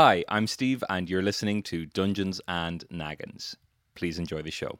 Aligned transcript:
Hi, 0.00 0.24
I'm 0.28 0.46
Steve, 0.46 0.84
and 0.88 1.10
you're 1.10 1.22
listening 1.22 1.64
to 1.64 1.84
Dungeons 1.84 2.40
and 2.46 2.84
Naggins. 2.88 3.56
Please 3.96 4.16
enjoy 4.16 4.42
the 4.42 4.50
show. 4.52 4.78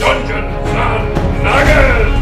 Dungeons 0.00 0.56
and 0.66 1.14
Nuggets! 1.44 2.20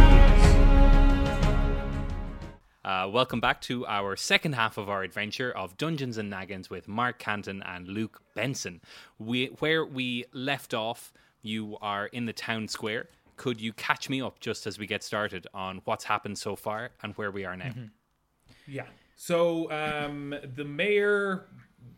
Uh, 2.84 3.08
welcome 3.10 3.40
back 3.40 3.62
to 3.62 3.86
our 3.86 4.16
second 4.16 4.52
half 4.52 4.76
of 4.76 4.90
our 4.90 5.02
adventure 5.02 5.50
of 5.50 5.78
Dungeons 5.78 6.18
and 6.18 6.28
Naggins 6.28 6.68
with 6.68 6.86
Mark 6.86 7.18
Canton 7.18 7.62
and 7.62 7.88
Luke 7.88 8.20
Benson. 8.34 8.82
We, 9.18 9.46
where 9.60 9.86
we 9.86 10.26
left 10.34 10.74
off, 10.74 11.10
you 11.42 11.76
are 11.80 12.06
in 12.06 12.24
the 12.26 12.32
town 12.32 12.68
square. 12.68 13.08
Could 13.36 13.60
you 13.60 13.72
catch 13.72 14.08
me 14.08 14.20
up 14.22 14.38
just 14.40 14.66
as 14.66 14.78
we 14.78 14.86
get 14.86 15.02
started 15.02 15.46
on 15.52 15.80
what's 15.84 16.04
happened 16.04 16.38
so 16.38 16.54
far 16.56 16.90
and 17.02 17.12
where 17.14 17.30
we 17.30 17.44
are 17.44 17.56
now? 17.56 17.72
Yeah. 18.66 18.86
So 19.16 19.70
um, 19.72 20.34
the 20.56 20.64
mayor, 20.64 21.46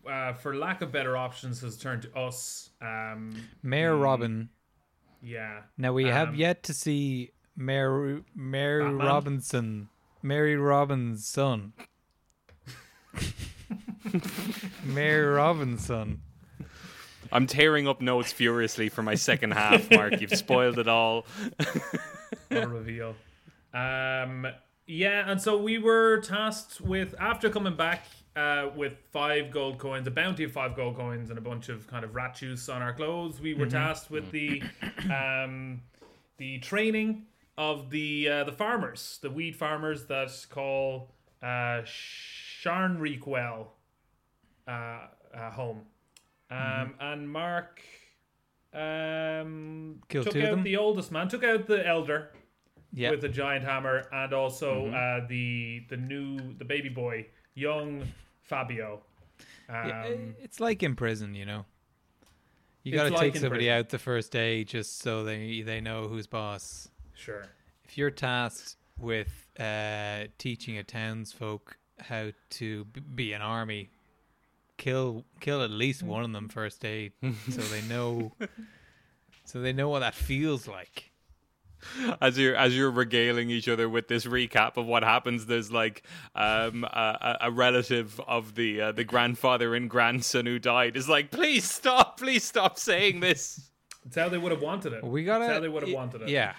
uh, 0.08 0.32
for 0.34 0.56
lack 0.56 0.80
of 0.82 0.90
better 0.92 1.16
options, 1.16 1.60
has 1.62 1.76
turned 1.76 2.02
to 2.02 2.16
us. 2.16 2.70
Um, 2.80 3.34
Mayor 3.62 3.96
Robin. 3.96 4.48
yeah. 5.22 5.62
Now 5.76 5.92
we 5.92 6.04
have 6.06 6.30
Um, 6.30 6.34
yet 6.36 6.62
to 6.64 6.74
see 6.74 7.32
Mayor 7.56 8.22
Mary 8.34 8.84
Batman? 8.84 9.06
Robinson, 9.06 9.88
Mary 10.22 10.56
Robin's 10.56 11.26
son. 11.26 11.72
Mayor 14.84 15.32
Robinson. 15.34 16.22
I'm 17.34 17.48
tearing 17.48 17.88
up 17.88 18.00
notes 18.00 18.32
furiously 18.32 18.88
for 18.88 19.02
my 19.02 19.16
second 19.16 19.50
half, 19.50 19.90
Mark. 19.90 20.20
You've 20.20 20.36
spoiled 20.36 20.78
it 20.78 20.86
all. 20.86 21.26
Reveal. 22.50 23.16
Um, 23.74 24.46
yeah, 24.86 25.28
and 25.28 25.42
so 25.42 25.60
we 25.60 25.78
were 25.78 26.20
tasked 26.20 26.80
with 26.80 27.14
after 27.18 27.50
coming 27.50 27.74
back 27.74 28.06
uh, 28.36 28.68
with 28.76 28.92
five 29.12 29.50
gold 29.50 29.78
coins, 29.78 30.06
a 30.06 30.12
bounty 30.12 30.44
of 30.44 30.52
five 30.52 30.76
gold 30.76 30.94
coins, 30.96 31.30
and 31.30 31.38
a 31.38 31.42
bunch 31.42 31.68
of 31.68 31.88
kind 31.88 32.04
of 32.04 32.14
rat 32.14 32.36
juice 32.36 32.68
on 32.68 32.82
our 32.82 32.92
clothes. 32.92 33.40
We 33.40 33.54
were 33.54 33.66
tasked 33.66 34.12
with 34.12 34.30
the 34.30 34.62
um, 35.12 35.82
the 36.36 36.58
training 36.58 37.26
of 37.58 37.90
the 37.90 38.28
uh, 38.28 38.44
the 38.44 38.52
farmers, 38.52 39.18
the 39.22 39.30
weed 39.30 39.56
farmers 39.56 40.06
that 40.06 40.30
call 40.50 41.10
uh, 41.42 41.82
Sharnreekwell 41.84 43.66
uh, 44.68 44.70
uh, 44.70 45.50
home. 45.50 45.82
Um, 46.50 46.94
And 47.00 47.28
Mark 47.30 47.80
um, 48.72 50.00
Killed 50.08 50.26
took 50.26 50.36
out 50.36 50.50
them? 50.56 50.62
the 50.64 50.76
oldest 50.76 51.12
man, 51.12 51.28
took 51.28 51.44
out 51.44 51.66
the 51.66 51.86
elder 51.86 52.30
Yeah. 52.92 53.10
with 53.10 53.24
a 53.24 53.28
giant 53.28 53.64
hammer, 53.64 54.08
and 54.12 54.32
also 54.32 54.88
uh, 54.88 55.26
the 55.28 55.84
the 55.88 55.96
new 55.96 56.54
the 56.58 56.64
baby 56.64 56.88
boy, 56.88 57.26
young 57.54 58.02
Fabio. 58.42 59.02
Um, 59.68 59.88
Yeah, 59.88 60.04
it's 60.42 60.60
like 60.60 60.82
in 60.82 60.94
prison, 60.96 61.34
you 61.34 61.46
know. 61.46 61.64
You 62.82 62.92
got 62.92 63.04
to 63.04 63.10
like 63.10 63.20
take 63.20 63.36
somebody 63.36 63.64
prison. 63.66 63.78
out 63.78 63.88
the 63.88 63.98
first 63.98 64.30
day 64.30 64.64
just 64.64 64.98
so 65.00 65.24
they 65.24 65.62
they 65.62 65.80
know 65.80 66.06
who's 66.08 66.26
boss. 66.26 66.88
Sure. 67.14 67.44
If 67.84 67.96
you're 67.96 68.10
tasked 68.10 68.76
with 68.98 69.48
uh, 69.58 70.24
teaching 70.38 70.76
a 70.78 70.82
townsfolk 70.84 71.76
how 71.98 72.30
to 72.50 72.84
b- 72.86 73.00
be 73.14 73.32
an 73.32 73.40
army, 73.40 73.88
kill 74.76 75.24
kill 75.40 75.62
at 75.62 75.70
least 75.70 76.02
one 76.02 76.24
of 76.24 76.32
them 76.32 76.48
first 76.48 76.80
day 76.80 77.12
so 77.50 77.60
they 77.62 77.82
know 77.82 78.32
so 79.44 79.60
they 79.60 79.72
know 79.72 79.88
what 79.88 80.00
that 80.00 80.14
feels 80.14 80.66
like. 80.66 81.10
as 82.22 82.38
you're 82.38 82.56
as 82.56 82.74
you're 82.76 82.90
regaling 82.90 83.50
each 83.50 83.68
other 83.68 83.88
with 83.88 84.08
this 84.08 84.24
recap 84.24 84.78
of 84.78 84.86
what 84.86 85.02
happens, 85.04 85.44
there's 85.46 85.70
like 85.70 86.02
um, 86.34 86.82
a, 86.84 86.88
a 87.42 87.48
a 87.48 87.50
relative 87.50 88.18
of 88.26 88.54
the 88.54 88.80
uh, 88.80 88.92
the 88.92 89.04
grandfather 89.04 89.74
and 89.74 89.90
grandson 89.90 90.46
who 90.46 90.58
died 90.58 90.96
is 90.96 91.10
like, 91.10 91.30
please 91.30 91.70
stop, 91.70 92.18
please 92.18 92.42
stop 92.42 92.78
saying 92.78 93.20
this. 93.20 93.70
It's 94.06 94.16
how 94.16 94.30
they 94.30 94.38
would 94.38 94.50
have 94.52 94.62
wanted 94.62 94.94
it. 94.94 95.04
We 95.04 95.24
gotta. 95.24 95.44
It's 95.44 95.52
how 95.52 95.60
they 95.60 95.68
would 95.68 95.82
have 95.82 95.90
y- 95.92 95.94
wanted 95.94 96.22
it. 96.22 96.28
Yeah. 96.30 96.54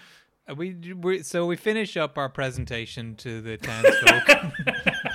We, 0.55 0.75
we 0.93 1.23
so 1.23 1.47
we 1.47 1.55
finish 1.55 1.97
up 1.97 2.19
our 2.19 2.29
presentation 2.29 3.15
to 3.15 3.41
the 3.41 3.57
townsfolk. 3.57 4.29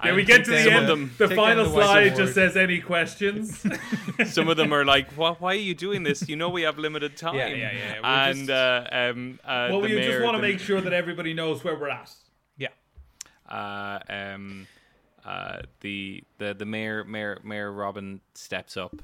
Yeah, 0.04 0.14
we 0.14 0.24
get 0.24 0.44
to 0.44 0.50
the 0.50 0.58
end. 0.58 0.76
of 0.76 0.86
them- 0.86 1.10
the 1.18 1.28
final 1.34 1.64
the 1.64 1.70
slide 1.72 2.16
just 2.16 2.34
says 2.34 2.56
any 2.56 2.80
questions. 2.80 3.64
Some 4.26 4.48
of 4.48 4.56
them 4.56 4.72
are 4.72 4.84
like, 4.84 5.10
why, 5.12 5.32
why 5.38 5.52
are 5.52 5.54
you 5.54 5.74
doing 5.74 6.02
this? 6.04 6.28
You 6.28 6.36
know 6.36 6.48
we 6.48 6.62
have 6.62 6.78
limited 6.78 7.16
time. 7.16 7.34
Yeah, 7.34 7.48
yeah, 7.48 7.72
yeah, 7.72 8.00
we're 8.00 8.06
And 8.06 8.38
just- 8.38 8.50
uh, 8.50 8.88
um, 8.92 9.40
uh, 9.44 9.68
well, 9.70 9.80
the 9.80 9.94
we 9.96 10.02
just 10.02 10.22
want 10.22 10.36
to 10.36 10.42
make 10.42 10.60
sure 10.60 10.80
that 10.80 10.92
everybody 10.92 11.34
knows 11.34 11.64
where 11.64 11.76
we're 11.76 11.88
at. 11.90 12.12
yeah. 12.56 12.68
uh, 13.48 13.98
um, 14.08 14.66
uh, 15.24 15.60
the 15.80 16.22
the 16.38 16.54
the 16.54 16.64
mayor 16.64 17.04
mayor 17.04 17.38
mayor 17.44 17.70
Robin 17.72 18.20
steps 18.34 18.76
up 18.76 18.94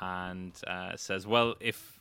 and 0.00 0.52
uh, 0.66 0.96
says, 0.96 1.26
"Well, 1.26 1.54
if 1.60 2.00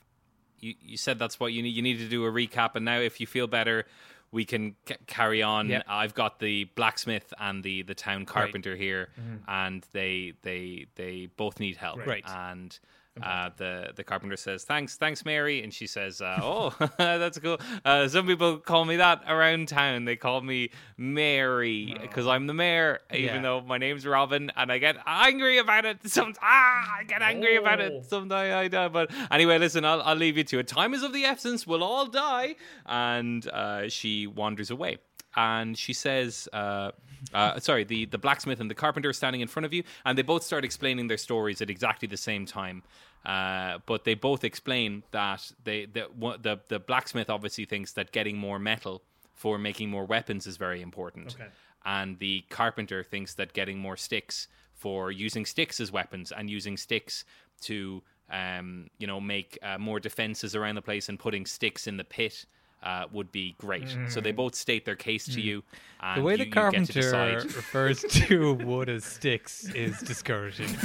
you 0.59 0.73
you 0.81 0.97
said 0.97 1.19
that's 1.19 1.39
what 1.39 1.53
you 1.53 1.61
need, 1.61 1.69
you 1.75 1.81
need 1.81 1.97
to 2.00 2.07
do 2.07 2.25
a 2.25 2.31
recap, 2.31 2.75
and 2.75 2.85
now 2.85 3.00
if 3.00 3.19
you 3.19 3.27
feel 3.27 3.47
better." 3.47 3.85
We 4.31 4.45
can 4.45 4.75
c- 4.88 4.95
carry 5.07 5.41
on. 5.41 5.69
Yep. 5.69 5.85
I've 5.88 6.13
got 6.13 6.40
the 6.40 6.66
blacksmith 6.75 7.34
and 7.40 7.63
the, 7.63 7.81
the 7.84 7.95
town 7.95 8.25
carpenter 8.25 8.75
here, 8.75 9.09
mm-hmm. 9.19 9.38
and 9.47 9.85
they 9.91 10.34
they 10.44 10.85
they 10.95 11.29
both 11.35 11.59
need 11.59 11.78
help. 11.78 12.06
Right. 12.06 12.23
And 12.28 12.78
uh, 13.24 13.50
the 13.57 13.91
the 13.96 14.03
carpenter 14.03 14.38
says, 14.38 14.63
"Thanks, 14.63 14.96
thanks, 14.97 15.25
Mary," 15.25 15.63
and 15.63 15.74
she 15.74 15.88
says, 15.88 16.22
uh, 16.22 16.40
"Oh, 16.41 16.74
that's 16.97 17.38
cool." 17.40 17.57
Uh, 17.85 18.07
some 18.07 18.25
people 18.28 18.57
call 18.57 18.85
me 18.85 18.97
that 18.97 19.24
around 19.28 19.68
town. 19.68 20.06
They 20.06 20.16
call 20.16 20.41
me 20.41 20.69
Mary 20.97 21.96
because 22.02 22.28
I'm 22.28 22.47
the 22.47 22.53
mayor, 22.53 23.00
even 23.13 23.35
Yeah. 23.35 23.41
though 23.41 23.62
my 23.62 23.78
name's 23.78 24.06
Robin, 24.06 24.52
and 24.56 24.72
I 24.72 24.78
get 24.78 24.97
angry 25.06 25.57
about 25.57 25.85
it. 25.85 25.97
Some 26.09 26.34
ah, 26.41 26.97
I 27.00 27.03
get 27.03 27.22
angry 27.22 27.56
about 27.57 27.80
Oh. 27.81 27.85
it. 27.85 28.06
Sometimes 28.06 28.53
I 28.53 28.68
die, 28.68 28.88
but 28.88 29.12
anyway, 29.31 29.57
listen, 29.57 29.86
I'll 29.86 30.01
I'll 30.01 30.16
leave 30.16 30.38
you 30.38 30.44
to 30.46 30.59
it. 30.59 30.68
Time 30.68 30.94
is 30.94 31.03
of 31.03 31.13
the 31.13 31.25
essence. 31.25 31.66
We'll 31.68 31.84
all 31.84 32.06
die, 32.06 32.56
and 32.86 33.47
uh, 33.50 33.90
she 33.90 34.28
wanders 34.28 34.72
away. 34.72 34.97
And 35.36 35.78
she 35.78 35.94
says, 35.94 36.50
uh, 36.53 36.91
uh, 37.36 37.59
sorry, 37.59 37.84
the, 37.84 38.06
the 38.06 38.18
blacksmith 38.18 38.59
and 38.59 38.69
the 38.69 38.74
carpenter 38.75 39.09
are 39.09 39.13
standing 39.13 39.41
in 39.41 39.47
front 39.47 39.66
of 39.68 39.74
you, 39.74 39.84
and 40.03 40.18
they 40.18 40.24
both 40.24 40.41
start 40.44 40.66
explaining 40.66 41.07
their 41.07 41.18
stories 41.19 41.62
at 41.62 41.69
exactly 41.69 42.07
the 42.07 42.18
same 42.18 42.47
time. 42.47 42.81
Uh, 43.25 43.80
but 43.85 44.06
they 44.06 44.13
both 44.13 44.44
explain 44.44 45.03
that 45.12 45.52
they 45.63 45.85
the, 45.85 46.07
the 46.41 46.59
the 46.69 46.80
blacksmith 46.80 47.30
obviously 47.30 47.66
thinks 47.66 47.94
that 47.94 48.12
getting 48.12 48.38
more 48.38 48.59
metal 48.59 49.02
for 49.34 49.57
making 49.57 49.90
more 49.90 50.06
weapons 50.06 50.47
is 50.47 50.57
very 50.57 50.81
important, 50.81 51.35
Okay. 51.35 51.50
and 51.85 52.18
the 52.19 52.44
carpenter 52.50 53.03
thinks 53.03 53.34
that 53.35 53.53
getting 53.53 53.78
more 53.80 53.97
sticks 53.97 54.47
for 54.74 55.12
using 55.12 55.46
sticks 55.46 55.80
as 55.81 55.91
weapons 55.91 56.31
and 56.31 56.50
using 56.50 56.78
sticks 56.78 57.25
to 57.62 58.02
um, 58.31 58.88
you 59.00 59.07
know 59.07 59.19
make 59.19 59.57
uh, 59.62 59.78
more 59.78 60.00
defenses 60.00 60.56
around 60.56 60.75
the 60.75 60.81
place 60.81 61.09
and 61.09 61.19
putting 61.19 61.46
sticks 61.46 61.88
in 61.88 61.97
the 61.97 62.03
pit. 62.06 62.46
Uh, 62.81 63.03
would 63.12 63.29
be 63.34 63.56
great. 63.57 63.94
So 64.07 64.22
they 64.22 64.31
both 64.31 64.56
state 64.56 64.85
their 64.85 64.95
case 64.95 65.25
to 65.25 65.41
you. 65.41 65.63
And 66.01 66.22
The 66.22 66.23
way 66.25 66.34
you, 66.34 66.38
the 66.38 66.45
you 66.45 66.50
get 66.51 66.85
to 66.88 67.12
carpenter 67.12 67.41
refers 67.47 68.01
to 68.09 68.53
wood 68.53 68.88
as 68.88 69.03
sticks 69.03 69.66
is 69.75 70.00
discouraging. 70.00 70.69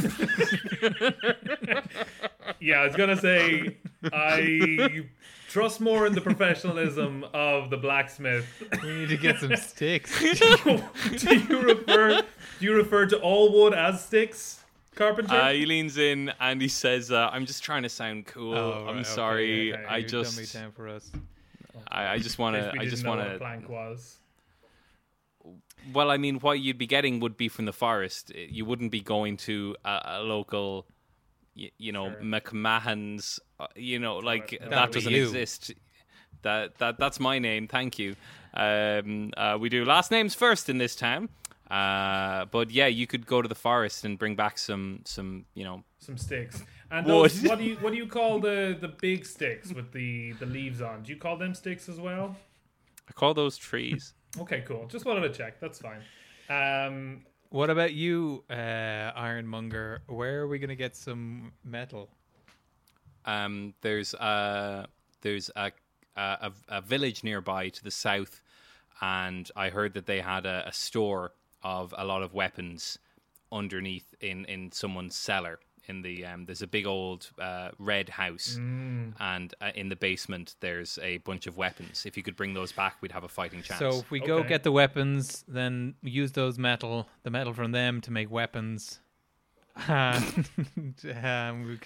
Yeah, 2.60 2.80
I 2.80 2.86
was 2.86 2.96
gonna 2.96 3.16
say 3.16 3.76
I 4.12 5.04
trust 5.48 5.80
more 5.80 6.06
in 6.06 6.14
the 6.14 6.20
professionalism 6.20 7.24
of 7.34 7.70
the 7.70 7.76
blacksmith. 7.76 8.46
we 8.82 8.94
need 8.94 9.08
to 9.08 9.16
get 9.16 9.38
some 9.38 9.56
sticks. 9.56 10.18
do 10.64 11.38
you 11.38 11.60
refer 11.60 12.20
do 12.20 12.64
you 12.64 12.74
refer 12.74 13.06
to 13.06 13.18
all 13.20 13.52
wood 13.52 13.74
as 13.74 14.04
sticks, 14.04 14.62
carpenter? 14.94 15.34
Uh, 15.34 15.52
he 15.52 15.66
leans 15.66 15.96
in 15.98 16.32
and 16.40 16.60
he 16.60 16.68
says, 16.68 17.10
uh, 17.10 17.30
"I'm 17.32 17.46
just 17.46 17.62
trying 17.62 17.82
to 17.82 17.88
sound 17.88 18.26
cool. 18.26 18.54
Oh, 18.54 18.72
I'm 18.80 18.84
right, 18.86 18.94
okay, 18.96 19.02
sorry. 19.04 19.72
okay. 19.74 19.84
I 19.86 19.96
You've 19.98 20.10
just, 20.10 20.56
I, 21.88 22.14
I 22.14 22.18
just 22.18 22.38
want 22.42 22.56
to, 22.56 22.72
I 22.78 22.86
just 22.86 23.06
want 23.06 23.20
to. 23.20 23.38
plank 23.38 23.68
was. 23.68 24.18
Well, 25.92 26.10
I 26.10 26.16
mean, 26.16 26.36
what 26.40 26.60
you'd 26.60 26.78
be 26.78 26.86
getting 26.86 27.20
would 27.20 27.36
be 27.36 27.48
from 27.48 27.66
the 27.66 27.72
forest. 27.72 28.32
You 28.34 28.64
wouldn't 28.64 28.90
be 28.90 29.00
going 29.00 29.36
to 29.38 29.76
a, 29.84 30.00
a 30.04 30.22
local, 30.22 30.86
you, 31.54 31.70
you 31.78 31.92
know, 31.92 32.10
Sure. 32.10 32.20
McMahon's. 32.22 33.38
Uh, 33.60 33.66
you 33.76 33.98
know, 33.98 34.16
like 34.16 34.50
That'd 34.52 34.72
that 34.72 34.92
doesn't 34.92 35.12
you. 35.12 35.24
exist. 35.24 35.72
That 36.42 36.76
that 36.78 36.98
that's 36.98 37.20
my 37.20 37.38
name. 37.38 37.68
Thank 37.68 37.98
you. 37.98 38.16
Um, 38.54 39.32
uh, 39.36 39.58
we 39.60 39.68
do 39.68 39.84
last 39.84 40.10
names 40.10 40.34
first 40.34 40.68
in 40.68 40.78
this 40.78 40.96
town. 40.96 41.28
Uh, 41.70 42.44
but 42.46 42.70
yeah, 42.70 42.86
you 42.86 43.06
could 43.06 43.26
go 43.26 43.40
to 43.42 43.48
the 43.48 43.54
forest 43.54 44.04
and 44.04 44.18
bring 44.18 44.36
back 44.36 44.56
some 44.58 45.00
some 45.04 45.44
you 45.54 45.64
know 45.64 45.82
Some 45.98 46.16
sticks. 46.18 46.62
And 46.94 47.06
those, 47.06 47.42
what 47.42 47.58
do 47.58 47.64
you 47.64 47.74
what 47.76 47.90
do 47.92 47.96
you 47.96 48.06
call 48.06 48.38
the 48.38 48.76
the 48.80 48.86
big 48.88 49.26
sticks 49.26 49.72
with 49.72 49.90
the 49.92 50.32
the 50.32 50.46
leaves 50.46 50.80
on? 50.80 51.02
Do 51.02 51.12
you 51.12 51.18
call 51.18 51.36
them 51.36 51.52
sticks 51.54 51.88
as 51.88 51.98
well? 51.98 52.36
I 53.08 53.12
call 53.12 53.34
those 53.34 53.56
trees. 53.56 54.14
Okay, 54.36 54.64
cool. 54.66 54.88
Just 54.88 55.04
wanted 55.04 55.20
to 55.20 55.28
check. 55.30 55.60
That's 55.60 55.78
fine. 55.78 56.00
Um, 56.50 57.22
What 57.50 57.70
about 57.70 57.92
you, 57.92 58.42
uh, 58.50 59.12
Ironmonger? 59.14 60.00
Where 60.08 60.40
are 60.40 60.48
we 60.48 60.58
going 60.58 60.70
to 60.70 60.74
get 60.74 60.96
some 60.96 61.52
metal? 61.64 62.10
Um, 63.24 63.74
there's 63.80 64.12
uh, 64.14 64.86
there's 65.20 65.52
a, 65.54 65.70
a 66.16 66.50
a 66.68 66.80
village 66.80 67.22
nearby 67.22 67.68
to 67.68 67.84
the 67.84 67.92
south, 67.92 68.42
and 69.00 69.48
I 69.54 69.70
heard 69.70 69.94
that 69.94 70.06
they 70.06 70.20
had 70.20 70.46
a, 70.46 70.64
a 70.66 70.72
store 70.72 71.30
of 71.62 71.94
a 71.96 72.04
lot 72.04 72.22
of 72.24 72.34
weapons 72.34 72.98
underneath 73.52 74.14
in 74.20 74.44
in 74.46 74.72
someone's 74.72 75.14
cellar. 75.14 75.60
In 75.86 76.00
the 76.02 76.24
um, 76.24 76.46
there's 76.46 76.62
a 76.62 76.66
big 76.66 76.86
old 76.86 77.30
uh, 77.38 77.68
red 77.78 78.08
house, 78.08 78.56
and 78.56 79.54
uh, 79.60 79.70
in 79.74 79.88
the 79.90 79.96
basement 79.96 80.54
there's 80.60 80.98
a 81.02 81.18
bunch 81.18 81.46
of 81.46 81.56
weapons. 81.58 82.06
If 82.06 82.16
you 82.16 82.22
could 82.22 82.36
bring 82.36 82.54
those 82.54 82.72
back, 82.72 82.96
we'd 83.02 83.12
have 83.12 83.24
a 83.24 83.28
fighting 83.28 83.62
chance. 83.62 83.80
So 83.80 83.98
if 84.00 84.10
we 84.10 84.20
go 84.20 84.42
get 84.42 84.62
the 84.62 84.72
weapons, 84.72 85.44
then 85.46 85.94
use 86.02 86.32
those 86.32 86.58
metal, 86.58 87.06
the 87.22 87.30
metal 87.30 87.52
from 87.52 87.72
them 87.72 88.00
to 88.02 88.10
make 88.10 88.30
weapons. 88.30 89.00
Um, 89.88 90.46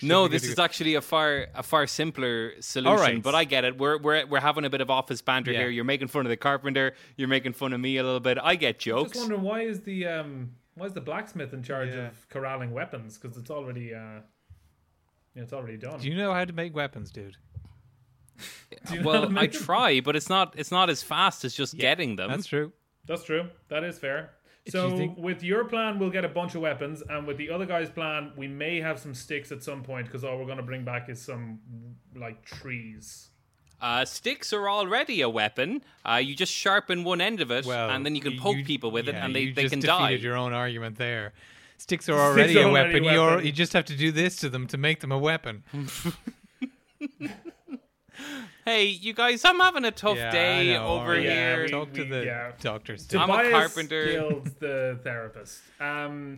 No, 0.02 0.28
this 0.28 0.44
is 0.44 0.58
actually 0.58 0.94
a 0.94 1.00
far 1.00 1.46
a 1.54 1.62
far 1.62 1.86
simpler 1.86 2.52
solution. 2.60 3.00
right. 3.00 3.22
But 3.22 3.34
I 3.34 3.44
get 3.44 3.64
it. 3.64 3.78
We're 3.78 3.98
we're 3.98 4.26
we're 4.26 4.40
having 4.40 4.64
a 4.64 4.70
bit 4.70 4.80
of 4.80 4.90
office 4.90 5.22
banter 5.22 5.52
Yeah. 5.52 5.60
here. 5.60 5.68
You're 5.70 5.84
making 5.84 6.08
fun 6.08 6.26
of 6.26 6.30
the 6.30 6.36
carpenter. 6.36 6.94
You're 7.16 7.28
making 7.28 7.54
fun 7.54 7.72
of 7.72 7.80
me 7.80 7.96
a 7.96 8.02
little 8.02 8.20
bit. 8.20 8.38
I 8.42 8.56
get 8.56 8.78
jokes. 8.78 9.08
I'm 9.10 9.12
Just 9.14 9.20
wondering 9.20 9.42
why 9.42 9.60
is 9.62 9.80
the 9.80 10.06
um 10.06 10.50
why 10.78 10.86
is 10.86 10.92
the 10.92 11.00
blacksmith 11.00 11.52
in 11.52 11.62
charge 11.62 11.90
Yeah. 11.90 12.08
of 12.08 12.28
corralling 12.30 12.72
weapons? 12.72 13.18
Because 13.18 13.36
it's 13.36 13.50
already 13.50 13.94
uh, 13.94 14.20
it's 15.34 15.52
already 15.52 15.76
done. 15.76 16.00
Do 16.00 16.08
you 16.08 16.16
know 16.16 16.32
how 16.32 16.44
to 16.44 16.52
make 16.52 16.74
weapons, 16.74 17.10
dude? 17.10 17.36
Do 18.86 18.94
you 18.94 19.02
know 19.02 19.12
how 19.12 19.12
to 19.12 19.20
well, 19.20 19.24
I 19.26 19.28
make 19.42 19.52
them? 19.52 19.62
try, 19.62 20.00
but 20.00 20.16
it's 20.16 20.28
not 20.28 20.54
it's 20.56 20.70
not 20.70 20.90
as 20.90 21.02
fast 21.02 21.44
as 21.44 21.54
just 21.54 21.76
getting 21.76 22.16
them. 22.16 22.30
That's 22.30 22.46
true. 22.46 22.72
That's 23.06 23.24
true. 23.24 23.48
That 23.68 23.84
is 23.84 23.98
fair. 23.98 24.30
you 24.66 24.72
So 24.72 24.96
think- 24.96 25.16
with 25.18 25.42
your 25.42 25.64
plan, 25.64 25.98
we'll 25.98 26.10
get 26.10 26.24
a 26.24 26.28
bunch 26.28 26.54
of 26.54 26.60
weapons, 26.60 27.02
and 27.08 27.26
with 27.26 27.36
the 27.38 27.50
other 27.50 27.64
guy's 27.66 27.88
plan, 27.90 28.32
we 28.36 28.46
may 28.48 28.80
have 28.80 28.98
some 28.98 29.14
sticks 29.14 29.50
at 29.50 29.62
some 29.62 29.82
point 29.82 30.06
because 30.06 30.24
all 30.24 30.38
we're 30.38 30.44
going 30.44 30.58
to 30.58 30.62
bring 30.62 30.84
back 30.84 31.08
is 31.08 31.20
some 31.20 31.60
like 32.14 32.44
trees. 32.44 33.30
Uh, 33.80 34.04
sticks 34.04 34.52
are 34.52 34.68
already 34.68 35.20
a 35.20 35.28
weapon. 35.28 35.82
Uh, 36.04 36.16
you 36.16 36.34
just 36.34 36.52
sharpen 36.52 37.04
one 37.04 37.20
end 37.20 37.40
of 37.40 37.50
it, 37.50 37.64
Well, 37.64 37.90
and 37.90 38.04
then 38.04 38.14
you 38.16 38.20
can 38.20 38.36
poke 38.38 38.56
you- 38.56 38.64
people 38.64 38.90
with 38.90 39.08
it, 39.08 39.14
and 39.14 39.34
they, 39.34 39.40
you 39.42 39.54
they 39.54 39.62
just 39.62 39.72
can 39.72 39.80
defeated 39.80 39.98
die. 40.18 40.24
your 40.24 40.36
own 40.36 40.52
argument 40.52 40.96
there. 40.98 41.32
Sticks 41.76 42.08
are 42.08 42.18
already 42.18 42.56
are 42.58 42.62
a 42.62 42.64
already 42.70 42.94
weapon. 43.00 43.08
a 43.08 43.12
You're, 43.12 43.26
weapon. 43.30 43.46
you 43.46 43.52
just 43.52 43.72
have 43.74 43.84
to 43.84 43.96
do 43.96 44.10
this 44.10 44.34
to 44.38 44.48
them 44.48 44.66
to 44.66 44.76
make 44.76 44.98
them 45.00 45.12
a 45.12 45.18
weapon. 45.18 45.62
Hey, 48.64 48.86
you 48.86 49.14
guys, 49.14 49.44
I'm 49.46 49.60
having 49.60 49.84
a 49.86 49.90
tough 49.90 50.16
Yeah, 50.18 50.30
day 50.30 50.76
over. 50.76 51.18
Yeah, 51.18 51.54
here. 51.54 51.62
we- 51.62 51.68
Talk 51.70 51.92
to 51.94 52.04
the 52.04 52.24
yeah. 52.26 52.52
doctors. 52.60 53.06
To 53.06 53.18
I'm 53.18 53.30
a 53.30 53.36
Tobias 53.44 53.52
carpenter. 53.52 54.06
killed 54.10 54.44
the 54.60 54.98
therapist. 55.04 55.60
Um, 55.80 56.36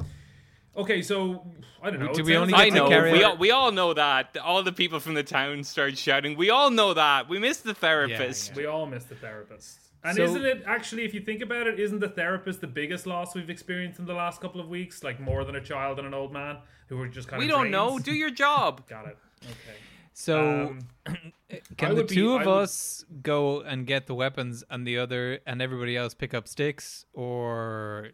okay, 0.76 1.02
so 1.02 1.46
I 1.82 1.90
don't 1.90 2.00
know. 2.00 2.12
Do 2.12 2.24
we 2.24 2.36
only 2.36 2.54
I 2.54 2.68
know. 2.70 2.88
carry 2.88 3.12
We 3.12 3.22
all, 3.24 3.36
we 3.36 3.50
all 3.50 3.72
know 3.72 3.94
that. 3.94 4.36
All 4.42 4.62
the 4.62 4.72
people 4.72 5.00
from 5.00 5.14
the 5.14 5.22
town 5.22 5.64
start 5.64 5.96
shouting. 5.98 6.36
We 6.36 6.50
all 6.50 6.70
know 6.70 6.94
that. 6.94 7.28
We 7.28 7.38
miss 7.38 7.58
the 7.58 7.74
therapist. 7.74 8.50
yeah. 8.50 8.56
we 8.56 8.66
all 8.66 8.86
miss 8.86 9.04
the 9.04 9.14
therapist. 9.16 9.78
And 10.02 10.16
So- 10.16 10.22
isn't 10.24 10.44
it 10.46 10.62
actually, 10.66 11.04
if 11.04 11.12
you 11.12 11.20
think 11.20 11.42
about 11.42 11.66
it, 11.66 11.78
isn't 11.78 11.98
the 12.00 12.08
therapist 12.08 12.60
the 12.62 12.66
biggest 12.66 13.06
loss 13.06 13.34
we've 13.34 13.50
experienced 13.50 13.98
in 13.98 14.06
the 14.06 14.14
last 14.14 14.40
couple 14.40 14.60
of 14.60 14.68
weeks? 14.68 15.02
Like 15.04 15.20
more 15.20 15.44
than 15.44 15.56
a 15.56 15.60
child 15.60 15.98
and 15.98 16.06
an 16.06 16.14
old 16.14 16.32
man 16.32 16.56
who 16.88 16.96
were 16.96 17.08
just 17.08 17.28
kind 17.28 17.38
We 17.38 17.44
of. 17.44 17.48
We 17.48 17.52
don't 17.52 17.70
drains? 17.70 17.72
know. 17.72 17.98
Do 17.98 18.12
your 18.14 18.30
job. 18.30 18.86
Got 18.88 19.08
it. 19.08 19.18
Okay. 19.44 19.76
So 20.14 20.70
Um, 20.70 20.78
I 21.50 21.60
can 21.76 21.90
the 21.90 21.94
would 21.96 22.06
be- 22.08 22.14
two 22.14 22.34
of 22.34 22.46
would- 22.46 22.62
us 22.62 23.04
go 23.22 23.60
and 23.60 23.86
get 23.86 24.06
the 24.06 24.14
weapons, 24.14 24.64
and 24.70 24.86
the 24.86 24.98
other 24.98 25.40
and 25.46 25.60
everybody 25.60 25.96
else 25.96 26.14
pick 26.14 26.32
up 26.34 26.48
sticks, 26.48 27.04
or 27.12 28.08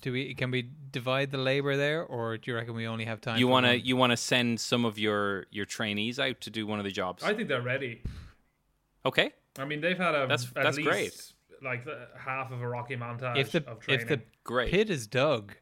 do 0.00 0.12
we? 0.12 0.34
Can 0.34 0.50
we 0.50 0.68
divide 0.90 1.30
the 1.30 1.38
labor 1.38 1.76
there, 1.76 2.02
or 2.02 2.36
do 2.38 2.50
you 2.50 2.56
reckon 2.56 2.74
we 2.74 2.86
only 2.86 3.04
have 3.04 3.20
time? 3.20 3.38
You 3.38 3.48
wanna 3.48 3.74
you 3.74 3.96
wanna 3.96 4.16
send 4.16 4.58
some 4.60 4.84
of 4.84 4.98
your 4.98 5.46
your 5.50 5.66
trainees 5.66 6.18
out 6.18 6.40
to 6.42 6.50
do 6.50 6.66
one 6.66 6.78
of 6.78 6.84
the 6.84 6.90
jobs. 6.90 7.22
I 7.22 7.34
think 7.34 7.48
they're 7.48 7.60
ready. 7.62 8.02
Okay. 9.04 9.32
I 9.58 9.64
mean, 9.64 9.80
they've 9.80 9.98
had 9.98 10.14
a 10.14 10.20
That's- 10.26 10.46
at 10.56 10.62
that's 10.62 10.76
least 10.78 10.88
great. 10.88 11.32
like 11.62 11.84
the, 11.84 12.08
half 12.18 12.50
of 12.52 12.62
a 12.62 12.68
Rocky 12.68 12.96
montage 12.96 13.36
if 13.36 13.52
the 13.52 13.68
of 13.70 13.80
training. 13.80 14.02
if 14.02 14.08
the 14.08 14.20
Great. 14.44 14.70
pit 14.70 14.88
is 14.90 15.06
dug. 15.06 15.52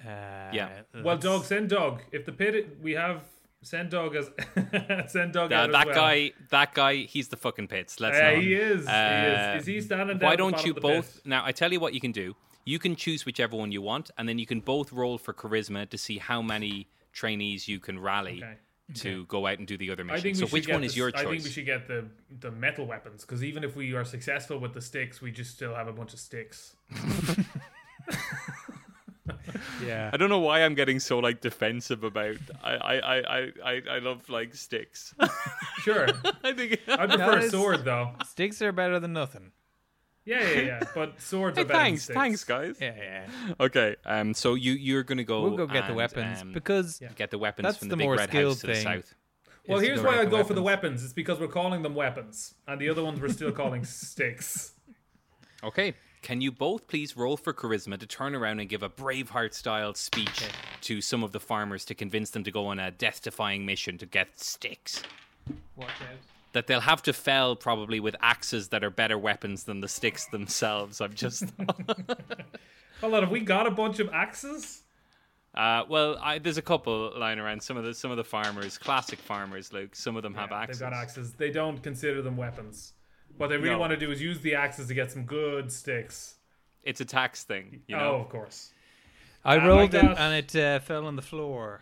Uh, 0.00 0.08
Yeah. 0.52 0.82
well, 1.04 1.16
let's- 1.22 1.46
send 1.46 1.68
dog. 1.68 2.02
If 2.10 2.24
the 2.24 2.32
pit, 2.32 2.78
we 2.80 2.92
have 2.92 3.22
send 3.62 3.90
Doug 3.90 4.16
as 4.16 4.30
send 5.12 5.32
Doug 5.34 5.52
Uh, 5.52 5.56
out 5.56 5.68
as 5.68 5.72
that 5.74 5.86
well. 5.86 5.94
guy, 5.94 6.32
that 6.50 6.74
guy, 6.74 6.94
he's 7.04 7.28
the 7.28 7.36
fucking 7.36 7.68
pits. 7.68 8.00
Let's 8.00 8.18
Uh, 8.18 8.32
not. 8.32 8.42
he 8.42 8.54
is. 8.54 8.86
Uh, 8.88 8.90
he 8.92 9.56
is. 9.58 9.60
Is 9.62 9.66
he 9.66 9.80
standing 9.80 10.18
down? 10.18 10.28
Why 10.30 10.34
don't 10.36 10.52
bottom 10.52 10.66
you 10.66 10.70
of 10.72 10.74
the 10.76 10.80
both? 10.80 11.14
pit? 11.16 11.26
Now, 11.26 11.44
I 11.44 11.52
tell 11.52 11.72
you 11.72 11.78
what 11.78 11.94
you 11.94 12.00
can 12.00 12.10
do. 12.12 12.34
You 12.64 12.78
can 12.78 12.94
choose 12.96 13.24
whichever 13.26 13.56
one 13.56 13.72
you 13.72 13.82
want, 13.82 14.10
and 14.16 14.28
then 14.28 14.38
you 14.38 14.46
can 14.46 14.60
both 14.60 14.92
roll 14.92 15.18
for 15.18 15.34
charisma 15.34 15.88
to 15.90 15.98
see 15.98 16.18
how 16.18 16.40
many 16.42 16.88
trainees 17.12 17.66
you 17.68 17.80
can 17.80 17.98
rally 17.98 18.42
Okay. 18.42 18.54
to 18.94 19.26
go 19.26 19.46
out 19.46 19.58
and 19.58 19.66
do 19.66 19.76
the 19.76 19.90
other 19.90 20.02
I 20.04 20.12
mission. 20.12 20.28
we 20.30 20.34
So, 20.34 20.46
which 20.46 20.66
get 20.66 20.72
one 20.74 20.82
the- 20.82 20.86
is 20.86 20.96
your 20.96 21.10
choice? 21.10 21.20
I 21.26 21.30
think 21.30 21.44
we 21.44 21.50
should 21.50 21.66
get 21.66 21.88
the 21.88 22.06
the 22.40 22.50
metal 22.50 22.86
weapons 22.86 23.22
because 23.22 23.42
even 23.44 23.64
if 23.64 23.74
we 23.76 23.94
are 23.94 24.04
successful 24.04 24.58
with 24.58 24.74
the 24.74 24.80
sticks, 24.80 25.20
we 25.20 25.30
just 25.32 25.50
still 25.50 25.74
have 25.74 25.88
a 25.88 25.92
bunch 25.92 26.12
of 26.12 26.20
sticks. 26.20 26.76
yeah. 29.84 30.10
I 30.12 30.16
don't 30.16 30.28
know 30.30 30.38
why 30.40 30.62
I'm 30.64 30.74
getting 30.74 31.00
so 31.00 31.18
like 31.18 31.40
defensive 31.40 32.04
about. 32.04 32.36
I 32.62 32.72
I 32.74 32.94
I 32.98 33.18
I, 33.38 33.50
I, 33.64 33.82
I 33.92 33.98
love 33.98 34.28
like 34.28 34.54
sticks. 34.54 35.14
Sure, 35.82 36.06
I 36.44 36.52
think. 36.52 36.80
I 36.88 37.06
prefer 37.06 37.38
a 37.38 37.50
sword 37.50 37.84
though. 37.84 38.12
Sticks 38.26 38.60
are 38.62 38.72
better 38.72 38.98
than 39.00 39.12
nothing. 39.12 39.52
Yeah, 40.24 40.48
yeah, 40.50 40.60
yeah. 40.60 40.80
But 40.94 41.20
swords 41.20 41.56
Hey, 41.56 41.62
are 41.62 41.64
better 41.66 41.78
than 41.78 41.84
thanks, 41.86 42.02
sticks. 42.04 42.16
thanks, 42.16 42.44
guys. 42.44 42.76
Yeah, 42.80 42.94
yeah. 42.96 43.54
Okay, 43.58 43.96
um, 44.04 44.34
so 44.34 44.54
you 44.54 44.72
you're 44.72 45.02
gonna 45.02 45.24
go. 45.24 45.42
We'll 45.42 45.56
go 45.56 45.66
get 45.66 45.86
the 45.88 45.94
weapons 45.94 46.42
um, 46.42 46.52
because 46.52 47.00
get 47.16 47.30
the 47.30 47.38
weapons 47.38 47.64
That's 47.64 47.78
from 47.78 47.88
the 47.88 47.92
the, 47.94 47.98
big 47.98 48.06
more 48.06 48.16
red 48.16 48.28
skilled 48.28 48.52
house 48.54 48.60
to 48.60 48.66
the 48.68 48.74
thing. 48.74 48.82
south. 48.84 49.14
Well, 49.68 49.78
here's 49.80 50.02
why 50.02 50.18
I 50.20 50.24
the 50.24 50.30
go 50.30 50.44
for 50.44 50.54
the 50.54 50.62
weapons. 50.62 50.82
weapons. 51.00 51.04
It's 51.04 51.12
because 51.12 51.38
we're 51.40 51.48
calling 51.48 51.82
them 51.82 51.94
weapons, 51.94 52.54
and 52.66 52.80
the 52.80 52.88
other 52.88 53.02
ones 53.02 53.20
we're 53.20 53.28
still 53.30 53.52
calling 53.52 53.84
sticks. 53.86 54.72
Okay. 55.64 55.94
Can 56.22 56.40
you 56.40 56.52
both 56.52 56.86
please 56.86 57.16
roll 57.16 57.36
for 57.36 57.52
charisma 57.52 57.98
to 57.98 58.06
turn 58.06 58.36
around 58.36 58.60
and 58.60 58.68
give 58.68 58.84
a 58.84 58.88
Braveheart 58.88 59.52
style 59.54 59.92
speech 59.94 60.44
to 60.82 61.00
some 61.00 61.24
of 61.24 61.32
the 61.32 61.40
farmers 61.40 61.84
to 61.86 61.96
convince 61.96 62.30
them 62.30 62.44
to 62.44 62.52
go 62.52 62.66
on 62.66 62.78
a 62.78 62.92
death 62.92 63.22
defying 63.22 63.66
mission 63.66 63.98
to 63.98 64.06
get 64.06 64.38
sticks? 64.38 65.02
watch 65.74 65.88
out. 66.00 66.18
That 66.52 66.66
they'll 66.66 66.80
have 66.80 67.02
to 67.04 67.12
fell 67.14 67.56
probably 67.56 67.98
with 67.98 68.14
axes 68.20 68.68
that 68.68 68.84
are 68.84 68.90
better 68.90 69.16
weapons 69.16 69.64
than 69.64 69.80
the 69.80 69.88
sticks 69.88 70.26
themselves. 70.26 71.00
I've 71.00 71.14
just. 71.14 71.44
Hold 73.00 73.14
on, 73.14 73.22
have 73.22 73.30
we 73.30 73.40
got 73.40 73.66
a 73.66 73.70
bunch 73.70 73.98
of 74.00 74.10
axes? 74.12 74.82
uh, 75.54 75.84
well, 75.88 76.18
I, 76.20 76.38
there's 76.38 76.58
a 76.58 76.62
couple 76.62 77.12
lying 77.18 77.38
around. 77.38 77.62
Some 77.62 77.76
of 77.76 77.84
the 77.84 77.94
some 77.94 78.10
of 78.10 78.16
the 78.16 78.24
farmers, 78.24 78.78
classic 78.78 79.18
farmers, 79.18 79.72
Luke. 79.72 79.94
Some 79.96 80.16
of 80.16 80.22
them 80.22 80.34
have 80.34 80.52
axes. 80.52 80.78
They've 80.78 80.90
got 80.90 80.96
axes. 80.96 81.32
They 81.32 81.50
don't 81.50 81.82
consider 81.82 82.22
them 82.22 82.36
weapons. 82.36 82.92
What 83.38 83.48
they 83.48 83.56
really 83.56 83.70
No. 83.70 83.78
want 83.78 83.90
to 83.92 83.96
do 83.96 84.10
is 84.10 84.20
use 84.20 84.40
the 84.42 84.54
axes 84.54 84.88
to 84.88 84.94
get 84.94 85.10
some 85.10 85.24
good 85.24 85.72
sticks. 85.72 86.36
It's 86.82 87.00
a 87.00 87.04
tax 87.06 87.44
thing, 87.44 87.80
you 87.86 87.96
Oh, 87.96 87.98
know. 87.98 88.14
of 88.16 88.28
course. 88.28 88.72
I 89.44 89.56
Ah, 89.56 89.66
rolled 89.66 89.94
like 89.94 90.04
it 90.04 90.18
and 90.18 90.34
it 90.34 90.54
uh, 90.54 90.80
fell 90.80 91.06
on 91.06 91.16
the 91.16 91.22
floor. 91.22 91.80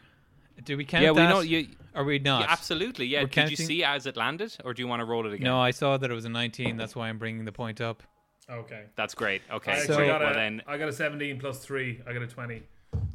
Do 0.64 0.76
we 0.76 0.84
count 0.84 1.04
yeah, 1.04 1.10
we 1.10 1.16
that? 1.16 1.30
know 1.30 1.40
you. 1.40 1.68
Are 1.94 2.04
we 2.04 2.18
not? 2.18 2.42
Yeah, 2.42 2.46
absolutely. 2.50 3.06
Yeah. 3.06 3.22
We're 3.22 3.26
Did 3.26 3.50
you 3.50 3.56
see 3.56 3.82
as 3.84 4.06
it 4.06 4.16
landed, 4.16 4.56
or 4.64 4.74
do 4.74 4.82
you 4.82 4.88
want 4.88 5.00
to 5.00 5.04
roll 5.04 5.26
it 5.26 5.32
again? 5.32 5.44
No, 5.44 5.60
I 5.60 5.70
saw 5.70 5.96
that 5.96 6.10
it 6.10 6.14
was 6.14 6.24
a 6.24 6.28
19. 6.28 6.76
That's 6.76 6.94
why 6.94 7.08
I'm 7.08 7.18
bringing 7.18 7.44
the 7.44 7.52
point 7.52 7.80
up. 7.80 8.02
Okay. 8.48 8.84
That's 8.96 9.14
great. 9.14 9.42
Okay. 9.50 9.72
I 9.72 9.78
So- 9.78 9.92
actually 9.94 10.06
got 10.08 10.22
a, 10.22 10.24
well 10.26 10.34
then, 10.34 10.62
I 10.66 10.76
got 10.76 10.88
a 10.88 10.92
17 10.92 11.38
plus 11.38 11.58
3. 11.64 12.02
I 12.06 12.12
got 12.12 12.22
a 12.22 12.26
20. 12.26 12.62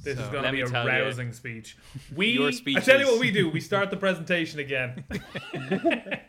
This 0.04 0.20
is 0.20 0.28
going 0.30 0.44
to 0.44 0.52
be 0.52 0.62
a 0.62 0.68
tell 0.68 0.86
you, 0.86 0.90
rousing 0.90 1.34
speech. 1.34 1.78
We, 2.16 2.28
your 2.28 2.52
speech 2.52 2.78
I 2.78 2.80
tell 2.80 3.00
you 3.00 3.08
what 3.08 3.20
we 3.20 3.32
do. 3.32 3.50
We 3.50 3.60
start 3.60 3.90
the 3.90 3.98
presentation 3.98 4.60
again. 4.60 5.04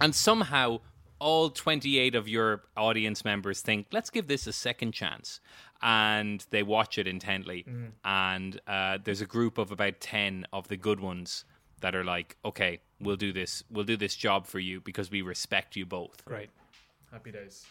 and 0.00 0.14
somehow 0.14 0.80
all 1.20 1.50
28 1.50 2.16
of 2.16 2.26
your 2.28 2.62
audience 2.76 3.24
members 3.24 3.60
think, 3.60 3.86
let's 3.92 4.10
give 4.10 4.26
this 4.26 4.46
a 4.48 4.52
second 4.52 4.92
chance. 4.92 5.40
And 5.82 6.44
they 6.50 6.62
watch 6.62 6.96
it 6.98 7.06
intently. 7.08 7.64
Mm. 7.68 7.88
And 8.04 8.60
uh, 8.66 8.98
there's 9.02 9.20
a 9.20 9.26
group 9.26 9.58
of 9.58 9.72
about 9.72 10.00
10 10.00 10.46
of 10.52 10.68
the 10.68 10.76
good 10.76 11.00
ones 11.00 11.44
that 11.80 11.94
are 11.96 12.04
like, 12.04 12.36
okay, 12.44 12.80
we'll 13.00 13.16
do 13.16 13.32
this. 13.32 13.64
We'll 13.70 13.84
do 13.84 13.96
this 13.96 14.14
job 14.14 14.46
for 14.46 14.60
you 14.60 14.80
because 14.80 15.10
we 15.10 15.22
respect 15.22 15.74
you 15.74 15.84
both. 15.84 16.24
Great. 16.24 16.50
Happy 17.10 17.32
days. 17.32 17.66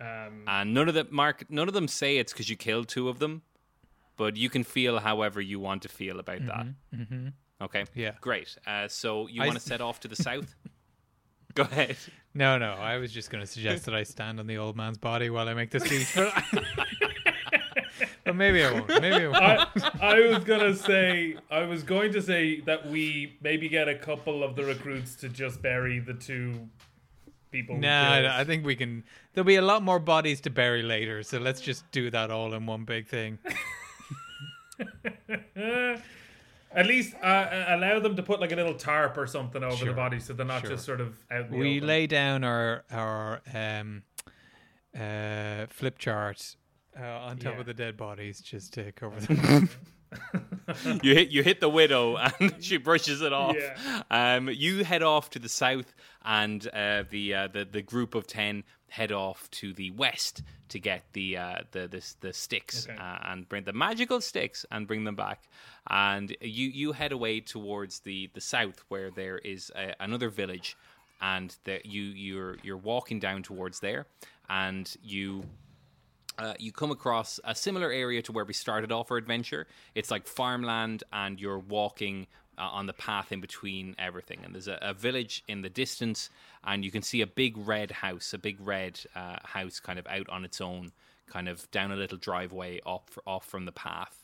Um, 0.00 0.44
And 0.48 0.72
none 0.72 0.88
of 0.88 0.94
them, 0.94 1.08
Mark, 1.10 1.50
none 1.50 1.68
of 1.68 1.74
them 1.74 1.86
say 1.86 2.16
it's 2.16 2.32
because 2.32 2.48
you 2.48 2.56
killed 2.56 2.88
two 2.88 3.08
of 3.10 3.18
them. 3.18 3.42
But 4.16 4.36
you 4.36 4.48
can 4.50 4.64
feel 4.64 4.98
however 4.98 5.40
you 5.40 5.60
want 5.60 5.82
to 5.82 5.88
feel 5.88 6.18
about 6.20 6.44
that. 6.46 6.66
Mm-hmm. 6.94 7.28
Okay. 7.62 7.84
Yeah. 7.94 8.12
Great. 8.20 8.56
Uh, 8.66 8.88
so 8.88 9.26
you 9.28 9.40
want 9.42 9.54
to 9.54 9.60
set 9.60 9.80
off 9.82 10.00
to 10.00 10.08
the 10.08 10.16
south? 10.22 10.54
Go 11.54 11.62
ahead. 11.64 11.96
No, 12.34 12.58
no. 12.58 12.72
I 12.72 12.96
was 12.98 13.12
just 13.12 13.30
going 13.30 13.42
to 13.42 13.46
suggest 13.46 13.84
that 13.86 13.94
I 13.94 14.02
stand 14.04 14.38
on 14.40 14.46
the 14.46 14.56
old 14.58 14.76
man's 14.76 14.98
body 14.98 15.30
while 15.30 15.48
I 15.48 15.54
make 15.54 15.70
the 15.70 15.80
speech. 15.86 16.16
But, 18.24 18.36
maybe 18.36 18.62
I 18.64 18.72
won't. 18.72 18.88
Maybe 18.88 19.24
I 19.24 19.28
won't. 19.28 19.36
I, 19.36 19.68
I 20.00 20.20
was 20.28 20.44
gonna 20.44 20.74
say 20.74 21.36
I 21.50 21.62
was 21.64 21.82
going 21.82 22.12
to 22.12 22.22
say 22.22 22.60
that 22.62 22.86
we 22.88 23.36
maybe 23.42 23.68
get 23.68 23.88
a 23.88 23.94
couple 23.94 24.42
of 24.42 24.56
the 24.56 24.64
recruits 24.64 25.14
to 25.16 25.28
just 25.28 25.60
bury 25.62 25.98
the 25.98 26.14
two 26.14 26.68
people. 27.50 27.76
Nah, 27.76 28.14
killed. 28.14 28.26
I 28.26 28.44
think 28.44 28.64
we 28.64 28.76
can. 28.76 29.04
There'll 29.34 29.46
be 29.46 29.56
a 29.56 29.62
lot 29.62 29.82
more 29.82 29.98
bodies 29.98 30.40
to 30.42 30.50
bury 30.50 30.82
later, 30.82 31.22
so 31.22 31.38
let's 31.38 31.60
just 31.60 31.90
do 31.92 32.10
that 32.10 32.30
all 32.30 32.54
in 32.54 32.66
one 32.66 32.84
big 32.84 33.06
thing. 33.08 33.38
At 36.72 36.86
least 36.86 37.14
uh, 37.20 37.26
uh, 37.26 37.64
allow 37.70 37.98
them 37.98 38.14
to 38.14 38.22
put 38.22 38.40
like 38.40 38.52
a 38.52 38.56
little 38.56 38.74
tarp 38.74 39.18
or 39.18 39.26
something 39.26 39.62
over 39.62 39.74
the 39.74 39.86
Sure, 39.86 39.92
body, 39.92 40.20
so 40.20 40.32
they're 40.32 40.46
not 40.46 40.60
sure. 40.60 40.70
just 40.70 40.84
sort 40.84 41.00
of 41.00 41.16
out. 41.30 41.50
We 41.50 41.78
open. 41.78 41.88
lay 41.88 42.06
down 42.06 42.44
our 42.44 42.84
our 42.92 43.40
um 43.52 44.02
uh 44.98 45.66
flip 45.68 45.98
chart 45.98 46.54
uh, 46.98 47.04
on 47.04 47.36
top 47.38 47.54
Yeah. 47.54 47.60
of 47.60 47.66
the 47.66 47.74
dead 47.74 47.96
bodies 47.96 48.40
just 48.40 48.72
to 48.74 48.92
cover 48.92 49.18
them. 49.20 49.68
you 51.02 51.14
hit 51.14 51.28
you 51.30 51.42
hit 51.42 51.60
the 51.60 51.68
widow 51.68 52.16
and 52.40 52.62
she 52.62 52.76
brushes 52.76 53.20
it 53.22 53.32
off. 53.32 53.56
Yeah. 53.58 54.02
Um, 54.10 54.48
you 54.48 54.84
head 54.84 55.02
off 55.02 55.30
to 55.30 55.38
the 55.38 55.48
south, 55.48 55.94
and 56.24 56.66
uh, 56.72 57.04
the, 57.08 57.34
uh, 57.34 57.48
the 57.48 57.64
the 57.64 57.82
group 57.82 58.14
of 58.14 58.26
ten 58.26 58.64
head 58.88 59.12
off 59.12 59.48
to 59.52 59.72
the 59.72 59.92
west 59.92 60.42
to 60.68 60.80
get 60.80 61.04
the 61.12 61.36
uh, 61.36 61.58
the, 61.70 61.86
the 61.88 62.14
the 62.20 62.32
sticks 62.32 62.88
Okay. 62.88 62.98
uh, 62.98 63.18
and 63.24 63.48
bring 63.48 63.64
the 63.64 63.72
magical 63.72 64.20
sticks 64.20 64.66
and 64.70 64.86
bring 64.86 65.04
them 65.04 65.14
back. 65.16 65.44
And 65.88 66.36
you 66.40 66.66
you 66.68 66.92
head 66.92 67.12
away 67.12 67.40
towards 67.40 68.00
the 68.00 68.30
the 68.34 68.40
south 68.40 68.82
where 68.88 69.10
there 69.10 69.38
is 69.38 69.70
a, 69.76 69.94
another 70.00 70.28
village, 70.28 70.76
and 71.20 71.54
that 71.64 71.86
you 71.86 72.02
you're 72.02 72.56
you're 72.62 72.76
walking 72.76 73.20
down 73.20 73.42
towards 73.44 73.78
there, 73.80 74.06
and 74.48 74.92
you 75.02 75.44
uh, 76.40 76.54
you 76.58 76.72
come 76.72 76.90
across 76.90 77.38
a 77.44 77.54
similar 77.54 77.92
area 77.92 78.22
to 78.22 78.32
where 78.32 78.44
we 78.46 78.54
started 78.54 78.90
off 78.90 79.10
our 79.10 79.18
adventure. 79.18 79.66
It's 79.94 80.10
like 80.10 80.26
farmland, 80.26 81.04
and 81.12 81.38
you're 81.38 81.58
walking 81.58 82.26
uh, 82.56 82.62
on 82.62 82.86
the 82.86 82.92
path 82.94 83.30
in 83.30 83.40
between 83.40 83.94
everything. 83.98 84.40
And 84.44 84.54
there's 84.54 84.68
a, 84.68 84.78
a 84.80 84.94
village 84.94 85.44
in 85.48 85.62
the 85.62 85.68
distance, 85.68 86.30
and 86.64 86.84
you 86.84 86.90
can 86.90 87.02
see 87.02 87.20
a 87.20 87.26
big 87.26 87.56
red 87.58 87.90
house, 87.90 88.32
a 88.32 88.38
big 88.38 88.56
red 88.60 88.98
uh, 89.14 89.36
house, 89.44 89.80
kind 89.80 89.98
of 89.98 90.06
out 90.06 90.28
on 90.30 90.44
its 90.44 90.60
own, 90.60 90.92
kind 91.26 91.48
of 91.48 91.70
down 91.70 91.92
a 91.92 91.96
little 91.96 92.18
driveway 92.18 92.80
off 92.86 93.18
off 93.26 93.44
from 93.46 93.64
the 93.66 93.72
path. 93.72 94.22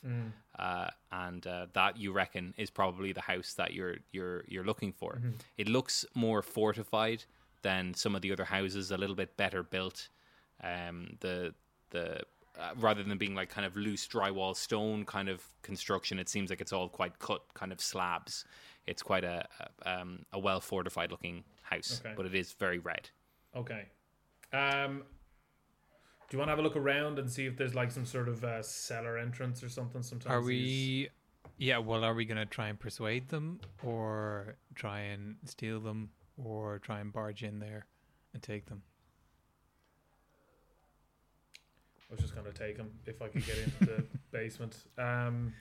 Uh, 0.57 0.89
and 1.11 1.45
uh, 1.45 1.67
that 1.73 1.97
you 1.97 2.11
reckon 2.11 2.53
is 2.57 2.71
probably 2.71 3.11
the 3.13 3.21
house 3.21 3.53
that 3.53 3.73
you're 3.73 3.97
you're 4.11 4.43
you're 4.47 4.65
looking 4.65 4.91
for. 4.91 5.21
It 5.57 5.67
looks 5.69 6.03
more 6.15 6.41
fortified 6.41 7.25
than 7.61 7.93
some 7.93 8.15
of 8.15 8.21
the 8.23 8.31
other 8.31 8.45
houses, 8.45 8.91
a 8.91 8.97
little 8.97 9.15
bit 9.15 9.37
better 9.37 9.61
built 9.63 10.09
um, 10.63 11.17
the 11.19 11.53
the 11.89 12.21
uh, 12.59 12.71
rather 12.77 13.03
than 13.03 13.17
being 13.17 13.35
like 13.35 13.49
kind 13.49 13.65
of 13.65 13.75
loose 13.75 14.07
drywall 14.07 14.55
stone 14.55 15.05
kind 15.05 15.29
of 15.29 15.43
construction, 15.61 16.17
it 16.19 16.27
seems 16.27 16.49
like 16.49 16.59
it's 16.61 16.73
all 16.73 16.89
quite 16.89 17.19
cut 17.19 17.41
kind 17.53 17.71
of 17.71 17.79
slabs. 17.79 18.45
It's 18.87 19.03
quite 19.03 19.23
a 19.23 19.47
a, 19.83 19.99
um, 20.01 20.25
a 20.33 20.39
well 20.39 20.59
fortified 20.59 21.11
looking 21.11 21.43
house, 21.61 22.01
Okay. 22.03 22.13
but 22.15 22.25
it 22.25 22.33
is 22.33 22.53
very 22.53 22.79
red. 22.79 23.09
Okay. 23.55 23.85
Um, 24.53 25.03
do 26.29 26.35
you 26.35 26.39
want 26.39 26.47
to 26.47 26.51
have 26.51 26.59
a 26.59 26.61
look 26.61 26.75
around 26.75 27.19
and 27.19 27.29
see 27.31 27.45
if 27.45 27.57
there's 27.57 27.75
like 27.75 27.91
some 27.91 28.05
sort 28.05 28.27
of 28.27 28.43
uh, 28.43 28.61
cellar 28.61 29.17
entrance 29.17 29.63
or 29.63 29.69
something? 29.69 30.01
Sometimes 30.03 30.33
are 30.33 30.41
these- 30.41 31.07
we 31.07 31.09
yeah, 31.59 31.77
well 31.79 32.03
are 32.03 32.13
we 32.13 32.25
gonna 32.25 32.45
try 32.45 32.67
and 32.69 32.79
persuade 32.79 33.29
them 33.29 33.59
or 33.83 34.55
try 34.75 34.99
and 35.01 35.35
steal 35.45 35.79
them 35.79 36.09
or 36.37 36.79
try 36.79 36.99
and 36.99 37.11
barge 37.13 37.43
in 37.43 37.59
there 37.59 37.85
and 38.33 38.41
take 38.43 38.65
them? 38.67 38.83
I 42.09 42.13
was 42.13 42.21
just 42.21 42.33
going 42.35 42.45
to 42.45 42.53
take 42.57 42.77
them 42.77 42.91
if 43.05 43.21
I 43.21 43.27
could 43.27 43.45
get 43.45 43.57
into 43.57 43.85
the 43.85 44.03
basement. 44.31 44.75
Um, 44.97 45.53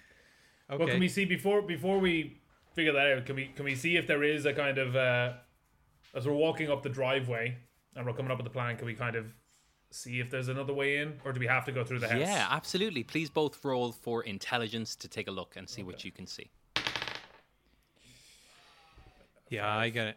Okay. 0.68 0.78
Well, 0.78 0.88
can 0.88 0.98
we 1.00 1.08
see 1.08 1.24
before 1.24 1.62
before 1.62 2.00
we 2.00 2.40
figure 2.74 2.92
that 2.92 3.06
out? 3.06 3.24
Can 3.24 3.36
we 3.36 3.46
can 3.54 3.64
we 3.64 3.76
see 3.76 3.96
if 3.96 4.08
there 4.08 4.24
is 4.24 4.46
a 4.46 4.52
kind 4.52 4.78
of 4.78 4.96
uh, 4.96 5.34
as 6.12 6.26
we're 6.26 6.34
walking 6.34 6.70
up 6.70 6.82
the 6.82 6.88
driveway 6.88 7.56
and 7.94 8.04
we're 8.04 8.12
coming 8.12 8.32
up 8.32 8.38
with 8.38 8.46
the 8.46 8.50
plan? 8.50 8.76
Can 8.76 8.86
we 8.86 8.94
kind 8.94 9.14
of 9.14 9.26
see 9.92 10.18
if 10.18 10.28
there's 10.28 10.48
another 10.48 10.74
way 10.74 10.96
in, 10.96 11.20
or 11.24 11.32
do 11.32 11.38
we 11.38 11.46
have 11.46 11.64
to 11.66 11.72
go 11.72 11.84
through 11.84 12.00
the 12.00 12.08
house? 12.08 12.18
Yeah, 12.18 12.48
absolutely. 12.50 13.04
Please 13.04 13.30
both 13.30 13.64
roll 13.64 13.92
for 13.92 14.24
intelligence 14.24 14.96
to 14.96 15.08
take 15.08 15.28
a 15.28 15.30
look 15.30 15.54
and 15.54 15.68
see 15.68 15.84
what 15.84 16.04
you 16.04 16.10
can 16.10 16.26
see. 16.26 16.50
Yeah, 19.48 19.72
I 19.72 19.90
get 19.90 20.08
it. 20.08 20.16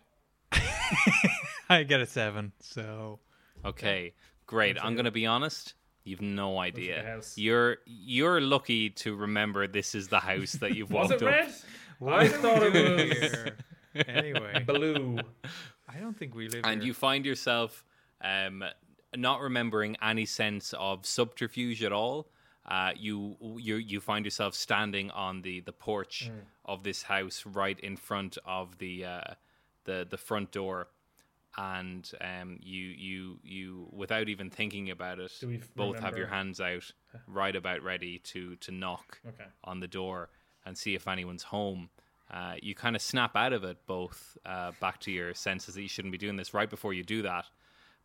I 1.69 1.83
get 1.83 2.01
a 2.01 2.07
seven, 2.07 2.51
so 2.59 3.19
Okay, 3.63 4.13
great. 4.47 4.83
I'm 4.83 4.95
going 4.95 5.05
to 5.05 5.11
be 5.11 5.27
honest. 5.27 5.75
You've 6.09 6.21
no 6.21 6.57
idea. 6.57 7.19
You're 7.35 7.77
you're 7.85 8.41
lucky 8.41 8.89
to 9.03 9.15
remember 9.15 9.67
this 9.67 9.93
is 9.93 10.07
the 10.07 10.19
house 10.19 10.53
that 10.53 10.75
you've 10.75 10.91
Was 10.97 11.09
walked 11.09 11.21
it 11.21 11.27
up. 11.27 11.33
red? 11.33 11.53
I 12.07 12.27
thought 12.27 12.63
it 12.63 12.73
was 12.73 13.31
Here. 13.31 13.57
anyway, 14.07 14.63
blue. 14.65 15.19
I 15.87 15.99
don't 15.99 16.17
think 16.17 16.33
we 16.35 16.47
live 16.47 16.61
and 16.65 16.81
here. 16.81 16.87
you 16.87 16.93
find 16.93 17.25
yourself 17.25 17.83
um, 18.21 18.63
not 19.15 19.41
remembering 19.41 19.97
any 20.01 20.25
sense 20.25 20.73
of 20.77 21.05
subterfuge 21.05 21.83
at 21.83 21.91
all. 21.91 22.29
Uh, 22.65 22.91
you 22.95 23.35
you 23.57 23.75
you 23.75 23.99
find 23.99 24.25
yourself 24.25 24.53
standing 24.55 25.11
on 25.11 25.41
the 25.41 25.59
the 25.61 25.73
porch 25.73 26.31
of 26.65 26.83
this 26.83 27.03
house, 27.03 27.43
right 27.45 27.79
in 27.79 27.97
front 27.97 28.37
of 28.45 28.77
the 28.77 29.05
uh, 29.05 29.21
the 29.85 30.07
the 30.09 30.17
front 30.17 30.51
door, 30.51 30.87
and 31.57 32.09
um, 32.21 32.59
you 32.61 32.83
you 32.83 33.39
you 33.43 33.87
without 33.91 34.29
even 34.29 34.49
thinking 34.49 34.89
about 34.91 35.19
it, 35.19 35.31
Do 35.39 35.47
we 35.47 35.57
f- 35.57 35.69
both 35.75 35.99
have 35.99 36.17
your 36.17 36.27
hands 36.27 36.61
out, 36.61 36.91
right 37.27 37.55
about 37.55 37.81
ready 37.83 38.19
to 38.19 38.55
to 38.57 38.71
knock 38.71 39.19
Okay. 39.27 39.45
on 39.63 39.79
the 39.79 39.87
door 39.87 40.29
and 40.65 40.77
see 40.77 40.95
if 40.95 41.07
anyone's 41.07 41.43
home. 41.43 41.89
Uh, 42.31 42.53
you 42.61 42.75
kind 42.75 42.95
of 42.95 43.01
snap 43.01 43.35
out 43.35 43.53
of 43.53 43.63
it, 43.63 43.77
both 43.87 44.37
uh, 44.45 44.71
back 44.79 44.99
to 44.99 45.11
your 45.11 45.33
senses 45.33 45.73
that 45.73 45.81
you 45.81 45.87
shouldn't 45.87 46.11
be 46.11 46.17
doing 46.17 46.35
this 46.35 46.53
right 46.53 46.69
before 46.69 46.93
you 46.93 47.03
do 47.03 47.23
that. 47.23 47.45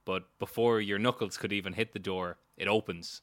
But 0.07 0.25
before 0.39 0.81
your 0.81 0.99
knuckles 0.99 1.37
could 1.37 1.53
even 1.53 1.75
hit 1.75 1.93
the 1.93 1.99
door, 1.99 2.39
it 2.57 2.67
opens, 2.69 3.21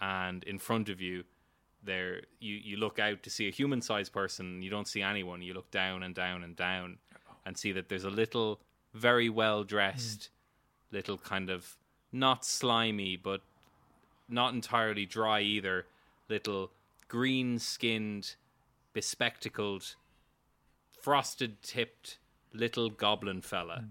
and 0.00 0.42
in 0.44 0.58
front 0.58 0.88
of 0.88 1.00
you, 1.00 1.24
there 1.82 2.22
you 2.40 2.54
you 2.56 2.76
look 2.76 2.98
out 2.98 3.22
to 3.22 3.30
see 3.30 3.48
a 3.48 3.50
human-sized 3.52 4.12
person. 4.12 4.62
You 4.62 4.70
don't 4.70 4.88
see 4.88 5.02
anyone. 5.02 5.42
You 5.42 5.54
look 5.54 5.70
down 5.70 6.02
and 6.02 6.14
down 6.14 6.42
and 6.42 6.56
down, 6.56 6.98
and 7.44 7.56
see 7.56 7.72
that 7.72 7.88
there's 7.88 8.04
a 8.04 8.10
little, 8.10 8.60
very 8.98 9.28
well 9.28 9.64
dressed, 9.64 10.28
little 10.90 11.18
kind 11.18 11.50
of 11.50 11.76
not 12.12 12.44
slimy, 12.44 13.16
but 13.16 13.40
not 14.28 14.54
entirely 14.54 15.06
dry 15.06 15.40
either. 15.40 15.86
Little 16.28 16.70
green 17.08 17.58
skinned, 17.58 18.34
bespectacled, 18.92 19.94
frosted 21.00 21.62
tipped 21.62 22.18
little 22.52 22.90
goblin 22.90 23.40
fella. 23.40 23.84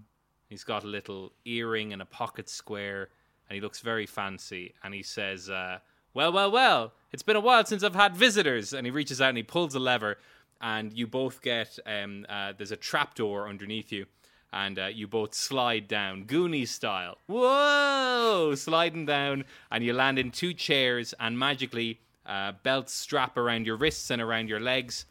He's 0.48 0.64
got 0.64 0.84
a 0.84 0.88
little 0.88 1.32
earring 1.44 1.92
and 1.92 2.00
a 2.00 2.06
pocket 2.06 2.48
square, 2.48 3.08
and 3.48 3.54
he 3.54 3.60
looks 3.60 3.80
very 3.80 4.06
fancy. 4.06 4.74
And 4.82 4.94
he 4.94 5.02
says, 5.02 5.50
uh, 5.50 5.78
Well, 6.14 6.32
well, 6.32 6.50
well, 6.50 6.92
it's 7.12 7.22
been 7.22 7.36
a 7.36 7.40
while 7.40 7.64
since 7.64 7.82
I've 7.82 7.94
had 7.94 8.16
visitors. 8.16 8.72
And 8.72 8.86
he 8.86 8.90
reaches 8.90 9.20
out 9.20 9.30
and 9.30 9.36
he 9.36 9.42
pulls 9.42 9.74
a 9.74 9.78
lever, 9.78 10.18
and 10.60 10.92
you 10.92 11.06
both 11.06 11.42
get 11.42 11.78
um, 11.86 12.26
uh, 12.28 12.52
there's 12.56 12.72
a 12.72 12.76
trapdoor 12.76 13.48
underneath 13.48 13.92
you. 13.92 14.06
And 14.52 14.78
uh, 14.78 14.86
you 14.86 15.06
both 15.06 15.34
slide 15.34 15.88
down, 15.88 16.24
Goonies 16.24 16.70
style. 16.70 17.18
Whoa! 17.26 18.54
Sliding 18.54 19.06
down, 19.06 19.44
and 19.70 19.84
you 19.84 19.92
land 19.92 20.18
in 20.18 20.30
two 20.30 20.54
chairs, 20.54 21.14
and 21.20 21.38
magically, 21.38 22.00
uh, 22.24 22.52
belts 22.62 22.94
strap 22.94 23.36
around 23.36 23.66
your 23.66 23.76
wrists 23.76 24.10
and 24.10 24.22
around 24.22 24.48
your 24.48 24.60
legs 24.60 25.06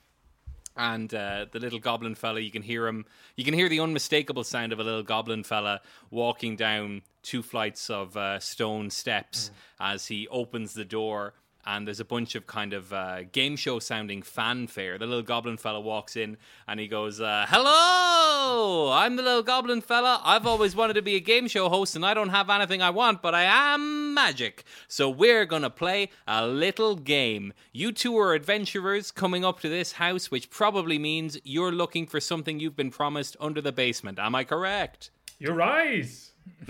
and 0.77 1.13
uh, 1.13 1.45
the 1.51 1.59
little 1.59 1.79
goblin 1.79 2.15
fella 2.15 2.39
you 2.39 2.51
can 2.51 2.61
hear 2.61 2.87
him 2.87 3.05
you 3.35 3.43
can 3.43 3.53
hear 3.53 3.67
the 3.67 3.79
unmistakable 3.79 4.43
sound 4.43 4.71
of 4.71 4.79
a 4.79 4.83
little 4.83 5.03
goblin 5.03 5.43
fella 5.43 5.81
walking 6.11 6.55
down 6.55 7.01
two 7.23 7.41
flights 7.41 7.89
of 7.89 8.15
uh, 8.15 8.39
stone 8.39 8.89
steps 8.89 9.51
as 9.79 10.07
he 10.07 10.27
opens 10.27 10.73
the 10.73 10.85
door 10.85 11.33
and 11.67 11.85
there's 11.85 11.99
a 11.99 12.05
bunch 12.05 12.33
of 12.33 12.47
kind 12.47 12.71
of 12.71 12.93
uh, 12.93 13.23
game 13.23 13.57
show 13.57 13.77
sounding 13.77 14.21
fanfare. 14.21 14.97
The 14.97 15.05
little 15.05 15.21
goblin 15.21 15.57
fella 15.57 15.81
walks 15.81 16.15
in 16.15 16.37
and 16.65 16.79
he 16.79 16.87
goes, 16.87 17.19
uh, 17.19 17.45
Hello! 17.49 18.91
I'm 18.93 19.17
the 19.17 19.21
little 19.21 19.43
goblin 19.43 19.81
fella. 19.81 20.21
I've 20.23 20.47
always 20.47 20.75
wanted 20.77 20.93
to 20.93 21.01
be 21.01 21.15
a 21.15 21.19
game 21.19 21.47
show 21.49 21.67
host 21.67 21.95
and 21.95 22.05
I 22.05 22.13
don't 22.13 22.29
have 22.29 22.49
anything 22.49 22.81
I 22.81 22.89
want, 22.89 23.21
but 23.21 23.35
I 23.35 23.43
am 23.73 24.13
magic. 24.13 24.63
So 24.87 25.09
we're 25.09 25.45
to 25.45 25.69
play 25.69 26.09
a 26.25 26.47
little 26.47 26.95
game. 26.95 27.51
You 27.73 27.91
two 27.91 28.17
are 28.17 28.33
adventurers 28.33 29.11
coming 29.11 29.43
up 29.43 29.59
to 29.59 29.69
this 29.69 29.93
house, 29.93 30.31
which 30.31 30.49
probably 30.49 30.97
means 30.97 31.37
you're 31.43 31.73
looking 31.73 32.07
for 32.07 32.21
something 32.21 32.61
you've 32.61 32.77
been 32.77 32.91
promised 32.91 33.35
under 33.41 33.59
the 33.59 33.73
basement. 33.73 34.19
Am 34.19 34.35
I 34.35 34.45
correct? 34.45 35.11
You're 35.39 35.53
right. 35.55 36.05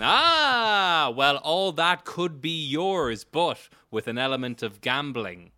Ah, 0.00 1.12
well, 1.16 1.36
all 1.38 1.72
that 1.72 2.04
could 2.04 2.40
be 2.40 2.50
yours, 2.66 3.24
but 3.24 3.68
with 3.90 4.06
an 4.08 4.18
element 4.18 4.62
of 4.62 4.80
gambling. 4.80 5.52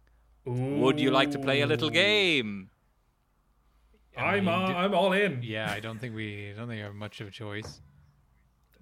Would 0.44 0.98
you 1.00 1.10
like 1.10 1.30
to 1.32 1.38
play 1.38 1.60
a 1.60 1.66
little 1.66 1.90
game? 1.90 2.70
I'm 4.16 4.44
mean, 4.44 4.54
uh, 4.54 4.66
d- 4.68 4.72
I'm 4.74 4.94
all 4.94 5.12
in. 5.12 5.40
yeah, 5.42 5.70
I 5.70 5.80
don't 5.80 5.98
think 5.98 6.14
we 6.14 6.50
I 6.50 6.54
don't 6.54 6.66
think 6.68 6.78
we 6.78 6.82
have 6.82 6.94
much 6.94 7.20
of 7.20 7.28
a 7.28 7.30
choice. 7.30 7.80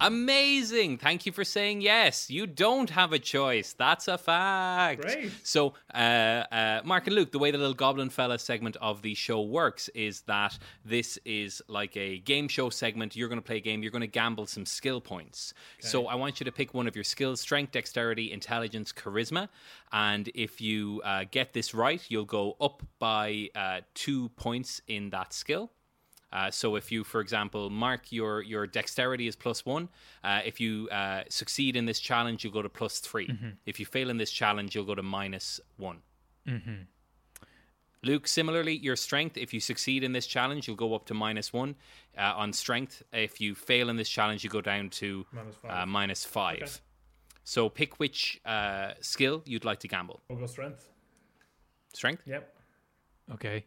Amazing. 0.01 0.99
Thank 0.99 1.27
you 1.27 1.33
for 1.33 1.45
saying 1.45 1.81
yes. 1.81 2.31
You 2.31 2.47
don't 2.47 2.91
have 2.91 3.13
a 3.13 3.19
choice. 3.19 3.73
That's 3.73 4.07
a 4.07 4.17
fact. 4.17 5.03
Great. 5.03 5.33
So, 5.43 5.75
uh, 5.93 5.97
uh, 5.97 6.81
Mark 6.85 7.07
and 7.09 7.17
Luke, 7.17 7.33
the 7.33 7.39
way 7.39 7.51
the 7.51 7.59
little 7.59 7.75
Goblin 7.75 8.09
Fella 8.09 8.39
segment 8.39 8.77
of 8.81 9.03
the 9.03 9.15
show 9.15 9.43
works 9.43 9.89
is 9.91 10.21
that 10.23 10.57
this 10.85 11.19
is 11.25 11.61
like 11.67 11.97
a 11.97 12.19
game 12.19 12.47
show 12.47 12.71
segment. 12.71 13.17
You're 13.17 13.29
going 13.29 13.41
to 13.41 13.45
play 13.45 13.57
a 13.57 13.61
game, 13.61 13.83
you're 13.83 13.91
going 13.91 14.01
to 14.01 14.07
gamble 14.07 14.47
some 14.47 14.67
skill 14.67 15.01
points. 15.01 15.53
So, 15.81 16.07
I 16.07 16.15
want 16.15 16.39
you 16.39 16.45
to 16.45 16.53
pick 16.53 16.75
one 16.75 16.87
of 16.87 16.95
your 16.95 17.05
skills 17.05 17.41
strength, 17.41 17.73
dexterity, 17.73 18.31
intelligence, 18.31 18.93
charisma. 18.93 19.49
And 19.93 20.31
if 20.35 20.61
you 20.61 21.03
uh, 21.05 21.25
get 21.31 21.53
this 21.53 21.75
right, 21.75 22.03
you'll 22.09 22.25
go 22.25 22.57
up 22.61 22.83
by 22.99 23.49
uh, 23.57 23.81
two 23.95 24.29
points 24.31 24.81
in 24.87 25.11
that 25.11 25.33
skill. 25.33 25.73
Uh, 26.33 26.51
so 26.51 26.77
if 26.77 26.93
you, 26.93 27.05
for 27.05 27.21
example, 27.21 27.71
mark 27.71 28.13
your 28.13 28.43
your 28.43 28.67
dexterity 28.67 29.27
is 29.27 29.37
plus 29.37 29.65
one, 29.65 29.89
uh, 30.25 30.41
if 30.45 30.61
you 30.61 30.89
uh, 30.91 31.23
succeed 31.29 31.75
in 31.77 31.87
this 31.87 32.01
challenge, 32.01 32.45
you'll 32.45 32.53
go 32.53 32.63
to 32.63 32.69
plus 32.69 32.99
3 33.01 33.29
If 33.67 33.81
you 33.81 33.87
fail 33.87 34.11
in 34.11 34.19
this 34.19 34.31
challenge, 34.31 34.75
you'll 34.75 34.85
go 34.85 34.95
to 34.95 35.03
minus 35.03 35.61
one. 35.77 36.03
Luke, 38.05 38.29
similarly, 38.29 38.77
your 38.77 38.95
strength, 38.95 39.37
if 39.37 39.53
you 39.53 39.59
succeed 39.59 40.05
in 40.05 40.13
this 40.13 40.27
challenge, 40.27 40.69
you'll 40.69 40.77
go 40.77 40.95
up 40.95 41.05
to 41.07 41.15
minus 41.15 41.53
one 41.53 41.75
uh, 42.17 42.33
on 42.37 42.53
strength. 42.53 43.03
If 43.13 43.41
you 43.41 43.55
fail 43.57 43.89
in 43.89 43.97
this 43.97 44.09
challenge, 44.09 44.45
you 44.45 44.51
go 44.51 44.61
down 44.61 44.91
to 44.91 45.27
Minus 45.33 45.57
five. 45.57 45.71
Uh, 45.83 45.87
minus 45.87 46.25
five. 46.25 46.63
Okay. 46.63 46.71
So 47.43 47.69
pick 47.69 47.99
which 47.99 48.41
uh, 48.45 48.93
skill 49.01 49.43
you'd 49.47 49.65
like 49.65 49.81
to 49.81 49.89
gamble. 49.89 50.21
We'll 50.29 50.39
go 50.39 50.47
strength. 50.47 50.89
Strength? 51.93 52.23
Yep. 52.27 52.55
Okay. 53.35 53.65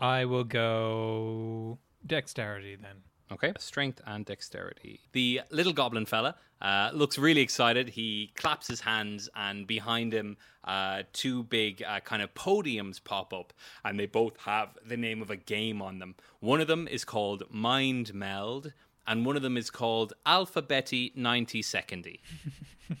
I 0.00 0.24
will 0.24 0.44
go 0.44 1.78
dexterity 2.06 2.76
then. 2.76 3.02
Okay. 3.32 3.52
Strength 3.58 4.00
and 4.06 4.24
dexterity. 4.24 5.00
The 5.12 5.40
little 5.50 5.72
goblin 5.72 6.06
fella 6.06 6.36
uh, 6.62 6.90
looks 6.94 7.18
really 7.18 7.40
excited. 7.40 7.88
He 7.88 8.32
claps 8.36 8.68
his 8.68 8.80
hands, 8.80 9.28
and 9.34 9.66
behind 9.66 10.14
him, 10.14 10.36
uh, 10.64 11.02
two 11.12 11.42
big 11.42 11.82
uh, 11.82 12.00
kind 12.00 12.22
of 12.22 12.32
podiums 12.34 13.02
pop 13.02 13.34
up, 13.34 13.52
and 13.84 13.98
they 13.98 14.06
both 14.06 14.36
have 14.38 14.78
the 14.86 14.96
name 14.96 15.22
of 15.22 15.30
a 15.30 15.36
game 15.36 15.82
on 15.82 15.98
them. 15.98 16.14
One 16.38 16.60
of 16.60 16.68
them 16.68 16.86
is 16.86 17.04
called 17.04 17.42
Mind 17.50 18.14
Meld, 18.14 18.72
and 19.08 19.26
one 19.26 19.36
of 19.36 19.42
them 19.42 19.56
is 19.56 19.70
called 19.70 20.12
Alphabeti 20.24 21.14
90 21.16 21.62
Secondy. 21.62 22.20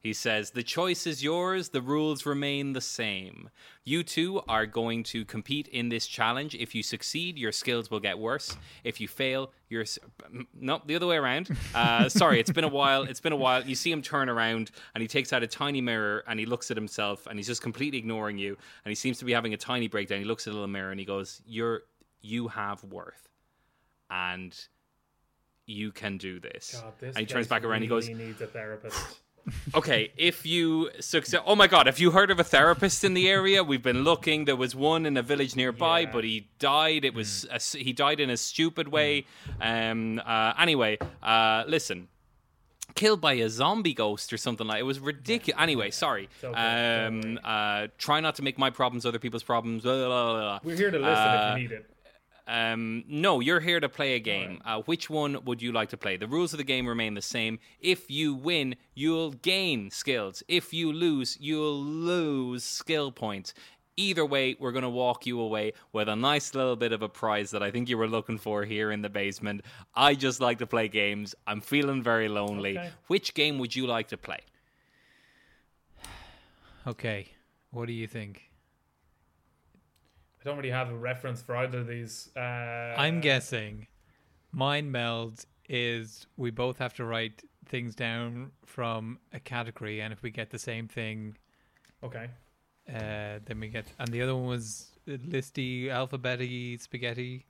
He 0.00 0.12
says, 0.12 0.50
The 0.50 0.62
choice 0.62 1.06
is 1.06 1.22
yours, 1.22 1.70
the 1.70 1.82
rules 1.82 2.24
remain 2.24 2.72
the 2.72 2.80
same. 2.80 3.50
You 3.84 4.02
two 4.02 4.42
are 4.48 4.66
going 4.66 5.02
to 5.04 5.24
compete 5.24 5.66
in 5.68 5.88
this 5.88 6.06
challenge. 6.06 6.54
If 6.54 6.74
you 6.74 6.82
succeed, 6.82 7.38
your 7.38 7.52
skills 7.52 7.90
will 7.90 8.00
get 8.00 8.18
worse. 8.18 8.56
If 8.84 9.00
you 9.00 9.08
fail, 9.08 9.52
your. 9.68 9.84
No, 10.54 10.80
the 10.84 10.96
other 10.96 11.06
way 11.06 11.16
around. 11.16 11.50
Uh, 11.74 12.08
sorry, 12.08 12.38
it's 12.40 12.52
been 12.52 12.64
a 12.64 12.68
while. 12.68 13.02
It's 13.02 13.20
been 13.20 13.32
a 13.32 13.36
while. 13.36 13.64
You 13.64 13.74
see 13.74 13.90
him 13.90 14.02
turn 14.02 14.28
around 14.28 14.70
and 14.94 15.02
he 15.02 15.08
takes 15.08 15.32
out 15.32 15.42
a 15.42 15.46
tiny 15.46 15.80
mirror 15.80 16.24
and 16.26 16.38
he 16.38 16.46
looks 16.46 16.70
at 16.70 16.76
himself 16.76 17.26
and 17.26 17.38
he's 17.38 17.46
just 17.46 17.62
completely 17.62 17.98
ignoring 17.98 18.38
you. 18.38 18.56
And 18.84 18.90
he 18.90 18.94
seems 18.94 19.18
to 19.18 19.24
be 19.24 19.32
having 19.32 19.54
a 19.54 19.58
tiny 19.58 19.88
breakdown. 19.88 20.18
He 20.18 20.24
looks 20.24 20.46
at 20.46 20.50
the 20.50 20.54
little 20.54 20.68
mirror 20.68 20.90
and 20.90 21.00
he 21.00 21.06
goes, 21.06 21.42
You're. 21.46 21.82
You 22.20 22.48
have 22.48 22.82
worth. 22.82 23.28
And 24.10 24.52
you 25.66 25.92
can 25.92 26.18
do 26.18 26.40
this. 26.40 26.80
God, 26.82 26.92
this 26.98 27.16
and 27.16 27.20
he 27.20 27.26
turns 27.26 27.46
back 27.46 27.62
around. 27.62 27.76
And 27.76 27.84
he 27.84 27.88
goes, 27.88 28.08
really 28.08 28.24
needs 28.24 28.40
a 28.40 28.46
therapist. 28.46 29.20
Okay, 29.74 30.12
if 30.16 30.44
you 30.46 30.90
succeed, 31.00 31.40
oh 31.46 31.54
my 31.56 31.66
god, 31.66 31.86
have 31.86 31.98
you 31.98 32.10
heard 32.10 32.30
of 32.30 32.38
a 32.38 32.44
therapist 32.44 33.04
in 33.04 33.14
the 33.14 33.28
area? 33.28 33.62
We've 33.64 33.82
been 33.82 34.02
looking. 34.04 34.44
There 34.44 34.56
was 34.56 34.74
one 34.74 35.06
in 35.06 35.16
a 35.16 35.22
village 35.22 35.56
nearby, 35.56 36.00
Yeah. 36.00 36.10
but 36.12 36.24
he 36.24 36.48
died. 36.58 37.04
It 37.04 37.14
was 37.14 37.46
a 37.50 37.54
s 37.54 37.72
he 37.72 37.92
died 37.92 38.20
in 38.20 38.30
a 38.30 38.36
stupid 38.36 38.88
way. 38.88 39.26
Um. 39.60 40.20
Uh, 40.24 40.52
anyway, 40.58 40.98
uh, 41.22 41.64
listen. 41.66 42.08
Killed 42.94 43.20
by 43.20 43.34
a 43.34 43.48
zombie 43.48 43.94
ghost 43.94 44.32
or 44.32 44.36
something 44.38 44.66
like 44.66 44.80
it 44.80 44.82
was 44.82 44.98
ridiculous. 44.98 45.60
Anyway, 45.62 45.90
sorry. 45.90 46.28
okay, 46.42 47.06
Um. 47.06 47.38
Uh. 47.44 47.86
Try 47.98 48.20
not 48.20 48.34
to 48.36 48.42
make 48.42 48.58
my 48.58 48.70
problems 48.70 49.06
other 49.06 49.18
people's 49.18 49.42
problems. 49.44 49.82
Blah, 49.82 49.94
blah, 49.94 50.08
blah, 50.08 50.40
blah. 50.40 50.58
We're 50.64 50.76
here 50.76 50.90
to 50.90 50.98
listen 50.98 51.14
Uh, 51.14 51.54
if 51.54 51.62
you 51.62 51.68
need 51.68 51.74
it. 51.76 51.90
Um, 52.48 53.04
no, 53.06 53.40
you're 53.40 53.60
here 53.60 53.78
to 53.78 53.90
play 53.90 54.14
a 54.14 54.18
game. 54.18 54.62
Uh, 54.64 54.80
which 54.82 55.10
one 55.10 55.44
would 55.44 55.60
you 55.60 55.70
like 55.70 55.90
to 55.90 55.98
play? 55.98 56.16
The 56.16 56.26
rules 56.26 56.54
of 56.54 56.58
the 56.58 56.64
game 56.64 56.86
remain 56.86 57.12
the 57.12 57.22
same. 57.22 57.58
If 57.78 58.10
you 58.10 58.34
win, 58.34 58.76
you'll 58.94 59.32
gain 59.32 59.90
skills. 59.90 60.42
If 60.48 60.72
you 60.72 60.90
lose, 60.90 61.36
you'll 61.38 61.78
lose 61.78 62.64
skill 62.64 63.12
points. 63.12 63.52
Either 63.96 64.24
way, 64.24 64.56
we're 64.58 64.72
going 64.72 64.82
to 64.84 64.88
walk 64.88 65.26
you 65.26 65.40
away 65.40 65.72
with 65.92 66.08
a 66.08 66.16
nice 66.16 66.54
little 66.54 66.76
bit 66.76 66.92
of 66.92 67.02
a 67.02 67.08
prize 67.08 67.50
that 67.50 67.62
I 67.62 67.70
think 67.70 67.88
you 67.88 67.98
were 67.98 68.08
looking 68.08 68.38
for 68.38 68.64
here 68.64 68.92
in 68.92 69.02
the 69.02 69.10
basement. 69.10 69.62
I 69.94 70.14
just 70.14 70.40
like 70.40 70.58
to 70.58 70.66
play 70.66 70.88
games. 70.88 71.34
I'm 71.46 71.60
feeling 71.60 72.02
very 72.02 72.28
lonely. 72.28 72.78
Okay. 72.78 72.90
Which 73.08 73.34
game 73.34 73.58
would 73.58 73.76
you 73.76 73.86
like 73.86 74.08
to 74.08 74.16
play? 74.16 74.40
Okay. 76.86 77.26
What 77.70 77.86
do 77.86 77.92
you 77.92 78.06
think? 78.06 78.47
I 80.48 80.50
don't 80.50 80.56
really 80.56 80.70
have 80.70 80.88
a 80.90 80.96
reference 80.96 81.42
for 81.42 81.54
either 81.56 81.80
of 81.80 81.88
these. 81.88 82.30
Uh, 82.34 82.40
I'm 82.40 83.20
guessing 83.20 83.86
mind 84.50 84.90
meld 84.90 85.44
is 85.68 86.26
we 86.38 86.50
both 86.50 86.78
have 86.78 86.94
to 86.94 87.04
write 87.04 87.42
things 87.66 87.94
down 87.94 88.52
from 88.64 89.18
a 89.34 89.40
category, 89.40 90.00
and 90.00 90.10
if 90.10 90.22
we 90.22 90.30
get 90.30 90.48
the 90.48 90.58
same 90.58 90.88
thing, 90.88 91.36
Okay. 92.02 92.30
uh, 92.88 93.40
then 93.44 93.60
we 93.60 93.68
get. 93.68 93.92
And 93.98 94.08
the 94.08 94.22
other 94.22 94.34
one 94.34 94.46
was 94.46 94.90
listy, 95.06 95.88
alphabety, 95.88 96.80
spaghetti. 96.80 97.44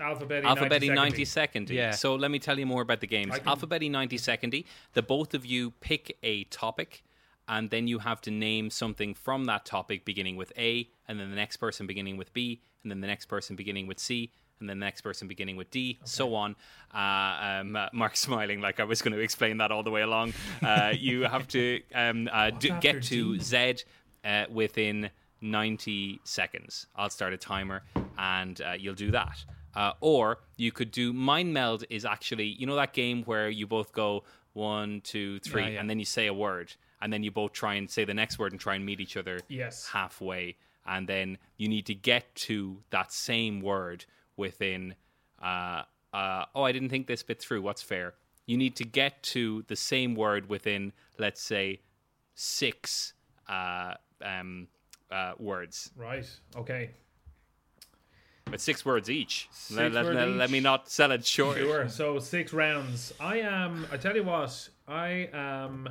Alphabeti. 0.00 0.44
Alphabeti 0.44 0.88
90 0.88 0.94
90 0.94 1.24
Secondy. 1.26 1.74
Yeah. 1.74 1.90
So 1.90 2.14
let 2.14 2.30
me 2.30 2.38
tell 2.38 2.58
you 2.58 2.64
more 2.64 2.80
about 2.80 3.00
the 3.00 3.06
games. 3.06 3.34
I 3.34 3.40
can- 3.40 3.48
Alphabeti 3.48 3.90
90 3.90 4.16
Secondy. 4.16 4.64
The 4.94 5.02
both 5.02 5.34
of 5.34 5.44
you 5.44 5.72
pick 5.72 6.16
a 6.22 6.44
topic, 6.44 7.02
and 7.50 7.68
then 7.68 7.86
you 7.88 7.98
have 7.98 8.20
to 8.22 8.30
name 8.30 8.70
something 8.70 9.12
from 9.12 9.44
that 9.46 9.66
topic 9.66 10.04
beginning 10.06 10.36
with 10.36 10.52
A, 10.56 10.88
and 11.06 11.18
then 11.20 11.28
the 11.28 11.36
next 11.36 11.56
person 11.58 11.86
beginning 11.86 12.16
with 12.16 12.32
B, 12.32 12.62
and 12.82 12.90
then 12.90 13.00
the 13.02 13.06
next 13.08 13.26
person 13.26 13.56
beginning 13.56 13.86
with 13.86 13.98
C. 13.98 14.32
And 14.60 14.68
then 14.68 14.78
the 14.78 14.84
next 14.84 15.00
person 15.00 15.26
beginning 15.26 15.56
with 15.56 15.70
D, 15.70 15.98
so 16.04 16.34
on. 16.34 16.54
Uh, 16.94 17.60
um, 17.60 17.76
uh, 17.76 17.86
Mark 17.94 18.14
smiling 18.26 18.60
like 18.60 18.78
I 18.78 18.84
was 18.84 19.00
going 19.00 19.14
to 19.14 19.18
explain 19.20 19.56
that 19.56 19.72
all 19.72 19.82
the 19.82 19.90
way 19.90 20.02
along. 20.02 20.34
Uh, 20.62 20.92
you 20.98 21.22
have 21.22 21.48
to 21.48 21.80
um, 21.94 22.28
uh, 22.30 22.50
do, 22.50 22.68
get 22.78 23.02
to 23.04 23.38
D? 23.38 23.40
Z 23.40 23.76
uh, 24.22 24.44
within 24.50 25.08
90 25.40 26.20
seconds. 26.24 26.86
I'll 26.94 27.08
start 27.08 27.32
a 27.32 27.38
timer 27.38 27.84
and 28.18 28.60
uh, 28.60 28.72
you'll 28.78 28.94
do 28.94 29.10
that. 29.12 29.42
Uh, 29.74 29.92
or 30.00 30.40
you 30.58 30.72
could 30.72 30.90
do 30.90 31.14
Mind 31.14 31.54
Meld, 31.54 31.84
is 31.88 32.04
actually, 32.04 32.44
you 32.46 32.66
know, 32.66 32.76
that 32.76 32.92
game 32.92 33.22
where 33.24 33.48
you 33.48 33.66
both 33.66 33.92
go 33.92 34.24
one, 34.52 35.00
two, 35.00 35.38
three, 35.40 35.62
Yeah, 35.62 35.68
yeah. 35.68 35.80
and 35.80 35.88
then 35.88 35.98
you 35.98 36.04
say 36.04 36.26
a 36.26 36.34
word, 36.34 36.74
and 37.02 37.12
then 37.12 37.22
you 37.22 37.30
both 37.30 37.52
try 37.52 37.74
and 37.74 37.88
say 37.90 38.04
the 38.04 38.14
next 38.14 38.38
word 38.38 38.52
and 38.52 38.60
try 38.60 38.74
and 38.74 38.84
meet 38.84 39.00
each 39.00 39.16
other 39.16 39.40
Yes. 39.48 39.88
halfway. 39.88 40.56
And 40.86 41.06
then 41.08 41.38
you 41.56 41.68
need 41.68 41.86
to 41.86 41.94
get 41.94 42.34
to 42.46 42.82
that 42.90 43.12
same 43.12 43.60
word 43.60 44.04
within. 44.36 44.94
Uh, 45.40 45.82
uh, 46.12 46.44
oh, 46.54 46.62
I 46.62 46.72
didn't 46.72 46.88
think 46.88 47.06
this 47.06 47.22
bit 47.22 47.40
through. 47.40 47.62
What's 47.62 47.82
fair? 47.82 48.14
You 48.46 48.56
need 48.56 48.74
to 48.76 48.84
get 48.84 49.22
to 49.24 49.64
the 49.68 49.76
same 49.76 50.14
word 50.14 50.48
within, 50.48 50.92
let's 51.18 51.40
say, 51.42 51.80
six 52.34 53.12
uh, 53.48 53.94
um, 54.22 54.66
uh, 55.10 55.32
words, 55.38 55.90
Right. 55.96 56.26
Okay. 56.56 56.90
but 58.46 58.60
six 58.60 58.84
words 58.84 59.08
each. 59.10 59.48
Six 59.52 59.76
let, 59.78 59.92
let- 59.92 60.06
let- 60.14 60.28
let 60.28 60.50
me 60.50 60.60
not 60.60 60.88
sell 60.90 61.12
it 61.12 61.24
short. 61.24 61.58
Sure. 61.58 61.88
So 61.88 62.18
six 62.18 62.52
rounds. 62.52 63.12
I 63.20 63.38
am. 63.40 63.86
I 63.92 63.96
tell 63.96 64.16
you 64.16 64.24
what. 64.24 64.68
I 64.88 65.28
am 65.32 65.88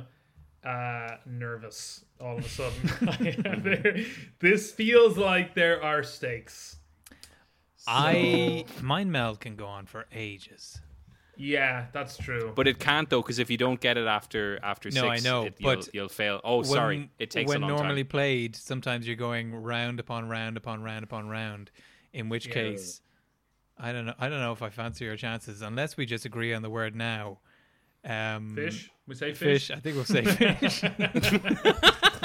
uh, 0.64 1.16
nervous 1.26 2.04
all 2.20 2.38
of 2.38 2.44
a 2.44 2.48
sudden. 2.48 3.62
There- 3.62 4.04
this 4.40 4.72
feels 4.72 5.16
like 5.16 5.54
there 5.54 5.82
are 5.82 6.02
stakes. 6.02 6.76
I 7.86 8.64
mind 8.82 9.10
meld 9.10 9.40
can 9.40 9.56
go 9.56 9.66
on 9.66 9.86
for 9.86 10.06
ages. 10.12 10.80
Yeah, 11.36 11.86
that's 11.92 12.18
true. 12.18 12.52
But 12.54 12.68
it 12.68 12.78
can't 12.78 13.08
though, 13.08 13.22
because 13.22 13.38
if 13.38 13.48
you 13.50 13.56
don't 13.56 13.80
get 13.80 13.96
it 13.96 14.06
after 14.06 14.60
after 14.62 14.90
No, 14.90 15.08
I 15.08 15.18
know, 15.20 15.44
it- 15.46 15.54
you'll, 15.58 15.74
but 15.76 15.88
you'll 15.94 16.08
fail. 16.10 16.40
Oh, 16.44 16.62
sorry, 16.62 16.98
When- 16.98 17.10
it 17.18 17.30
takes 17.30 17.48
when 17.48 17.62
a 17.62 17.66
long 17.66 17.76
normally 17.76 18.02
time. 18.04 18.08
played. 18.10 18.56
Sometimes 18.56 19.06
you're 19.06 19.16
going 19.16 19.54
round 19.54 19.98
upon 20.00 20.28
round 20.28 20.56
upon 20.58 20.82
round 20.82 21.04
upon 21.04 21.28
round. 21.28 21.70
In 22.12 22.28
which 22.28 22.48
Yeah. 22.48 22.54
case, 22.54 23.00
I 23.78 23.92
don't 23.92 24.04
know. 24.04 24.14
I 24.18 24.28
don't 24.28 24.40
know 24.40 24.52
if 24.52 24.60
I 24.62 24.68
fancy 24.68 25.04
your 25.06 25.16
chances 25.16 25.62
unless 25.62 25.96
we 25.96 26.04
just 26.04 26.24
agree 26.26 26.52
on 26.52 26.60
the 26.62 26.68
word 26.70 26.94
now. 26.94 27.38
Um, 28.04 28.54
Fish. 28.54 28.90
We 29.06 29.14
say 29.14 29.32
Fish. 29.34 29.68
fish. 29.68 29.76
I 29.76 29.80
think 29.80 29.96
we'll 29.96 30.04
say 30.04 30.24
fish. 30.54 30.80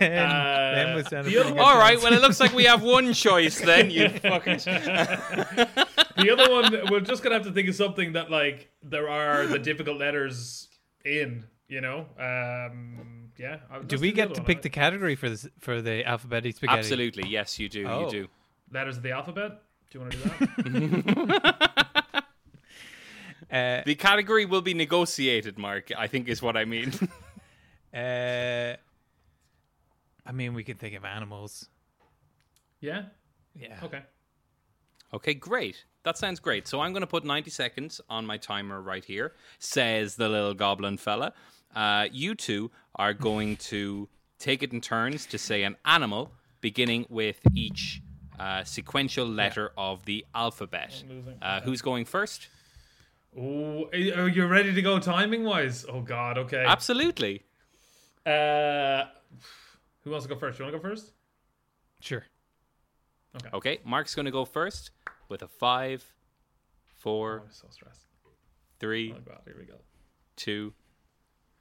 then, 0.00 0.28
then 0.28 0.94
we'll 0.94 1.04
stand 1.04 1.26
a 1.26 1.30
the 1.30 1.34
pretty 1.34 1.50
other 1.50 1.60
All 1.60 1.78
right, 1.78 2.00
well, 2.02 2.12
it 2.12 2.20
looks 2.20 2.40
like 2.40 2.52
we 2.52 2.64
have 2.64 2.82
one 2.82 3.12
choice 3.12 3.60
then. 3.60 3.90
You 3.90 4.08
fucking. 4.20 4.58
The 4.58 6.30
other 6.32 6.50
one, 6.50 6.90
we're 6.90 7.00
just 7.00 7.22
gonna 7.22 7.34
have 7.36 7.44
to 7.44 7.52
think 7.52 7.68
of 7.68 7.74
something 7.74 8.12
that 8.12 8.30
like 8.30 8.70
there 8.82 9.08
are 9.08 9.46
the 9.46 9.58
difficult 9.58 9.98
letters 9.98 10.68
in. 11.04 11.44
You 11.68 11.80
know. 11.80 12.06
Um. 12.18 13.30
Yeah. 13.38 13.58
Do 13.86 13.98
we 13.98 14.12
get 14.12 14.32
to 14.34 14.40
one. 14.40 14.46
pick 14.46 14.62
the 14.62 14.68
category 14.70 15.16
for 15.16 15.28
the 15.30 15.50
for 15.60 15.80
the 15.82 16.04
alphabetic 16.04 16.56
spaghetti? 16.56 16.78
Absolutely, 16.78 17.28
yes, 17.28 17.58
you 17.58 17.68
do. 17.68 17.80
You 17.80 17.88
Oh. 17.88 18.08
do. 18.10 18.28
letters 18.70 18.96
of 18.98 19.02
the 19.02 19.10
alphabet? 19.12 19.62
Do 19.90 19.98
you 19.98 20.00
want 20.00 20.12
to 20.12 20.18
do 20.62 21.02
that? 21.32 21.83
Uh, 23.50 23.82
The 23.84 23.94
category 23.94 24.44
will 24.46 24.62
be 24.62 24.74
negotiated, 24.74 25.58
Mark. 25.58 25.90
I 25.96 26.06
think 26.06 26.28
is 26.28 26.42
what 26.42 26.56
I 26.56 26.64
mean. 26.64 26.92
uh, 27.94 28.76
I 30.26 30.32
mean, 30.32 30.54
we 30.54 30.64
can 30.64 30.76
think 30.76 30.94
of 30.96 31.04
animals. 31.04 31.68
Yeah. 32.80 33.02
Yeah. 33.54 33.78
Okay. 33.82 34.02
Okay, 35.12 35.34
great. 35.34 35.84
That 36.02 36.18
sounds 36.18 36.40
great. 36.40 36.66
So 36.66 36.80
I'm 36.80 36.92
going 36.92 37.02
to 37.02 37.06
put 37.06 37.24
90 37.24 37.50
seconds 37.50 38.00
on 38.08 38.26
my 38.26 38.36
timer 38.36 38.80
right 38.80 39.04
here, 39.04 39.32
says 39.58 40.16
the 40.16 40.28
little 40.28 40.54
goblin 40.54 40.96
fella. 40.96 41.32
Uh, 41.74 42.08
you 42.12 42.34
two 42.34 42.70
are 42.96 43.14
going 43.14 43.56
to 43.72 44.08
take 44.38 44.62
it 44.62 44.72
in 44.72 44.80
turns 44.80 45.26
to 45.26 45.38
say 45.38 45.62
an 45.62 45.76
animal, 45.84 46.32
beginning 46.60 47.06
with 47.08 47.40
each 47.54 48.02
uh, 48.40 48.64
sequential 48.64 49.26
letter 49.26 49.70
of 49.78 50.04
the 50.06 50.24
alphabet. 50.34 51.02
Uh, 51.40 51.60
who's 51.60 51.80
going 51.80 52.04
first? 52.04 52.48
Oh, 53.36 53.88
are 53.92 54.28
you 54.28 54.46
ready 54.46 54.72
to 54.72 54.82
go 54.82 54.98
timing 54.98 55.44
wise? 55.44 55.84
Oh 55.88 56.00
God. 56.00 56.38
Okay. 56.38 56.64
Absolutely. 56.64 57.42
Uh, 58.24 59.04
who 60.02 60.10
wants 60.10 60.26
to 60.26 60.32
go 60.32 60.38
first? 60.38 60.58
You 60.58 60.64
want 60.64 60.74
to 60.74 60.78
go 60.80 60.88
first? 60.88 61.12
Sure. 62.00 62.24
Okay, 63.36 63.48
Okay. 63.52 63.78
Mark's 63.84 64.14
going 64.14 64.26
to 64.26 64.30
go 64.30 64.44
first 64.44 64.90
with 65.28 65.42
a 65.42 65.48
five, 65.48 66.04
four, 66.96 67.42
I'm 67.46 67.50
so 67.52 67.66
stressed. 67.70 68.06
three, 68.78 69.12
Oh 69.16 69.20
God. 69.26 69.40
Here 69.44 69.56
we 69.58 69.64
go. 69.64 69.78
two, 70.36 70.72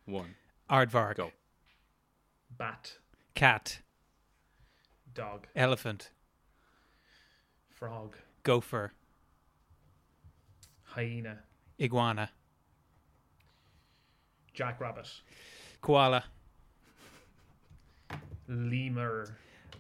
one. 0.06 0.36
Aardvark. 0.70 1.16
Go. 1.16 1.32
Bat. 2.58 2.94
Cat. 3.34 3.80
Dog. 5.14 5.48
Elephant. 5.56 6.12
Frog. 7.70 8.16
Gopher. 8.44 8.94
Hyena. 10.84 11.40
Iguana. 11.84 12.30
Jackrabbit. 14.54 15.10
Koala. 15.82 16.24
Lemur. 18.48 19.36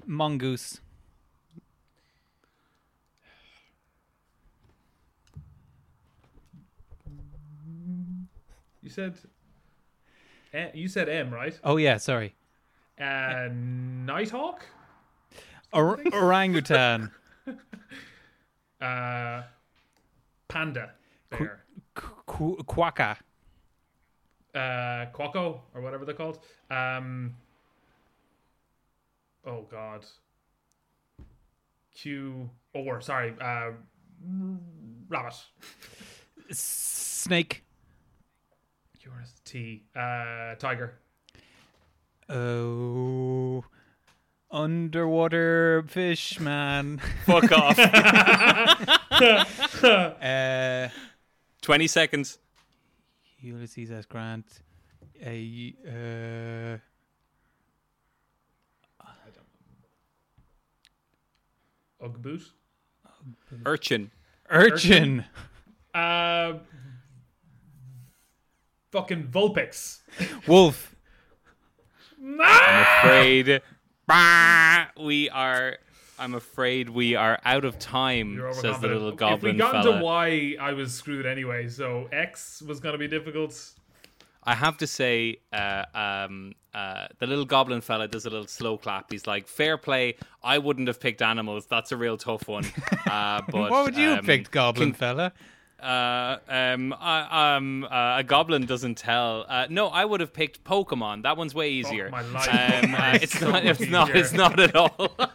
Mongoose. 0.06 0.82
You 8.82 8.90
said. 8.90 9.16
Eh, 10.54 10.68
you 10.74 10.88
said 10.90 11.08
M, 11.08 11.34
right? 11.34 11.58
Oh 11.64 11.78
yeah, 11.78 11.98
sorry. 11.98 12.36
Uh, 13.00 13.48
Nighthawk. 13.54 14.66
Or- 15.72 16.00
orangutan. 16.14 17.12
Uh, 18.82 19.44
panda. 20.50 20.92
Bear. 21.30 21.63
Qu- 21.96 22.58
quacka. 22.64 23.18
uh, 24.56 25.06
or 25.74 25.82
whatever 25.82 26.06
they're 26.06 26.16
called. 26.16 26.40
Um, 26.70 27.36
oh 29.46 29.66
God. 29.70 30.06
Q 31.96 32.50
or 32.74 33.02
sorry, 33.02 33.34
uh, 33.40 33.72
rabbit. 35.10 35.36
Snake. 36.52 37.64
Yours 39.02 39.34
T. 39.46 39.84
Uh, 39.96 40.56
tiger. 40.56 40.96
Oh. 42.30 43.64
Underwater 44.50 45.84
fish 45.88 46.40
man. 46.40 47.00
Fuck 47.26 47.52
off. 47.52 47.78
uh, 49.84 50.90
20 51.64 51.88
seconds. 51.88 52.38
Ulysses 53.40 53.92
S. 53.92 54.06
Grant. 54.06 54.46
A 55.26 55.74
uh, 55.88 56.78
Ugboot. 62.06 62.44
Urchin. 63.66 64.12
urchin. 64.52 65.24
Uh, 65.94 66.54
fucking 68.92 69.24
Vulpix. 69.28 70.00
Wolf. 70.48 70.96
I'm 72.40 72.86
afraid 73.00 73.62
bah, 74.08 74.86
we 75.00 75.30
are 75.30 75.78
I'm 76.20 76.36
afraid 76.36 76.90
we 76.90 77.16
are 77.16 77.40
out 77.44 77.66
of 77.66 77.80
time, 77.80 78.38
says 78.54 78.62
the 78.62 78.88
overconfident. 78.88 78.94
little 78.94 79.08
If 79.10 79.14
we 79.14 79.18
goblin 79.18 79.58
got 79.58 79.72
fella. 79.84 79.92
into 79.94 80.04
Y, 80.06 80.56
I 80.60 80.74
was 80.74 80.94
screwed 80.94 81.26
anyway. 81.26 81.68
So 81.70 82.08
X 82.12 82.62
was 82.62 82.80
gonna 82.80 82.98
be 82.98 83.08
difficult. 83.08 83.72
I 84.46 84.56
have 84.56 84.78
to 84.80 84.88
say, 84.88 85.38
uh, 85.54 85.86
um, 85.96 86.54
uh, 86.74 87.08
the 87.20 87.28
little 87.28 87.46
goblin 87.46 87.80
fella 87.82 88.08
does 88.10 88.26
a 88.26 88.30
little 88.30 88.48
slow 88.48 88.78
clap. 88.78 89.10
He's 89.12 89.26
like, 89.26 89.48
"Fair 89.48 89.78
play. 89.78 90.16
I 90.44 90.58
wouldn't 90.58 90.88
have 90.90 91.00
picked 91.00 91.22
animals. 91.22 91.66
That's 91.66 91.92
a 91.94 91.98
real 91.98 92.18
tough 92.18 92.48
one." 92.48 92.66
Uh, 93.10 93.42
but 93.52 93.70
what 93.70 93.84
would 93.86 93.96
you 93.98 94.10
um, 94.10 94.16
have 94.18 94.26
picked, 94.26 94.50
Goblin 94.50 94.90
can- 94.92 94.98
fella? 94.98 95.34
Uh, 95.84 96.38
um, 96.48 96.96
I, 97.00 97.56
um, 97.56 97.84
uh, 97.84 98.16
a 98.20 98.24
goblin 98.24 98.66
doesn't 98.66 98.96
tell. 98.98 99.46
Uh, 99.48 99.68
no, 99.70 99.88
I 99.88 100.06
would 100.06 100.20
have 100.22 100.34
picked 100.34 100.64
Pokemon. 100.64 101.24
That 101.24 101.36
one's 101.38 101.54
way 101.54 101.72
easier. 101.72 102.10
my 102.10 102.22
life. 102.22 102.48
Um, 102.84 102.96
uh, 102.96 103.20
it's 103.22 103.38
so 103.38 103.52
not. 103.52 103.64
much 103.66 103.82
It's 103.82 103.90
not. 103.92 104.16
It's 104.16 104.34
not 104.34 104.60
at 104.60 104.76
all. 104.76 105.16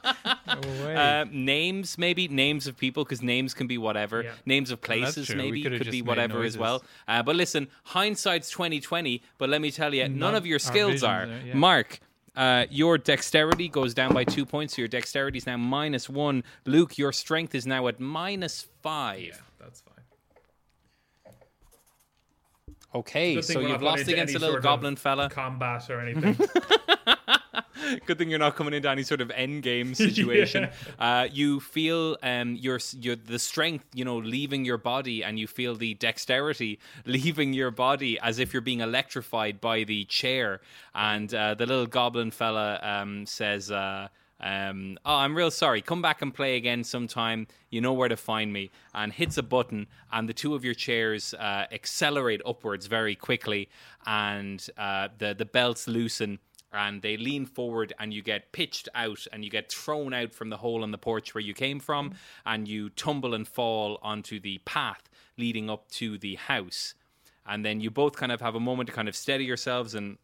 No. 0.48 0.90
Uh, 0.90 1.24
names, 1.30 1.98
maybe 1.98 2.26
names 2.26 2.66
of 2.66 2.76
people, 2.76 3.04
because 3.04 3.22
names 3.22 3.54
can 3.54 3.66
be 3.68 3.78
whatever. 3.78 4.22
Yeah. 4.22 4.32
Names 4.46 4.70
of 4.72 4.80
places, 4.80 5.26
true. 5.28 5.36
Maybe 5.36 5.62
could've 5.62 5.78
could 5.78 5.84
just 5.84 5.92
be 5.92 6.00
made 6.02 6.08
whatever 6.08 6.42
as 6.42 6.56
well. 6.58 6.82
Uh, 7.06 7.22
but 7.22 7.36
listen, 7.36 7.68
hindsight's 7.84 8.50
twenty 8.50 8.80
twenty. 8.80 9.22
But 9.36 9.50
let 9.50 9.60
me 9.60 9.70
tell 9.70 9.94
you, 9.94 10.04
none 10.08 10.18
None- 10.18 10.34
of 10.34 10.46
your 10.46 10.58
skills 10.58 10.92
visions 10.94 11.04
are. 11.04 11.22
are- 11.24 11.40
yeah. 11.46 11.54
Mark, 11.54 12.00
uh, 12.34 12.64
your 12.70 12.98
dexterity 12.98 13.68
goes 13.68 13.94
down 13.94 14.14
by 14.14 14.24
two 14.24 14.44
points. 14.46 14.74
So 14.74 14.80
your 14.82 14.88
dexterity 14.88 15.38
is 15.38 15.46
now 15.46 15.58
minus 15.58 16.08
one. 16.08 16.42
Luke, 16.64 16.96
your 16.98 17.12
strength 17.12 17.54
is 17.54 17.66
now 17.66 17.86
at 17.86 18.00
minus 18.00 18.66
five. 18.82 19.40
That's 19.60 19.82
fine. 19.82 21.34
Okay, 22.94 23.42
so 23.42 23.60
you've 23.60 23.82
lost 23.82 24.08
against 24.08 24.34
a 24.34 24.38
little 24.38 24.60
goblin 24.60 24.96
fella. 24.96 25.28
Combat 25.28 25.88
or 25.90 26.00
anything. 26.06 26.36
Good 28.06 28.18
thing 28.18 28.28
you're 28.28 28.38
not 28.38 28.56
coming 28.56 28.74
into 28.74 28.90
any 28.90 29.02
sort 29.02 29.20
of 29.20 29.30
end 29.30 29.62
game 29.62 29.94
situation. 30.06 30.68
uh, 30.98 31.28
you 31.30 31.60
feel 31.60 32.16
um, 32.22 32.54
your 32.54 32.80
your 32.98 33.16
the 33.16 33.38
strength, 33.38 33.84
you 33.94 34.04
know, 34.04 34.16
leaving 34.16 34.64
your 34.64 34.78
body, 34.78 35.22
and 35.22 35.38
you 35.38 35.46
feel 35.46 35.74
the 35.74 35.94
dexterity 35.94 36.78
leaving 37.06 37.52
your 37.52 37.70
body, 37.70 38.18
as 38.20 38.38
if 38.38 38.52
you're 38.52 38.62
being 38.62 38.80
electrified 38.80 39.60
by 39.60 39.84
the 39.84 40.04
chair. 40.04 40.60
And 40.94 41.32
uh, 41.32 41.54
the 41.54 41.66
little 41.66 41.86
goblin 41.86 42.30
fella 42.30 42.78
um, 42.82 43.26
says. 43.26 43.70
Uh, 43.70 44.08
um, 44.40 44.98
oh, 45.04 45.16
I'm 45.16 45.36
real 45.36 45.50
sorry. 45.50 45.80
Come 45.82 46.00
back 46.00 46.22
and 46.22 46.32
play 46.32 46.56
again 46.56 46.84
sometime. 46.84 47.46
You 47.70 47.80
know 47.80 47.92
where 47.92 48.08
to 48.08 48.16
find 48.16 48.52
me. 48.52 48.70
And 48.94 49.12
hits 49.12 49.36
a 49.36 49.42
button, 49.42 49.88
and 50.12 50.28
the 50.28 50.34
two 50.34 50.54
of 50.54 50.64
your 50.64 50.74
chairs 50.74 51.34
uh, 51.34 51.66
accelerate 51.72 52.40
upwards 52.46 52.86
very 52.86 53.16
quickly, 53.16 53.68
and 54.06 54.64
uh, 54.76 55.08
the 55.18 55.34
the 55.34 55.44
belts 55.44 55.88
loosen, 55.88 56.38
and 56.72 57.02
they 57.02 57.16
lean 57.16 57.46
forward, 57.46 57.92
and 57.98 58.14
you 58.14 58.22
get 58.22 58.52
pitched 58.52 58.88
out, 58.94 59.26
and 59.32 59.44
you 59.44 59.50
get 59.50 59.72
thrown 59.72 60.14
out 60.14 60.32
from 60.32 60.50
the 60.50 60.58
hole 60.58 60.84
in 60.84 60.92
the 60.92 60.98
porch 60.98 61.34
where 61.34 61.42
you 61.42 61.54
came 61.54 61.80
from, 61.80 62.14
and 62.46 62.68
you 62.68 62.90
tumble 62.90 63.34
and 63.34 63.48
fall 63.48 63.98
onto 64.02 64.38
the 64.38 64.58
path 64.58 65.08
leading 65.36 65.68
up 65.68 65.88
to 65.90 66.18
the 66.18 66.36
house. 66.36 66.94
And 67.46 67.64
then 67.64 67.80
you 67.80 67.90
both 67.90 68.14
kind 68.14 68.30
of 68.30 68.42
have 68.42 68.54
a 68.54 68.60
moment 68.60 68.88
to 68.88 68.92
kind 68.92 69.08
of 69.08 69.16
steady 69.16 69.44
yourselves 69.44 69.94
and 69.94 70.18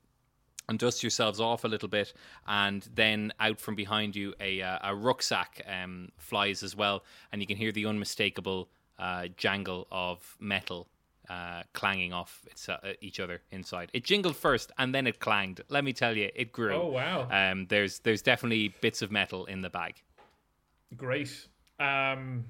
and 0.69 0.79
dust 0.79 1.03
yourselves 1.03 1.41
off 1.41 1.65
a 1.65 1.69
little 1.69 1.89
bit, 1.89 2.13
and 2.47 2.89
then 2.95 3.33
out 3.41 3.61
from 3.61 3.75
behind 3.75 4.17
you, 4.17 4.35
a 4.41 4.63
uh, 4.63 4.79
a 4.83 4.95
rucksack 4.95 5.63
um, 5.67 6.11
flies 6.19 6.63
as 6.63 6.75
well, 6.77 7.05
and 7.33 7.41
you 7.41 7.47
can 7.47 7.57
hear 7.57 7.73
the 7.73 7.87
unmistakable 7.87 8.69
uh, 8.99 9.29
jangle 9.37 9.87
of 9.91 10.37
metal 10.41 10.89
uh, 11.29 11.63
clanging 11.73 12.13
off 12.13 12.43
its, 12.51 12.69
uh, 12.69 12.79
each 13.01 13.21
other 13.21 13.41
inside. 13.51 13.91
It 13.93 14.05
jingled 14.05 14.37
first, 14.37 14.73
and 14.79 14.95
then 14.95 15.07
it 15.07 15.21
clanged. 15.21 15.63
Let 15.69 15.85
me 15.85 15.93
tell 15.93 16.17
you, 16.17 16.31
it 16.35 16.53
grew. 16.53 16.75
Oh, 16.75 16.89
wow. 16.89 17.29
Um, 17.31 17.67
there's 17.69 18.01
there's 18.01 18.23
definitely 18.23 18.75
bits 18.81 19.03
of 19.03 19.11
metal 19.11 19.47
in 19.47 19.63
the 19.63 19.71
bag. 19.71 20.03
Great. 20.97 21.49
Um, 21.81 22.45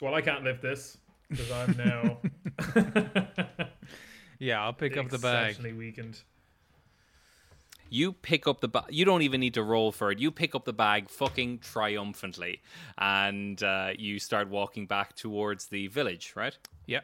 well, 0.00 0.14
I 0.14 0.20
can't 0.20 0.44
lift 0.44 0.60
this 0.60 0.98
because 1.28 1.50
I'm 1.50 1.76
now 1.76 2.18
yeah, 4.38 4.62
I'll 4.62 4.72
pick 4.72 4.96
up 4.96 5.08
the 5.08 5.18
bag. 5.18 5.50
exceptionally 5.50 5.76
weakened. 5.76 6.20
You 7.88 8.12
pick 8.12 8.46
up 8.46 8.60
the 8.60 8.68
bag. 8.68 8.84
You 8.90 9.04
don't 9.04 9.22
even 9.22 9.40
need 9.40 9.54
to 9.54 9.62
roll 9.62 9.92
for 9.92 10.10
it. 10.10 10.18
You 10.18 10.30
pick 10.30 10.54
up 10.54 10.64
the 10.64 10.72
bag 10.72 11.08
fucking 11.08 11.60
triumphantly, 11.60 12.60
and 12.98 13.62
uh, 13.62 13.90
you 13.98 14.18
start 14.18 14.48
walking 14.48 14.86
back 14.86 15.14
towards 15.14 15.66
the 15.66 15.86
village. 15.88 16.32
Right? 16.36 16.56
Yeah. 16.86 17.00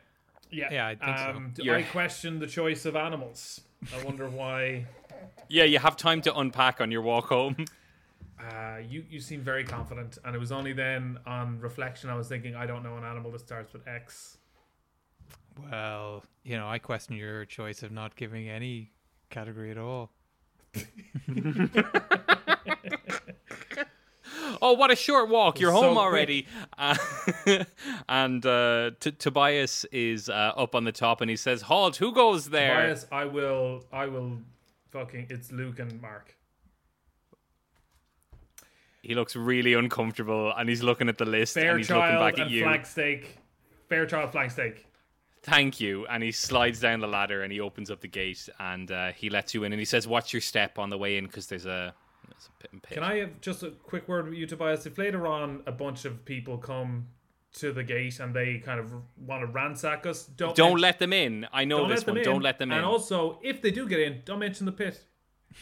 Yeah, 0.50 0.68
Yeah, 0.70 0.86
I 0.86 0.94
think 0.96 1.18
um, 1.18 1.52
do 1.54 1.62
You're- 1.64 1.78
I 1.78 1.82
question 1.82 2.38
the 2.38 2.46
choice 2.46 2.84
of 2.84 2.94
animals. 2.94 3.62
I 3.98 4.04
wonder 4.04 4.28
why. 4.28 4.86
Yeah, 5.48 5.64
you 5.64 5.78
have 5.78 5.96
time 5.96 6.20
to 6.22 6.36
unpack 6.36 6.80
on 6.80 6.90
your 6.90 7.02
walk 7.02 7.26
home. 7.26 7.56
Uh, 8.50 8.78
you 8.88 9.04
you 9.08 9.20
seem 9.20 9.40
very 9.40 9.62
confident, 9.62 10.18
and 10.24 10.34
it 10.34 10.38
was 10.38 10.50
only 10.50 10.72
then 10.72 11.16
on 11.26 11.60
reflection 11.60 12.10
I 12.10 12.16
was 12.16 12.26
thinking 12.26 12.56
I 12.56 12.66
don't 12.66 12.82
know 12.82 12.96
an 12.96 13.04
animal 13.04 13.30
that 13.30 13.40
starts 13.40 13.72
with 13.72 13.86
X. 13.86 14.38
Well, 15.70 16.24
you 16.42 16.56
know, 16.56 16.68
I 16.68 16.78
question 16.78 17.14
your 17.14 17.44
choice 17.44 17.84
of 17.84 17.92
not 17.92 18.16
giving 18.16 18.48
any 18.48 18.90
category 19.30 19.70
at 19.70 19.78
all. 19.78 20.10
Oh, 24.60 24.74
what 24.74 24.92
a 24.92 24.96
short 24.96 25.28
walk! 25.28 25.58
You're 25.58 25.72
home 25.72 25.94
quick. 25.94 26.04
already. 26.04 26.46
Uh, 26.78 26.96
and 28.08 28.44
uh, 28.46 28.92
T- 29.00 29.10
Tobias 29.10 29.84
is 29.90 30.28
uh, 30.28 30.52
up 30.56 30.76
on 30.76 30.84
the 30.84 30.92
top, 30.92 31.20
and 31.20 31.28
he 31.28 31.34
says, 31.36 31.62
"Halt! 31.62 31.96
Who 31.96 32.12
goes 32.12 32.48
there?" 32.50 32.74
Bias, 32.86 33.06
I 33.10 33.24
will. 33.24 33.84
I 33.92 34.06
will. 34.06 34.38
Fucking. 34.90 35.26
It's 35.30 35.50
Luke 35.50 35.80
and 35.80 36.00
Mark. 36.00 36.36
He 39.02 39.14
looks 39.16 39.34
really 39.34 39.74
uncomfortable, 39.74 40.52
and 40.56 40.68
he's 40.68 40.82
looking 40.82 41.08
at 41.08 41.18
the 41.18 41.24
list, 41.24 41.56
and 41.56 41.78
he's 41.78 41.90
looking 41.90 42.02
Fairchild 42.02 42.20
back 42.20 42.38
at 42.38 42.46
and 42.46 42.50
you. 42.54 42.62
flank 42.62 42.86
steak. 42.86 43.38
Fairchild 43.88 44.30
flank 44.30 44.52
steak. 44.52 44.86
Thank 45.42 45.80
you. 45.80 46.06
And 46.06 46.22
he 46.22 46.30
slides 46.32 46.78
down 46.80 47.00
the 47.00 47.08
ladder, 47.08 47.42
and 47.42 47.52
he 47.52 47.60
opens 47.60 47.90
up 47.90 48.00
the 48.00 48.08
gate, 48.08 48.48
and 48.60 48.90
uh, 48.90 49.12
he 49.12 49.28
lets 49.28 49.54
you 49.54 49.64
in, 49.64 49.72
and 49.72 49.80
he 49.80 49.84
says, 49.84 50.06
"Watch 50.06 50.32
your 50.32 50.40
step 50.40 50.78
on 50.78 50.88
the 50.90 50.98
way 50.98 51.16
in, 51.16 51.26
because 51.26 51.46
there's 51.46 51.66
a." 51.66 51.94
There's 52.28 52.48
a 52.48 52.62
pit 52.62 52.72
and 52.72 52.82
pit. 52.82 52.94
Can 52.94 53.02
I 53.02 53.16
have 53.18 53.40
just 53.40 53.64
a 53.64 53.70
quick 53.70 54.06
word 54.08 54.26
with 54.26 54.34
you, 54.34 54.46
Tobias? 54.46 54.86
If 54.86 54.96
later 54.96 55.26
on 55.26 55.62
a 55.66 55.72
bunch 55.72 56.04
of 56.04 56.24
people 56.24 56.56
come 56.56 57.08
to 57.54 57.72
the 57.72 57.82
gate 57.82 58.20
and 58.20 58.32
they 58.34 58.58
kind 58.58 58.78
of 58.80 58.92
want 59.18 59.42
to 59.42 59.46
ransack 59.46 60.06
us, 60.06 60.24
don't 60.24 60.54
Don't 60.54 60.74
men- 60.74 60.80
let 60.82 60.98
them 61.00 61.12
in. 61.12 61.46
I 61.52 61.64
know 61.64 61.78
don't 61.80 61.88
this 61.90 62.06
one. 62.06 62.18
in. 62.18 62.24
Don't 62.24 62.40
let 62.42 62.58
them 62.60 62.70
in. 62.70 62.78
And 62.78 62.86
also, 62.86 63.40
if 63.42 63.60
they 63.60 63.72
do 63.72 63.88
get 63.88 63.98
in, 64.00 64.22
don't 64.24 64.38
mention 64.38 64.66
the 64.66 64.72
pit. 64.72 65.00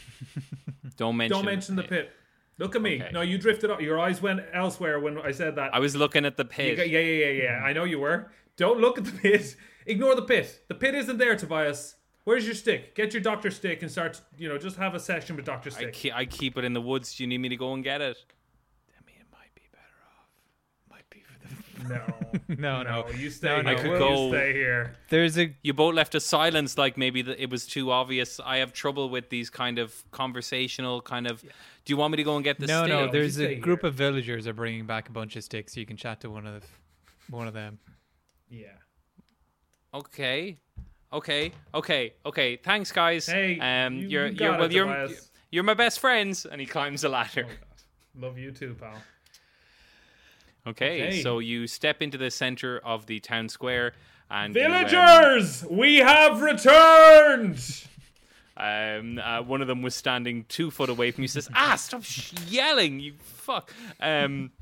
don't 0.96 1.16
mention. 1.16 1.36
Don't 1.38 1.46
mention 1.46 1.76
the 1.76 1.82
pit. 1.82 2.10
Look 2.58 2.76
at 2.76 2.82
me. 2.82 3.00
Okay. 3.00 3.10
No, 3.12 3.22
you 3.22 3.38
drifted 3.38 3.70
up. 3.70 3.80
Your 3.80 3.98
eyes 3.98 4.20
went 4.20 4.40
elsewhere 4.52 5.00
when 5.00 5.18
I 5.18 5.30
said 5.30 5.56
that. 5.56 5.74
I 5.74 5.78
was 5.78 5.96
looking 5.96 6.26
at 6.26 6.36
the 6.36 6.44
pit. 6.44 6.76
got- 6.76 6.90
yeah, 6.90 7.00
yeah, 7.00 7.26
yeah, 7.26 7.42
yeah. 7.42 7.62
I 7.64 7.72
know 7.72 7.84
you 7.84 7.98
were. 7.98 8.30
Don't 8.60 8.78
look 8.78 8.98
at 8.98 9.06
the 9.06 9.12
pit. 9.12 9.56
Ignore 9.86 10.14
the 10.16 10.20
pit. 10.22 10.64
The 10.68 10.74
pit 10.74 10.94
isn't 10.94 11.16
there, 11.16 11.34
Tobias. 11.34 11.96
Where's 12.24 12.44
your 12.44 12.54
stick? 12.54 12.94
Get 12.94 13.14
your 13.14 13.22
doctor 13.22 13.50
stick 13.50 13.80
and 13.80 13.90
start. 13.90 14.20
You 14.36 14.50
know, 14.50 14.58
just 14.58 14.76
have 14.76 14.94
a 14.94 15.00
session 15.00 15.34
with 15.34 15.46
Doctor 15.46 15.70
I, 15.70 15.90
Stick. 15.90 15.94
ke- 15.94 16.14
I 16.14 16.26
keep 16.26 16.58
it 16.58 16.64
in 16.66 16.74
the 16.74 16.80
woods. 16.82 17.14
Do 17.14 17.22
you 17.22 17.26
need 17.26 17.38
me 17.38 17.48
to 17.48 17.56
go 17.56 17.72
and 17.72 17.82
get 17.82 18.02
it? 18.02 18.18
I 18.94 19.00
mean, 19.06 19.16
it 19.18 19.26
might 19.32 19.54
be 19.54 19.62
better 19.72 19.96
off. 20.14 20.28
Might 20.90 21.08
be 21.08 21.22
for 21.22 21.38
the. 21.40 21.48
No, 22.58 22.82
No, 22.82 22.82
no. 22.82 23.08
You 23.16 23.30
stay. 23.30 23.48
No, 23.48 23.54
here. 23.54 23.62
no. 23.62 23.70
I 23.70 23.74
could 23.76 24.10
You 24.10 24.28
stay 24.28 24.52
here. 24.52 24.94
There's 25.08 25.38
a 25.38 25.56
You 25.62 25.72
both 25.72 25.94
left 25.94 26.14
us 26.14 26.26
silence, 26.26 26.76
like 26.76 26.98
maybe 26.98 27.22
the, 27.22 27.42
it 27.42 27.48
was 27.48 27.66
too 27.66 27.90
obvious. 27.90 28.38
I 28.44 28.58
have 28.58 28.74
trouble 28.74 29.08
with 29.08 29.30
these 29.30 29.48
kind 29.48 29.78
of 29.78 30.04
conversational 30.10 31.00
kind 31.00 31.26
of. 31.26 31.40
Do 31.40 31.48
you 31.86 31.96
want 31.96 32.10
me 32.10 32.16
to 32.18 32.24
go 32.24 32.36
and 32.36 32.44
get 32.44 32.58
the 32.60 32.66
no, 32.66 32.82
stick? 32.84 32.90
no. 32.90 33.10
There's 33.10 33.40
a 33.40 33.54
group 33.54 33.80
here. 33.80 33.88
of 33.88 33.94
villagers 33.94 34.46
are 34.46 34.52
bringing 34.52 34.84
back 34.84 35.08
a 35.08 35.12
bunch 35.12 35.34
of 35.36 35.44
sticks. 35.44 35.72
So 35.72 35.80
you 35.80 35.86
can 35.86 35.96
chat 35.96 36.20
to 36.20 36.28
one 36.30 36.46
of 36.46 36.62
one 37.30 37.48
of 37.48 37.54
them. 37.54 37.78
Yeah. 38.50 38.66
Okay, 39.94 40.58
okay, 41.12 41.52
okay, 41.74 42.12
okay. 42.26 42.56
Thanks, 42.56 42.92
guys. 42.92 43.26
Hey, 43.26 43.58
um, 43.58 43.94
you- 43.96 44.08
you're 44.08 44.26
you 44.26 44.36
you're 44.38 44.50
got 44.50 44.58
well, 44.60 44.68
it, 44.68 44.72
you're 44.72 45.08
you're 45.50 45.64
my 45.64 45.74
best 45.74 45.98
friends, 46.00 46.46
and 46.46 46.60
he 46.60 46.66
climbs 46.66 47.02
the 47.02 47.08
ladder. 47.08 47.46
Love 48.16 48.38
you 48.38 48.50
too, 48.52 48.76
pal. 48.78 48.94
Okay, 50.66 51.06
Okay. 51.08 51.22
so 51.22 51.38
you 51.38 51.66
step 51.66 52.02
into 52.02 52.18
the 52.18 52.30
center 52.30 52.78
of 52.84 53.06
the 53.06 53.18
town 53.20 53.48
square, 53.48 53.94
and 54.30 54.54
you, 54.54 54.62
um, 54.62 54.70
Villagers, 54.72 55.64
we 55.70 55.96
have 55.96 56.42
returned. 56.42 57.84
Um, 58.56 59.18
uh, 59.18 59.40
one 59.42 59.62
of 59.62 59.68
them 59.68 59.80
was 59.80 59.94
standing 59.94 60.44
two 60.48 60.70
foot 60.70 60.90
away 60.90 61.12
from 61.12 61.22
you. 61.22 61.28
Says, 61.28 61.48
"Ah, 61.54 61.76
stop 61.76 62.02
sh- 62.04 62.32
yelling, 62.46 63.00
you 63.00 63.14
fuck!" 63.22 63.72
Um, 64.00 64.52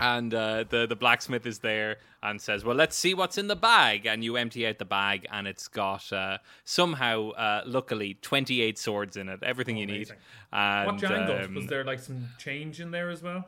and 0.00 0.32
uh, 0.32 0.64
the 0.68 0.86
the 0.86 0.96
blacksmith 0.96 1.46
is 1.46 1.60
there 1.60 1.96
and 2.22 2.40
says, 2.40 2.64
"Well, 2.64 2.76
let's 2.76 2.96
see 2.96 3.14
what's 3.14 3.38
in 3.38 3.46
the 3.48 3.56
bag." 3.56 4.06
And 4.06 4.22
you 4.22 4.36
empty 4.36 4.66
out 4.66 4.78
the 4.78 4.84
bag, 4.84 5.26
and 5.30 5.46
it's 5.46 5.68
got 5.68 6.12
uh, 6.12 6.38
somehow, 6.64 7.30
uh, 7.30 7.62
luckily, 7.66 8.14
twenty 8.20 8.60
eight 8.60 8.78
swords 8.78 9.16
in 9.16 9.28
it. 9.28 9.42
Everything 9.42 9.76
you 9.76 9.86
need. 9.86 10.10
And, 10.52 11.00
what 11.00 11.10
um, 11.10 11.54
was 11.54 11.66
there 11.66 11.84
like 11.84 12.00
some 12.00 12.28
change 12.38 12.80
in 12.80 12.90
there 12.90 13.10
as 13.10 13.22
well? 13.22 13.46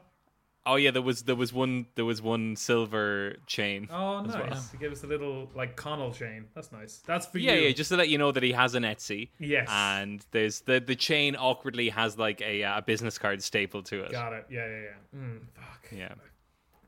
Oh 0.68 0.76
yeah, 0.76 0.90
there 0.90 1.00
was 1.00 1.22
there 1.22 1.34
was 1.34 1.50
one 1.50 1.86
there 1.94 2.04
was 2.04 2.20
one 2.20 2.54
silver 2.54 3.36
chain. 3.46 3.88
Oh, 3.90 4.20
nice. 4.20 4.34
well. 4.34 4.64
He 4.70 4.76
gave 4.76 4.92
us 4.92 5.02
a 5.02 5.06
little 5.06 5.48
like 5.54 5.76
Connell 5.76 6.12
chain. 6.12 6.44
That's 6.54 6.72
nice. 6.72 7.02
That's 7.06 7.24
for 7.24 7.38
Yeah, 7.38 7.54
you. 7.54 7.68
yeah, 7.68 7.72
just 7.72 7.88
to 7.88 7.96
let 7.96 8.10
you 8.10 8.18
know 8.18 8.32
that 8.32 8.42
he 8.42 8.52
has 8.52 8.74
an 8.74 8.82
Etsy. 8.82 9.30
Yes. 9.38 9.66
And 9.70 10.24
there's 10.30 10.60
the 10.60 10.78
the 10.78 10.94
chain 10.94 11.36
awkwardly 11.36 11.88
has 11.88 12.18
like 12.18 12.42
a 12.42 12.64
uh, 12.64 12.78
a 12.78 12.82
business 12.82 13.16
card 13.16 13.42
stapled 13.42 13.86
to 13.86 14.02
it. 14.02 14.12
Got 14.12 14.34
it. 14.34 14.46
Yeah, 14.50 14.66
yeah, 14.66 14.80
yeah. 14.80 15.18
Mm, 15.18 15.40
fuck. 15.54 15.88
Yeah. 15.90 16.14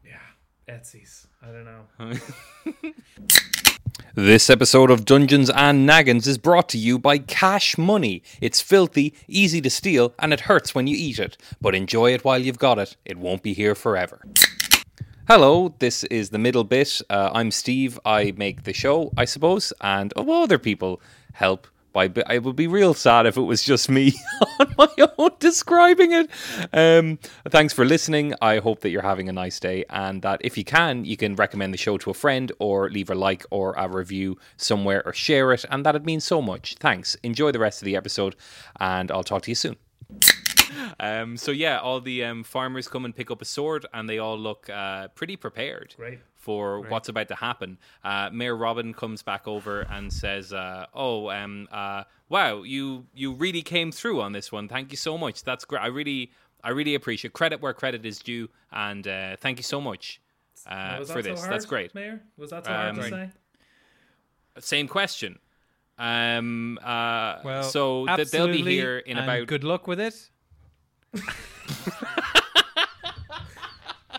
Yeah. 0.05 0.75
Etsy's. 0.75 1.27
I 1.43 1.47
don't 1.47 1.65
know. 1.65 2.93
This 4.17 4.51
episode 4.51 4.91
of 4.91 5.05
Dungeons 5.05 5.51
and 5.51 5.87
Naggins 5.87 6.27
is 6.27 6.37
brought 6.37 6.69
to 6.71 6.79
you 6.79 6.99
by 6.99 7.19
Cash 7.19 7.79
Money. 7.79 8.25
It's 8.41 8.61
filthy, 8.61 9.15
easy 9.29 9.61
to 9.61 9.71
steal, 9.71 10.13
and 10.19 10.33
it 10.33 10.41
hurts 10.41 10.75
when 10.75 10.89
you 10.89 10.97
eat 10.97 11.21
it. 11.21 11.37
But 11.61 11.77
enjoy 11.77 12.13
it 12.13 12.25
while 12.25 12.41
you've 12.41 12.59
got 12.59 12.81
it. 12.81 12.97
It 13.05 13.19
won't 13.19 13.45
be 13.45 13.53
here 13.53 13.77
forever. 13.77 14.21
Hello, 15.29 15.77
this 15.79 16.03
is 16.05 16.31
the 16.31 16.39
middle 16.39 16.65
bit. 16.65 17.01
Uh, 17.09 17.31
I'm 17.33 17.53
Steve. 17.53 18.01
I 18.05 18.33
make 18.37 18.65
the 18.65 18.73
show, 18.73 19.13
I 19.17 19.27
suppose, 19.27 19.73
and 19.81 20.13
oh, 20.17 20.43
other 20.43 20.59
people 20.59 21.01
help. 21.35 21.69
By 21.93 22.11
I 22.27 22.39
would 22.39 22.57
be 22.57 22.67
real 22.67 22.95
sad 22.95 23.27
if 23.27 23.37
it 23.37 23.43
was 23.43 23.63
just 23.63 23.89
me 23.89 24.15
on 24.61 24.75
my 24.79 25.09
own 25.19 25.31
describing 25.39 26.13
it. 26.13 26.31
Um, 26.73 27.19
thanks 27.49 27.73
for 27.73 27.85
listening. 27.85 28.35
I 28.41 28.59
hope 28.59 28.81
that 28.81 28.91
you're 28.91 29.03
having 29.03 29.29
a 29.29 29.33
nice 29.33 29.59
day, 29.59 29.85
and 29.91 30.23
that 30.23 30.41
if 30.43 30.57
you 30.57 30.65
can, 30.65 31.05
you 31.05 31.17
can 31.17 31.35
recommend 31.35 31.75
the 31.75 31.79
show 31.79 31.99
to 31.99 32.11
a 32.11 32.15
friend, 32.15 32.53
or 32.59 32.89
leave 32.91 33.11
a 33.11 33.15
like 33.15 33.45
or 33.51 33.75
a 33.75 33.89
review 33.89 34.39
somewhere, 34.57 35.03
or 35.05 35.13
share 35.13 35.53
it, 35.53 35.65
and 35.71 35.85
that'd 35.85 36.07
mean 36.07 36.21
so 36.21 36.41
much. 36.41 36.77
Thanks. 36.79 37.17
Enjoy 37.23 37.51
the 37.51 37.59
rest 37.59 37.83
of 37.83 37.87
the 37.87 37.97
episode, 37.97 38.37
and 38.79 39.11
I'll 39.11 39.25
talk 39.25 39.43
to 39.43 39.51
you 39.51 39.57
soon. 39.57 39.77
Um, 40.99 41.37
so 41.37 41.51
yeah, 41.51 41.79
all 41.79 42.01
the 42.01 42.25
um, 42.25 42.45
farmers 42.45 42.89
come 42.89 43.05
and 43.05 43.15
pick 43.15 43.31
up 43.31 43.43
a 43.43 43.45
sword, 43.45 43.87
and 43.93 44.09
they 44.09 44.19
all 44.19 44.39
look 44.39 44.71
uh, 44.71 45.09
pretty 45.09 45.37
prepared 45.37 45.95
Great. 45.97 46.21
For 46.51 46.81
what's 46.91 47.09
about 47.09 47.29
to 47.29 47.37
happen. 47.37 47.79
Uh, 48.03 48.29
Mayor 48.33 48.57
Robin 48.57 48.93
comes 48.93 49.23
back 49.23 49.47
over 49.47 49.83
and 49.83 50.13
says, 50.13 50.53
uh, 50.53 50.87
"Oh, 50.93 51.31
um, 51.31 51.69
uh, 51.71 52.03
wow, 52.29 52.63
you 52.65 53.07
you 53.15 53.33
really 53.35 53.63
came 53.63 53.93
through 53.93 54.21
on 54.21 54.33
this 54.33 54.51
one. 54.51 54.67
Thank 54.67 54.91
you 54.91 54.97
so 54.97 55.17
much. 55.17 55.45
That's 55.45 55.65
great. 55.65 55.81
I 55.81 55.87
really 55.87 56.33
I 56.65 56.71
really 56.71 56.97
appreciate 56.97 57.35
credit 57.35 57.61
where 57.63 57.73
credit 57.73 58.05
is 58.05 58.19
due, 58.19 58.49
and 58.73 59.07
uh, 59.07 59.37
thank 59.37 59.59
you 59.59 59.63
so 59.63 59.81
much 59.81 60.21
uh, 60.67 61.05
for 61.05 61.23
that 61.23 61.23
this. 61.23 61.43
so 61.43 61.49
That's 61.51 61.67
great. 61.67 61.95
Mayor? 61.95 62.21
Was 62.37 62.51
that 62.51 62.65
so 62.65 62.73
hard 62.73 62.97
to 62.97 63.03
Um, 63.05 63.11
say? 63.11 63.31
Same 64.59 64.89
question. 64.89 65.39
Um, 65.99 66.79
uh, 66.83 67.39
Well, 67.45 67.63
so 67.63 68.07
th- 68.17 68.31
they'll 68.33 68.49
be 68.49 68.63
here 68.63 68.99
in 68.99 69.19
about 69.19 69.47
Good 69.47 69.63
luck 69.65 69.87
with 69.87 70.01
it. 70.01 70.17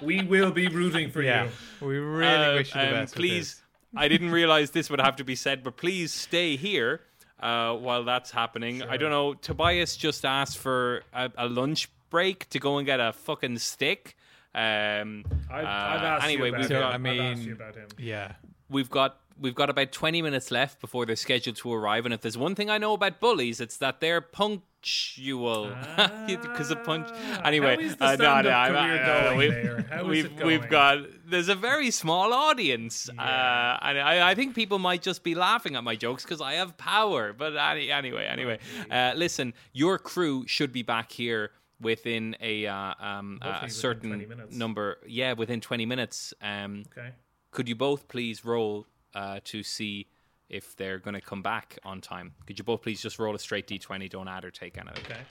We 0.01 0.21
will 0.23 0.51
be 0.51 0.67
rooting 0.67 1.11
for 1.11 1.21
Yeah, 1.21 1.45
you. 1.81 1.87
we 1.87 1.97
really 1.97 2.33
Uh, 2.33 2.53
wish 2.55 2.73
you 2.75 2.81
the 2.81 2.87
um, 2.87 2.93
best. 2.93 3.15
please, 3.15 3.61
I 3.95 4.07
didn't 4.07 4.31
realize 4.41 4.71
this 4.71 4.89
would 4.89 5.01
have 5.01 5.15
to 5.17 5.23
be 5.23 5.35
said, 5.35 5.63
but 5.63 5.77
please 5.77 6.13
stay 6.13 6.55
here 6.55 7.01
uh, 7.39 7.75
while 7.75 8.03
that's 8.03 8.31
happening. 8.31 8.83
I 8.83 8.97
don't 8.97 9.11
know. 9.11 9.33
Tobias 9.35 9.95
just 9.95 10.25
asked 10.25 10.57
for 10.57 11.03
a, 11.13 11.29
a 11.37 11.47
lunch 11.47 11.89
break 12.09 12.49
to 12.49 12.59
go 12.59 12.77
and 12.77 12.85
get 12.85 12.99
a 12.99 13.13
fucking 13.13 13.57
stick. 13.59 14.15
Um, 14.53 15.23
I've, 15.49 15.65
uh, 15.65 15.67
I've 15.67 16.03
asked 16.03 16.23
anyway, 16.25 16.47
you 16.49 16.55
about 16.55 16.61
we've 16.61 16.71
him. 16.71 16.79
got 16.79 16.91
I 16.91 16.95
I've 16.95 17.01
mean- 17.01 17.21
asked 17.21 17.41
you 17.43 17.53
about 17.53 17.75
him. 17.75 17.87
yeah. 17.97 18.33
we've 18.69 18.89
got 18.89 19.17
we've 19.41 19.55
got 19.55 19.69
about 19.69 19.91
20 19.91 20.21
minutes 20.21 20.51
left 20.51 20.79
before 20.79 21.05
they're 21.05 21.15
scheduled 21.15 21.55
to 21.57 21.73
arrive 21.73 22.05
and 22.05 22.13
if 22.13 22.21
there's 22.21 22.37
one 22.37 22.55
thing 22.55 22.69
i 22.69 22.77
know 22.77 22.93
about 22.93 23.19
bullies 23.19 23.59
it's 23.59 23.77
that 23.77 23.99
they're 23.99 24.21
punctual. 24.21 25.71
Because 26.27 26.71
of 26.71 26.83
punch? 26.83 27.07
Anyway 27.43 27.75
How 27.75 27.81
is 27.81 27.93
uh, 27.99 28.05
no, 28.05 28.11
no, 28.11 28.15
stand-up 28.15 28.53
I'm- 28.53 28.73
career 28.73 29.03
uh, 29.03 29.23
going 29.23 29.37
we've. 29.37 29.87
How 29.89 30.01
is 30.01 30.07
we've, 30.07 30.43
we've 30.43 30.69
got 30.69 30.97
there's 31.25 31.49
a 31.49 31.55
very 31.55 31.91
small 31.91 32.33
audience 32.33 33.09
Yeah. 33.13 33.21
uh, 33.21 33.79
and 33.87 33.99
I, 33.99 34.31
I 34.31 34.35
think 34.35 34.55
people 34.55 34.79
might 34.79 35.01
just 35.01 35.23
be 35.23 35.35
laughing 35.35 35.75
at 35.75 35.83
my 35.83 35.95
jokes 35.95 36.23
because 36.23 36.41
i 36.41 36.53
have 36.53 36.77
power 36.77 37.33
but 37.33 37.55
any, 37.55 37.91
anyway 37.91 38.25
anyway. 38.25 38.59
uh, 38.89 39.13
listen 39.15 39.53
your 39.73 39.97
crew 39.99 40.45
should 40.47 40.71
be 40.71 40.83
back 40.83 41.11
here 41.11 41.51
within 41.79 42.35
a 42.41 42.65
uh, 42.67 42.93
um, 42.99 43.39
a 43.41 43.69
certain 43.69 44.11
number 44.51 44.99
yeah 45.07 45.33
within 45.33 45.59
20 45.61 45.85
minutes. 45.85 46.33
Um, 46.41 46.83
Okay. 46.91 47.09
could 47.51 47.67
you 47.67 47.75
both 47.75 48.07
please 48.07 48.45
roll 48.45 48.85
uh, 49.13 49.39
to 49.45 49.63
see 49.63 50.07
if 50.49 50.75
they're 50.75 50.99
going 50.99 51.13
to 51.13 51.21
come 51.21 51.41
back 51.41 51.77
on 51.83 52.01
time? 52.01 52.33
Could 52.45 52.57
you 52.57 52.63
both 52.65 52.81
please 52.81 53.01
just 53.01 53.19
roll 53.19 53.33
a 53.35 53.39
straight 53.39 53.67
d20? 53.67 54.09
Don't 54.09 54.27
add 54.27 54.43
or 54.45 54.51
take 54.51 54.77
anything. 54.77 55.03
Okay. 55.05 55.21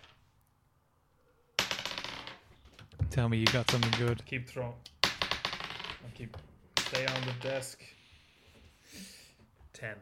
Tell 3.10 3.28
me 3.28 3.38
you 3.38 3.46
got 3.46 3.70
something 3.70 3.92
good. 3.98 4.24
Keep 4.26 4.48
throwing. 4.48 4.72
I'll 5.04 5.10
keep. 6.14 6.36
Stay 6.78 7.06
on 7.06 7.20
the 7.26 7.32
desk. 7.48 7.82
Ten. 9.72 9.96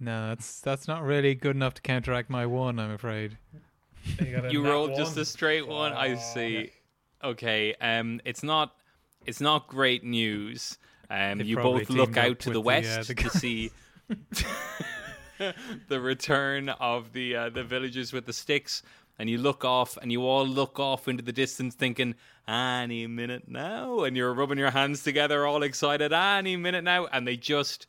No, 0.00 0.28
that's 0.28 0.60
that's 0.60 0.86
not 0.88 1.02
really 1.02 1.34
good 1.34 1.56
enough 1.56 1.74
to 1.74 1.82
counteract 1.82 2.28
my 2.28 2.46
one. 2.46 2.78
I'm 2.78 2.90
afraid. 2.90 3.38
You, 4.20 4.42
You 4.50 4.62
nat 4.62 4.70
rolled 4.70 4.96
just 4.96 5.16
a 5.16 5.24
straight 5.24 5.66
one. 5.66 5.92
I 5.92 6.12
Oh. 6.14 6.16
see. 6.16 6.70
Okay. 7.22 7.74
Um, 7.80 8.20
it's 8.24 8.42
not. 8.42 8.74
It's 9.24 9.40
not 9.40 9.66
great 9.68 10.04
news. 10.04 10.76
Um, 11.10 11.40
you 11.40 11.56
both 11.56 11.90
look 11.90 12.16
out 12.16 12.40
to 12.40 12.50
the 12.50 12.60
uh, 12.60 12.62
west 12.62 13.08
the 13.08 13.14
to 13.14 13.30
see 13.30 13.70
the 15.88 16.00
return 16.00 16.68
of 16.68 17.12
the 17.12 17.36
uh, 17.36 17.50
the 17.50 17.64
villagers 17.64 18.12
with 18.12 18.26
the 18.26 18.32
sticks, 18.32 18.82
and 19.18 19.28
you 19.28 19.38
look 19.38 19.64
off, 19.64 19.96
and 20.00 20.10
you 20.10 20.26
all 20.26 20.46
look 20.46 20.78
off 20.78 21.08
into 21.08 21.22
the 21.22 21.32
distance, 21.32 21.74
thinking, 21.74 22.14
"Any 22.46 23.06
minute 23.06 23.48
now," 23.48 24.04
and 24.04 24.16
you're 24.16 24.32
rubbing 24.32 24.58
your 24.58 24.70
hands 24.70 25.02
together, 25.02 25.46
all 25.46 25.62
excited, 25.62 26.12
"Any 26.12 26.56
minute 26.56 26.84
now," 26.84 27.06
and 27.06 27.26
they 27.26 27.36
just 27.36 27.86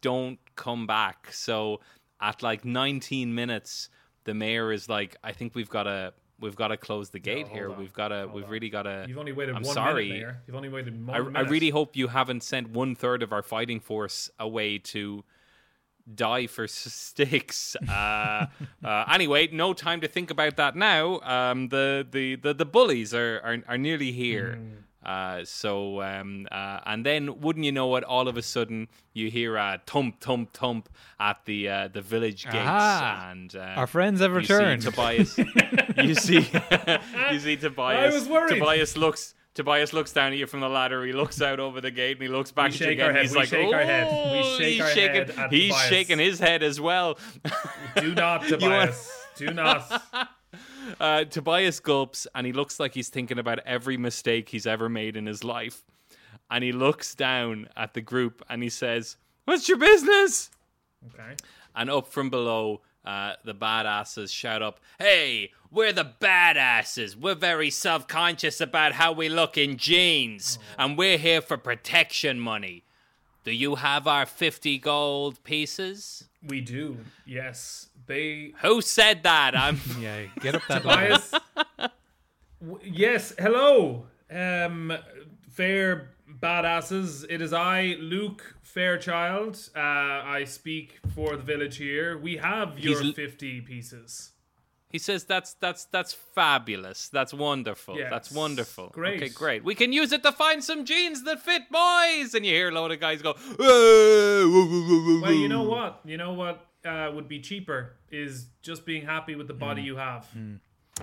don't 0.00 0.38
come 0.56 0.86
back. 0.86 1.32
So 1.32 1.80
at 2.20 2.42
like 2.42 2.64
19 2.64 3.34
minutes, 3.34 3.88
the 4.24 4.34
mayor 4.34 4.72
is 4.72 4.88
like, 4.88 5.16
"I 5.22 5.32
think 5.32 5.54
we've 5.54 5.70
got 5.70 5.84
to." 5.84 6.12
We've 6.42 6.56
got 6.56 6.68
to 6.68 6.76
close 6.76 7.10
the 7.10 7.18
gate 7.18 7.46
hold 7.46 7.56
here. 7.56 7.70
on, 7.70 7.78
We've 7.78 7.92
got 7.92 8.08
to. 8.08 8.28
We've 8.32 8.44
on. 8.44 8.50
really 8.50 8.68
got 8.68 8.82
to. 8.82 9.06
You've 9.08 9.16
only 9.18 9.32
waited 9.32 9.54
I'm 9.56 9.62
one 9.62 9.74
sorry. 9.74 10.08
minute. 10.10 10.34
You've 10.46 10.56
only 10.56 10.68
waited 10.68 11.06
one 11.06 11.36
I. 11.36 11.40
I 11.40 11.42
really 11.42 11.70
hope 11.70 11.96
you 11.96 12.08
haven't 12.08 12.42
sent 12.42 12.70
one 12.70 12.94
third 12.94 13.22
of 13.22 13.32
our 13.32 13.42
fighting 13.42 13.80
force 13.80 14.28
away 14.38 14.78
to 14.78 15.24
die 16.12 16.46
for 16.48 16.66
sticks. 16.66 17.76
Uh, 17.88 18.46
uh, 18.84 19.04
anyway, 19.12 19.48
no 19.52 19.72
time 19.72 20.00
to 20.00 20.08
think 20.08 20.30
about 20.30 20.56
that 20.56 20.74
now. 20.76 21.20
Um, 21.20 21.68
the, 21.68 22.06
the, 22.10 22.36
the, 22.36 22.54
the 22.54 22.64
bullies 22.66 23.14
are, 23.14 23.40
are, 23.44 23.58
are 23.68 23.78
nearly 23.78 24.12
here. 24.12 24.56
Hmm. 24.56 24.68
Uh, 25.04 25.44
so, 25.44 26.00
um, 26.02 26.46
uh, 26.52 26.80
and 26.86 27.04
then 27.04 27.40
wouldn't 27.40 27.64
you 27.64 27.72
know 27.72 27.94
it, 27.96 28.04
all 28.04 28.28
of 28.28 28.36
a 28.36 28.42
sudden 28.42 28.86
you 29.14 29.30
hear 29.30 29.56
a 29.56 29.80
thump, 29.86 30.20
thump, 30.20 30.52
thump 30.52 30.88
at 31.18 31.44
the 31.44 31.68
uh, 31.68 31.88
the 31.88 32.00
village 32.00 32.44
gates, 32.44 32.56
Aha! 32.56 33.28
and 33.30 33.56
uh, 33.56 33.60
Our 33.76 33.86
friends 33.88 34.20
have 34.20 34.32
you 34.32 34.44
see 34.44 34.54
returned. 34.54 34.82
Tobias. 34.82 35.36
you 35.96 36.14
see, 36.14 36.48
you 37.32 37.38
see 37.40 37.56
Tobias. 37.56 38.12
I 38.12 38.16
was 38.16 38.28
worried. 38.28 38.58
Tobias 38.58 38.96
looks. 38.96 39.34
Tobias 39.54 39.92
looks 39.92 40.14
down 40.14 40.32
at 40.32 40.38
you 40.38 40.46
from 40.46 40.60
the 40.60 40.68
ladder. 40.68 41.04
He 41.04 41.12
looks 41.12 41.42
out 41.42 41.60
over 41.60 41.82
the 41.82 41.90
gate 41.90 42.12
and 42.16 42.22
he 42.22 42.28
looks 42.28 42.50
back 42.52 42.70
We 42.70 42.74
at 42.76 42.80
you 42.80 42.88
again. 42.92 43.16
He's 43.16 43.32
we 43.32 43.38
like, 43.40 43.48
shake 43.48 43.74
our 43.74 43.82
head, 43.82 44.06
we 44.32 44.38
"Oh," 44.38 44.56
shake 44.58 44.72
he's 44.72 44.80
our 44.80 44.88
shaking. 44.88 45.36
head 45.36 45.50
he's 45.52 45.72
Tobias. 45.72 45.88
shaking 45.90 46.18
his 46.20 46.38
head 46.38 46.62
as 46.62 46.80
well. 46.80 47.18
Do 47.96 48.14
not, 48.14 48.44
Tobias. 48.48 49.12
Do 49.36 49.48
not. 49.52 50.02
Uh, 51.00 51.24
Tobias 51.24 51.80
gulps 51.80 52.26
and 52.34 52.46
he 52.46 52.52
looks 52.52 52.78
like 52.80 52.94
he's 52.94 53.08
thinking 53.08 53.38
about 53.38 53.60
every 53.60 53.96
mistake 53.96 54.48
he's 54.48 54.66
ever 54.66 54.88
made 54.88 55.16
in 55.16 55.26
his 55.26 55.44
life. 55.44 55.82
And 56.50 56.62
he 56.62 56.72
looks 56.72 57.14
down 57.14 57.68
at 57.76 57.94
the 57.94 58.00
group 58.00 58.44
and 58.48 58.62
he 58.62 58.68
says, 58.68 59.16
"What's 59.44 59.68
your 59.68 59.78
business?" 59.78 60.50
Okay. 61.14 61.36
And 61.74 61.90
up 61.90 62.08
from 62.08 62.30
below, 62.30 62.82
uh, 63.04 63.34
the 63.44 63.54
badasses 63.54 64.30
shout 64.32 64.62
up, 64.62 64.78
Hey, 64.98 65.52
we're 65.70 65.92
the 65.92 66.12
badasses. 66.20 67.16
We're 67.16 67.34
very 67.34 67.70
self 67.70 68.06
conscious 68.06 68.60
about 68.60 68.92
how 68.92 69.12
we 69.12 69.28
look 69.28 69.56
in 69.58 69.76
jeans, 69.76 70.58
and 70.78 70.96
we're 70.96 71.18
here 71.18 71.40
for 71.40 71.56
protection 71.56 72.38
money. 72.38 72.84
Do 73.44 73.50
you 73.50 73.76
have 73.76 74.06
our 74.06 74.24
50 74.24 74.78
gold 74.78 75.42
pieces? 75.42 76.28
We 76.46 76.60
do. 76.60 76.98
Yes. 77.26 77.88
They. 78.12 78.52
Who 78.60 78.82
said 78.82 79.22
that? 79.22 79.56
I'm. 79.56 79.80
Yeah, 79.98 80.24
get 80.40 80.54
up 80.54 80.62
that 80.68 80.84
ladder. 80.84 81.16
Tobias. 81.18 81.34
W- 82.60 82.80
yes. 82.84 83.32
Hello. 83.38 84.04
Um, 84.30 84.92
fair 85.50 86.10
badasses. 86.38 87.24
It 87.30 87.40
is 87.40 87.52
I, 87.54 87.96
Luke 88.00 88.56
Fairchild. 88.60 89.56
Uh, 89.74 89.78
I 90.38 90.44
speak 90.44 90.98
for 91.14 91.36
the 91.36 91.42
village 91.42 91.78
here. 91.78 92.18
We 92.18 92.36
have 92.36 92.78
your 92.78 93.02
l- 93.02 93.12
50 93.12 93.62
pieces. 93.62 94.32
He 94.90 94.98
says 94.98 95.24
that's 95.24 95.54
that's 95.54 95.86
that's 95.86 96.12
fabulous. 96.12 97.08
That's 97.08 97.32
wonderful. 97.32 97.96
That's 98.10 98.30
wonderful. 98.30 98.90
Great. 98.92 99.22
Okay, 99.22 99.30
great. 99.30 99.64
We 99.64 99.74
can 99.74 99.90
use 99.90 100.12
it 100.12 100.22
to 100.24 100.32
find 100.32 100.62
some 100.62 100.84
jeans 100.84 101.22
that 101.24 101.40
fit 101.40 101.62
boys. 101.70 102.34
And 102.34 102.44
you 102.44 102.52
hear 102.52 102.68
a 102.68 102.72
load 102.72 102.92
of 102.92 103.00
guys 103.00 103.22
go. 103.22 103.34
Well, 103.58 105.22
Well, 105.22 105.32
you 105.32 105.48
know 105.48 105.62
what? 105.62 106.00
You 106.04 106.18
know 106.18 106.34
what 106.34 106.66
uh, 106.84 107.10
would 107.14 107.28
be 107.28 107.40
cheaper 107.40 107.94
is 108.10 108.46
just 108.62 108.84
being 108.84 109.04
happy 109.04 109.34
with 109.34 109.48
the 109.48 109.54
body 109.54 109.82
Hmm. 109.82 109.86
you 109.86 109.96
have. 109.96 110.26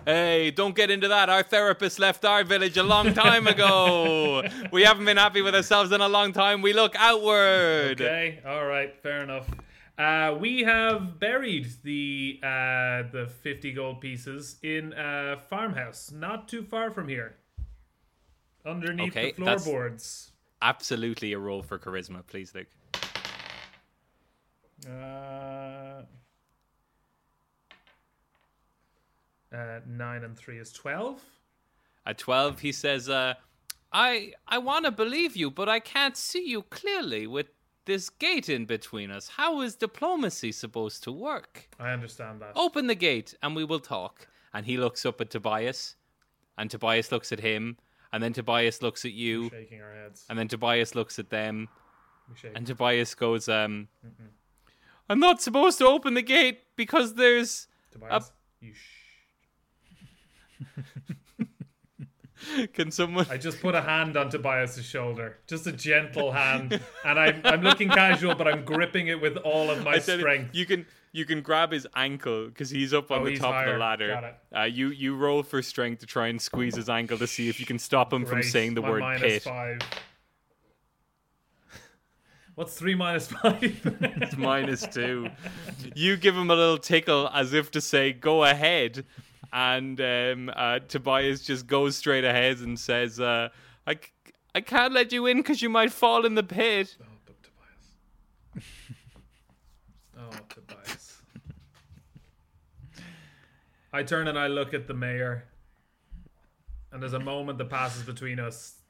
Hey, 0.06 0.52
don't 0.52 0.76
get 0.76 0.92
into 0.92 1.08
that. 1.08 1.30
Our 1.30 1.44
therapist 1.44 2.00
left 2.00 2.24
our 2.24 2.44
village 2.44 2.78
a 2.78 2.84
long 2.84 3.13
time 3.13 3.48
ago. 3.48 4.44
we 4.72 4.84
haven't 4.84 5.04
been 5.06 5.18
happy 5.18 5.42
with 5.42 5.56
ourselves 5.56 5.92
in 5.92 6.00
a 6.00 6.08
long 6.08 6.32
time. 6.32 6.62
We 6.62 6.74
look 6.74 6.96
outward. 6.96 8.00
Okay, 8.00 8.39
all 8.46 8.65
right, 8.65 8.96
fair 9.02 9.24
enough. 9.24 9.50
Uh, 9.98 10.38
we 10.39 10.62
have 10.63 11.20
buried 11.20 11.68
the 11.84 12.39
uh, 12.44 13.04
the 13.12 13.30
fifty 13.42 13.74
gold 13.74 14.00
pieces 14.00 14.58
in 14.63 14.94
a 14.94 15.38
farmhouse, 15.50 16.12
not 16.12 16.48
too 16.48 16.63
far 16.63 16.92
from 16.92 17.10
here, 17.10 17.36
underneath 18.65 19.12
Okay, 19.12 19.32
the 19.32 19.36
floorboards. 19.44 20.32
Absolutely 20.62 21.34
a 21.34 21.39
roll 21.39 21.62
for 21.63 21.80
charisma, 21.80 22.26
please, 22.28 22.54
Luke. 22.54 22.68
Uh, 24.88 26.04
uh, 29.56 29.80
nine 29.88 30.24
and 30.24 30.38
three 30.38 30.60
is 30.60 30.72
twelve. 30.72 31.22
At 32.06 32.18
12, 32.18 32.62
he 32.62 32.72
says, 32.72 33.08
uh, 33.10 33.36
I, 33.92 34.34
I 34.48 34.58
want 34.58 34.86
to 34.86 34.92
believe 34.92 35.36
you, 35.36 35.52
but 35.52 35.70
I 35.70 35.80
can't 35.80 36.18
see 36.18 36.48
you 36.48 36.63
clearly 36.63 37.28
with 37.28 37.48
this 37.86 38.10
gate 38.10 38.50
in 38.50 38.65
between 38.65 39.12
us. 39.12 39.28
How 39.28 39.62
is 39.62 39.76
diplomacy 39.76 40.52
supposed 40.52 41.04
to 41.04 41.12
work? 41.12 41.68
I 41.80 41.92
understand 41.92 42.42
that. 42.42 42.54
Open 42.56 42.88
the 42.88 42.96
gate 42.96 43.36
and 43.44 43.56
we 43.56 43.63
will 43.63 43.80
talk. 43.82 44.28
And 44.54 44.65
he 44.65 44.78
looks 44.78 45.06
up 45.06 45.22
at 45.22 45.30
Tobias, 45.30 45.96
and 46.58 46.72
Tobias 46.72 47.12
looks 47.12 47.32
at 47.32 47.42
him, 47.42 47.78
and 48.12 48.24
then 48.24 48.34
Tobias 48.34 48.82
looks 48.82 49.06
at 49.06 49.12
you, 49.12 49.50
shaking 49.52 49.80
our 49.82 49.94
heads. 49.94 50.26
and 50.30 50.39
then 50.39 50.48
Tobias 50.48 50.96
looks 50.96 51.20
at 51.20 51.30
them, 51.30 51.68
And 52.56 52.65
Tobias 52.65 53.13
goes, 53.13 53.48
um, 53.48 53.88
I'm 55.10 55.19
not 55.19 55.41
supposed 55.41 55.78
to 55.80 55.88
open 55.88 56.13
the 56.13 56.22
gate 56.22 56.60
because 56.76 57.15
there's. 57.15 57.67
Tobias, 57.91 58.32
you 58.62 58.74
shh. 58.74 58.98
Can 62.74 62.89
someone. 62.91 63.28
I 63.30 63.38
just 63.38 63.60
put 63.62 63.76
a 63.76 63.82
hand 63.82 64.15
on 64.15 64.30
Tobias's 64.30 64.86
shoulder, 64.86 65.38
just 65.48 65.67
a 65.67 65.74
gentle 65.74 66.32
hand, 66.32 66.80
and 67.06 67.19
I'm 67.19 67.41
I'm 67.43 67.62
looking 67.62 67.89
casual, 67.89 68.34
but 68.34 68.48
I'm 68.48 68.63
gripping 68.63 69.08
it 69.08 69.22
with 69.22 69.36
all 69.38 69.69
of 69.69 69.84
my 69.84 70.00
said 70.00 70.19
it- 70.19 70.22
strength. 70.22 70.56
you 70.56 70.65
can 70.65 70.86
you 71.12 71.26
can 71.26 71.41
grab 71.41 71.72
his 71.72 71.86
ankle 71.95 72.48
because 72.48 72.69
he's 72.69 72.93
up 72.93 73.12
on 73.12 73.22
Oh, 73.22 73.26
the 73.26 73.36
top 73.36 73.50
of 73.50 73.56
higher. 73.56 73.65
the 73.65 73.72
Got 73.74 73.80
ladder. 74.24 74.36
Uh, 74.56 74.63
you 74.63 74.88
you 74.89 75.17
roll 75.17 75.43
for 75.43 75.62
strength 75.62 76.00
to 76.00 76.06
try 76.06 76.28
and 76.28 76.41
squeeze 76.41 76.76
his 76.76 76.88
ankle 76.88 77.17
to 77.17 77.28
see 77.28 77.50
if 77.50 77.60
you 77.60 77.65
can 77.65 77.78
stop 77.78 78.13
him 78.13 78.26
from 78.26 78.41
saying 78.41 78.76
the 78.76 78.82
My 78.82 78.89
word 78.89 79.04
pit. 79.19 79.43
five. 79.43 79.80
What's 82.60 82.74
three 82.74 82.93
minus 82.93 83.28
five? 83.28 83.63
It's 84.22 84.36
minus 84.36 84.86
two. 84.86 85.30
You 85.95 86.17
give 86.17 86.36
him 86.36 86.52
a 86.52 86.56
little 86.56 86.78
tickle 86.78 87.30
as 87.34 87.54
if 87.54 87.72
to 87.72 87.80
say, 87.80 88.12
"Go 88.12 88.43
ahead," 88.43 89.06
and 89.54 90.02
um, 90.02 90.52
uh, 90.54 90.80
Tobias 90.80 91.41
just 91.41 91.67
goes 91.67 91.95
straight 91.95 92.26
ahead 92.26 92.58
and 92.58 92.78
says, 92.78 93.17
uh, 93.17 93.48
"I." 93.88 93.95
can't 94.65 94.91
let 94.91 95.13
you 95.13 95.26
in 95.26 95.38
because 95.38 95.62
you 95.62 95.69
might 95.69 95.93
fall 95.93 96.26
in 96.26 96.36
the 96.36 96.43
pit. 96.43 96.98
oh, 97.02 97.06
but 97.26 97.36
Tobias. 98.58 98.74
Oh, 100.17 100.30
Tobias. 100.50 101.22
I 103.93 104.04
turn 104.04 104.28
and 104.28 104.38
I 104.38 104.48
look 104.48 104.74
at 104.74 104.86
the 104.86 104.93
mayor, 104.93 105.45
and 106.91 107.02
there's 107.02 107.13
a 107.13 107.22
moment 107.22 107.58
that 107.60 107.69
passes 107.69 108.04
between 108.04 108.38
us 108.38 108.82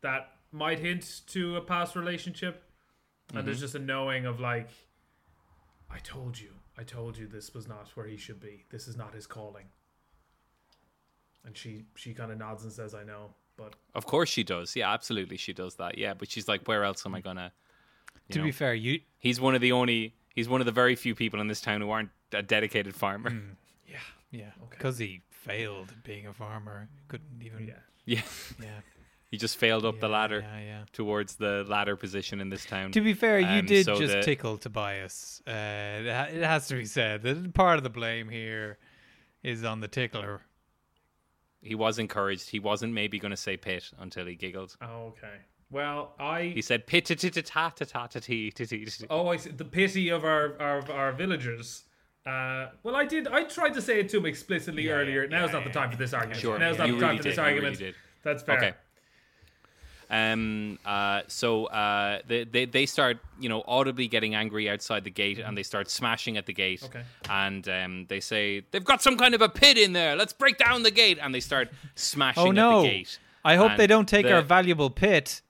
that 0.00 0.28
might 0.50 0.80
hint 0.80 1.20
to 1.28 1.54
a 1.54 1.60
past 1.60 1.94
relationship, 1.94 2.64
and 3.32 3.46
there's 3.46 3.60
just 3.60 3.74
a 3.74 3.78
knowing 3.78 4.26
of 4.26 4.40
like, 4.40 4.68
I 5.90 5.98
told 5.98 6.38
you, 6.38 6.50
I 6.78 6.82
told 6.82 7.16
you 7.18 7.26
this 7.26 7.54
was 7.54 7.68
not 7.68 7.88
where 7.94 8.06
he 8.06 8.16
should 8.16 8.40
be. 8.40 8.64
This 8.70 8.88
is 8.88 8.96
not 8.96 9.14
his 9.14 9.26
calling. 9.26 9.66
And 11.44 11.56
she 11.56 11.84
she 11.96 12.14
kind 12.14 12.30
of 12.30 12.38
nods 12.38 12.62
and 12.62 12.72
says, 12.72 12.94
"I 12.94 13.02
know," 13.02 13.34
but 13.56 13.74
Of 13.94 14.06
course 14.06 14.28
she 14.28 14.44
does. 14.44 14.76
Yeah, 14.76 14.92
absolutely 14.92 15.36
she 15.36 15.52
does 15.52 15.74
that. 15.76 15.98
Yeah, 15.98 16.14
but 16.14 16.30
she's 16.30 16.46
like, 16.46 16.66
where 16.68 16.84
else 16.84 17.04
am 17.04 17.14
I 17.14 17.20
gonna? 17.20 17.52
To 18.30 18.38
know? 18.38 18.44
be 18.44 18.52
fair, 18.52 18.74
you 18.74 19.00
He's 19.18 19.40
one 19.40 19.54
of 19.54 19.60
the 19.60 19.72
only. 19.72 20.14
He's 20.34 20.48
one 20.48 20.60
of 20.60 20.66
the 20.66 20.72
very 20.72 20.94
few 20.94 21.14
people 21.14 21.40
in 21.40 21.48
this 21.48 21.60
town 21.60 21.80
who 21.80 21.90
aren't 21.90 22.10
a 22.32 22.42
dedicated 22.42 22.94
farmer. 22.94 23.30
Hmm. 23.30 23.38
yeah, 24.30 24.50
because 24.70 24.98
he 24.98 25.22
failed 25.30 25.92
being 26.04 26.26
a 26.26 26.32
farmer, 26.32 26.88
couldn't 27.08 27.42
even. 27.42 27.66
yeah. 27.66 27.74
Yeah, 28.04 28.22
yeah. 28.60 28.80
he 29.32 29.38
just 29.38 29.56
failed 29.56 29.84
up 29.86 29.98
the 29.98 30.08
ladder 30.08 30.40
Yeah, 30.40 30.60
yeah. 30.60 30.84
towards 30.92 31.36
the 31.36 31.64
ladder 31.66 31.96
position 31.96 32.38
in 32.40 32.50
this 32.50 32.64
town. 32.66 32.92
To 32.92 33.00
be 33.00 33.14
fair, 33.14 33.40
you 33.40 33.60
Um, 33.60 33.66
did 33.66 33.86
so 33.86 33.98
just 33.98 34.12
the- 34.12 34.22
tickle 34.22 34.58
Tobias. 34.58 35.42
Uh, 35.46 35.50
it 35.50 36.12
ha- 36.14 36.28
it 36.30 36.42
has 36.44 36.68
to 36.68 36.74
be 36.76 36.84
said 36.84 37.22
that 37.22 37.54
part 37.54 37.78
of 37.78 37.82
the 37.82 37.90
blame 37.90 38.28
here 38.28 38.78
is 39.42 39.64
on 39.64 39.80
the 39.80 39.88
tickler. 39.88 40.42
He 41.62 41.74
was 41.74 41.98
encouraged. 41.98 42.50
He 42.50 42.58
wasn't 42.58 42.92
maybe 42.92 43.18
going 43.18 43.30
to 43.30 43.36
say 43.36 43.56
pit 43.56 43.90
until 43.98 44.26
he 44.26 44.34
giggled. 44.34 44.76
Oh, 44.82 45.14
okay. 45.16 45.36
Well, 45.70 46.14
I 46.20 46.42
He 46.54 46.60
said 46.60 46.86
pit 46.86 47.06
ta 47.06 47.14
ta 47.14 47.30
ta 47.30 47.70
ta 47.70 48.06
ta 48.06 48.20
ti. 48.20 48.52
Oh, 49.08 49.28
I 49.28 49.36
see. 49.38 49.50
The 49.50 49.64
pity 49.64 50.10
of 50.10 50.24
our 50.24 50.60
our, 50.60 50.90
our 50.92 51.12
villagers. 51.12 51.84
Uh, 52.26 52.68
well, 52.82 52.94
I 52.94 53.04
did. 53.06 53.26
I 53.28 53.44
tried 53.44 53.72
to 53.74 53.80
say 53.82 53.98
it 54.00 54.08
to 54.10 54.18
him 54.18 54.26
explicitly 54.26 54.84
Yeah, 54.88 54.92
earlier. 54.92 55.22
yeah, 55.22 55.30
Now's 55.30 55.48
yeah, 55.48 55.52
not 55.54 55.64
the 55.64 55.70
yeah, 55.70 55.74
time 55.74 55.90
for 55.90 55.96
this 55.96 56.12
argument. 56.12 56.40
Sure, 56.40 56.58
Now's 56.58 56.76
not 56.78 56.88
you 56.88 56.94
the 56.96 57.00
time 57.00 57.08
really 57.10 57.18
for 57.18 57.22
this 57.24 57.36
You 57.38 57.42
argument. 57.42 57.80
really 57.80 57.92
did. 57.92 57.94
That's 58.22 58.42
fair. 58.42 58.56
Okay. 58.58 58.72
Um, 60.12 60.78
uh, 60.84 61.22
so 61.26 61.64
uh, 61.66 62.18
they, 62.26 62.44
they 62.44 62.66
they 62.66 62.84
start 62.86 63.18
you 63.40 63.48
know 63.48 63.64
audibly 63.66 64.08
getting 64.08 64.34
angry 64.34 64.68
outside 64.68 65.04
the 65.04 65.10
gate, 65.10 65.38
and 65.38 65.56
they 65.56 65.62
start 65.62 65.90
smashing 65.90 66.36
at 66.36 66.44
the 66.44 66.52
gate. 66.52 66.82
Okay. 66.84 67.02
And 67.30 67.66
um, 67.68 68.06
they 68.08 68.20
say 68.20 68.62
they've 68.70 68.84
got 68.84 69.02
some 69.02 69.16
kind 69.16 69.34
of 69.34 69.40
a 69.40 69.48
pit 69.48 69.78
in 69.78 69.94
there. 69.94 70.14
Let's 70.14 70.34
break 70.34 70.58
down 70.58 70.82
the 70.82 70.90
gate, 70.90 71.18
and 71.20 71.34
they 71.34 71.40
start 71.40 71.70
smashing 71.94 72.42
Oh 72.44 72.48
at 72.50 72.54
no! 72.54 72.82
the 72.82 72.88
gate. 72.88 73.18
I 73.44 73.56
hope 73.56 73.70
And 73.72 73.80
they 73.80 73.86
don't 73.86 74.06
take 74.08 74.26
the- 74.26 74.34
our 74.34 74.42
valuable 74.42 74.90
pit. 74.90 75.40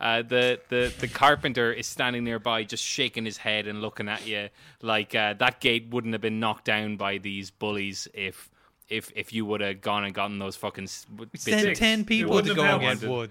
Uh, 0.00 0.20
the, 0.22 0.58
the 0.68 0.92
the 0.98 1.06
carpenter 1.06 1.72
is 1.72 1.86
standing 1.86 2.24
nearby, 2.24 2.64
just 2.64 2.82
shaking 2.82 3.24
his 3.24 3.36
head 3.36 3.68
and 3.68 3.80
looking 3.80 4.08
at 4.08 4.26
you 4.26 4.48
like 4.80 5.14
uh, 5.14 5.34
that 5.34 5.60
gate 5.60 5.88
wouldn't 5.90 6.12
have 6.14 6.20
been 6.20 6.40
knocked 6.40 6.64
down 6.64 6.96
by 6.96 7.18
these 7.18 7.52
bullies 7.52 8.08
if 8.12 8.50
if 8.92 9.10
if 9.16 9.32
you 9.32 9.44
would 9.46 9.60
have 9.60 9.80
gone 9.80 10.04
and 10.04 10.14
gotten 10.14 10.38
those 10.38 10.56
fucking 10.56 10.84
s- 10.84 11.06
Send 11.36 11.74
ten 11.76 12.04
people 12.04 12.40
to 12.42 12.48
have 12.48 12.56
go 12.56 12.76
against 12.76 13.04
wood. 13.04 13.30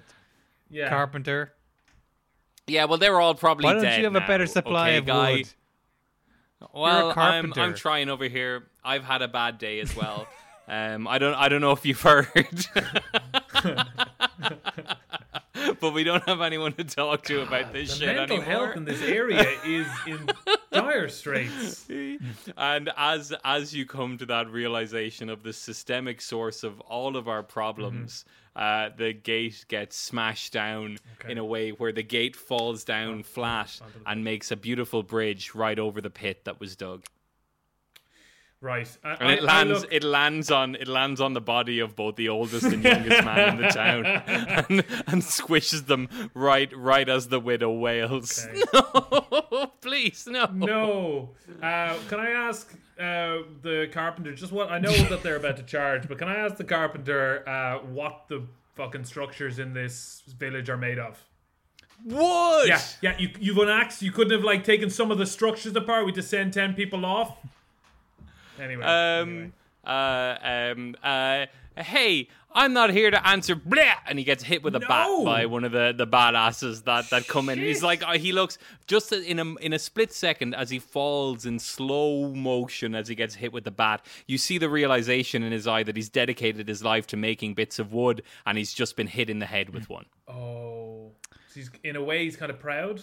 Yeah. 0.70 0.89
Carpenter. 0.89 1.53
Yeah, 2.68 2.86
well, 2.86 2.97
they're 2.97 3.20
all 3.20 3.36
probably. 3.36 3.66
Why 3.66 3.74
don't 3.74 3.84
dead 3.84 3.99
you 3.99 4.05
have 4.05 4.16
a 4.16 4.22
better 4.22 4.47
supply 4.47 4.89
okay, 4.89 4.97
of 4.97 5.05
guy? 5.05 5.32
wood? 5.34 5.49
Well, 6.74 7.09
I'm 7.09 7.14
carpenter. 7.14 7.62
I'm 7.62 7.74
trying 7.74 8.09
over 8.09 8.26
here. 8.26 8.68
I've 8.84 9.03
had 9.03 9.22
a 9.22 9.28
bad 9.28 9.57
day 9.57 9.80
as 9.80 9.95
well. 9.95 10.28
um, 10.68 11.07
I 11.07 11.18
don't 11.18 11.34
I 11.34 11.49
don't 11.49 11.62
know 11.62 11.72
if 11.72 11.86
you've 11.86 12.01
heard. 12.01 12.28
but 15.80 15.93
we 15.93 16.03
don't 16.03 16.24
have 16.28 16.41
anyone 16.41 16.74
to 16.74 16.84
talk 16.84 17.24
to 17.24 17.41
about 17.41 17.74
this 17.74 17.97
shit 17.97 18.07
mental 18.16 18.38
anymore. 18.38 18.43
health 18.66 18.78
in 18.78 18.86
this 18.86 19.01
area 19.01 19.45
is 19.66 19.88
in 20.07 20.30
dire 20.72 21.09
straits. 21.09 21.86
and 22.57 22.89
as 22.97 23.34
as 23.43 23.74
you 23.74 23.86
come 23.86 24.18
to 24.18 24.26
that 24.28 24.49
realization 24.49 25.30
of 25.30 25.43
the 25.43 25.53
systemic 25.53 26.22
source 26.22 26.64
of 26.64 26.80
all 26.82 27.16
of 27.18 27.28
our 27.28 27.43
problems, 27.43 28.26
uh, 28.55 28.89
the 28.97 29.14
gate 29.14 29.66
gets 29.68 29.95
smashed 29.95 30.53
down 30.53 30.97
Okay. 31.20 31.32
in 31.32 31.38
a 31.38 31.45
way 31.45 31.70
where 31.72 31.91
the 31.91 32.03
gate 32.03 32.36
falls 32.36 32.84
down 32.84 33.24
flat 33.24 33.80
and 34.05 34.24
makes 34.24 34.51
a 34.51 34.55
beautiful 34.55 35.03
bridge 35.03 35.53
right 35.55 35.78
over 35.80 36.01
the 36.01 36.09
pit 36.09 36.45
that 36.45 36.59
was 36.59 36.76
dug. 36.76 37.03
Right. 38.62 38.88
I, 39.03 39.14
And 39.16 39.32
it 39.32 39.39
I 39.41 39.43
lands. 39.43 39.82
look- 39.82 39.91
It 39.93 40.03
lands 40.03 40.51
on. 40.51 40.76
It 40.76 40.88
lands 40.88 41.20
on 41.20 41.34
the 41.34 41.41
body 41.41 41.80
of 41.80 41.95
both 41.95 42.16
the 42.16 42.30
oldest 42.30 42.64
and 42.66 42.84
youngest 42.84 43.26
man 43.26 43.55
in 43.57 43.62
the 43.64 43.70
town, 43.70 44.05
and, 44.05 44.70
and 45.07 45.22
squishes 45.24 45.88
them 45.88 46.07
right, 46.36 46.72
right 46.78 47.09
as 47.09 47.30
the 47.30 47.39
widow 47.39 47.72
wails. 47.72 48.45
Okay. 48.45 48.62
No, 49.51 49.68
please, 49.82 50.28
no. 50.30 50.45
No. 50.45 51.30
Uh, 51.62 51.97
can 52.07 52.20
I 52.20 52.30
ask 52.32 52.72
uh, 52.99 53.39
the 53.62 53.89
carpenter 53.91 54.34
just 54.36 54.51
what 54.51 54.72
I 54.72 54.78
know 54.80 54.91
that 55.09 55.24
they're 55.24 55.36
about 55.36 55.57
to 55.57 55.64
charge, 55.64 56.07
but 56.07 56.18
can 56.20 56.28
I 56.28 56.36
ask 56.36 56.55
the 56.57 56.64
carpenter 56.64 57.47
uh, 57.47 57.80
what 57.86 58.26
the 58.28 58.43
fucking 58.76 59.05
structures 59.05 59.59
in 59.59 59.74
this 59.74 60.24
village 60.38 60.70
are 60.70 60.78
made 60.78 60.99
of? 60.99 61.20
What? 62.03 62.68
Yeah, 62.68 62.82
yeah. 63.01 63.18
You 63.20 63.30
you've 63.39 63.57
an 63.57 63.70
axe. 63.70 64.01
You 64.01 64.12
couldn't 64.12 64.34
have 64.34 64.43
like 64.43 64.64
taken 64.64 64.89
some 64.89 65.12
of 65.12 65.18
the 65.18 65.26
structures 65.26 65.76
apart. 65.76 66.05
We 66.05 66.12
just 66.12 66.30
send 66.30 66.53
ten 66.53 66.74
people 66.74 67.05
off. 67.05 67.38
Anyway. 68.62 68.84
anyway. 68.84 69.53
Um. 69.53 69.53
Uh. 69.84 70.38
Um. 70.43 70.95
Uh. 71.03 71.45
Hey, 71.78 72.28
I'm 72.53 72.74
not 72.74 72.91
here 72.91 73.09
to 73.09 73.28
answer. 73.28 73.55
Blah! 73.55 73.93
And 74.05 74.20
he 74.20 74.26
gets 74.26 74.43
hit 74.43 74.62
with 74.62 74.76
a 74.76 74.80
bat 74.80 75.07
by 75.24 75.45
one 75.45 75.64
of 75.64 75.72
the, 75.72 75.93
the 75.95 76.05
badasses 76.05 76.84
that, 76.84 77.09
that 77.09 77.28
come 77.28 77.49
in. 77.49 77.59
He's 77.59 77.82
like, 77.82 78.03
uh, 78.03 78.18
he 78.18 78.34
looks 78.34 78.57
just 78.88 79.12
in 79.14 79.39
a 79.39 79.55
in 79.55 79.74
a 79.74 79.80
split 79.80 80.12
second 80.12 80.53
as 80.53 80.70
he 80.70 80.80
falls 80.80 81.45
in 81.45 81.59
slow 81.59 82.34
motion 82.34 82.93
as 82.93 83.07
he 83.07 83.16
gets 83.16 83.36
hit 83.36 83.53
with 83.53 83.64
the 83.64 83.72
bat. 83.72 84.05
You 84.28 84.38
see 84.38 84.57
the 84.57 84.70
realization 84.70 85.43
in 85.43 85.51
his 85.51 85.66
eye 85.66 85.84
that 85.84 85.95
he's 85.95 86.09
dedicated 86.09 86.68
his 86.68 86.84
life 86.84 87.07
to 87.07 87.18
making 87.18 87.53
bits 87.53 87.80
of 87.80 87.93
wood, 87.93 88.22
and 88.45 88.57
he's 88.57 88.74
just 88.74 88.97
been 88.97 89.07
hit 89.07 89.30
in 89.30 89.39
the 89.39 89.45
head 89.45 89.70
with 89.70 89.89
one. 89.89 90.05
Oh, 90.28 91.12
so 91.47 91.55
he's 91.55 91.72
in 91.84 91.95
a 91.95 92.03
way 92.03 92.26
he's 92.26 92.36
kind 92.36 92.51
of 92.51 92.59
proud. 92.59 93.01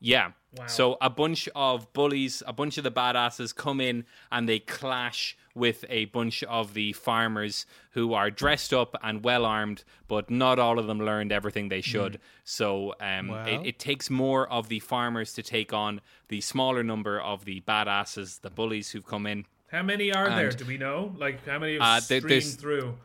Yeah. 0.00 0.32
Wow. 0.56 0.66
So 0.66 0.96
a 1.00 1.08
bunch 1.10 1.48
of 1.54 1.92
bullies, 1.92 2.42
a 2.46 2.52
bunch 2.52 2.76
of 2.78 2.84
the 2.84 2.90
badasses 2.90 3.54
come 3.54 3.80
in 3.80 4.04
and 4.32 4.48
they 4.48 4.58
clash 4.58 5.36
with 5.54 5.84
a 5.88 6.06
bunch 6.06 6.42
of 6.44 6.74
the 6.74 6.92
farmers 6.92 7.66
who 7.92 8.14
are 8.14 8.30
dressed 8.30 8.72
up 8.72 8.96
and 9.02 9.22
well 9.22 9.44
armed, 9.44 9.84
but 10.08 10.28
not 10.30 10.58
all 10.58 10.78
of 10.78 10.86
them 10.88 10.98
learned 10.98 11.30
everything 11.32 11.68
they 11.68 11.80
should. 11.82 12.18
So 12.44 12.94
um, 13.00 13.30
it, 13.46 13.66
it 13.66 13.78
takes 13.78 14.10
more 14.10 14.48
of 14.50 14.68
the 14.68 14.80
farmers 14.80 15.32
to 15.34 15.42
take 15.42 15.72
on 15.72 16.00
the 16.28 16.40
smaller 16.40 16.82
number 16.82 17.20
of 17.20 17.44
the 17.44 17.60
badasses, 17.60 18.40
the 18.40 18.50
bullies 18.50 18.90
who've 18.90 19.06
come 19.06 19.26
in. 19.26 19.46
How 19.70 19.82
many 19.82 20.12
are 20.12 20.28
there? 20.28 20.50
Do 20.50 20.64
we 20.64 20.78
know? 20.78 21.14
Like 21.16 21.46
how 21.46 21.58
many 21.60 21.74
have 21.74 21.82
Uh, 21.82 22.00
there- 22.08 22.20
streamed 22.20 22.58
through? 22.60 22.96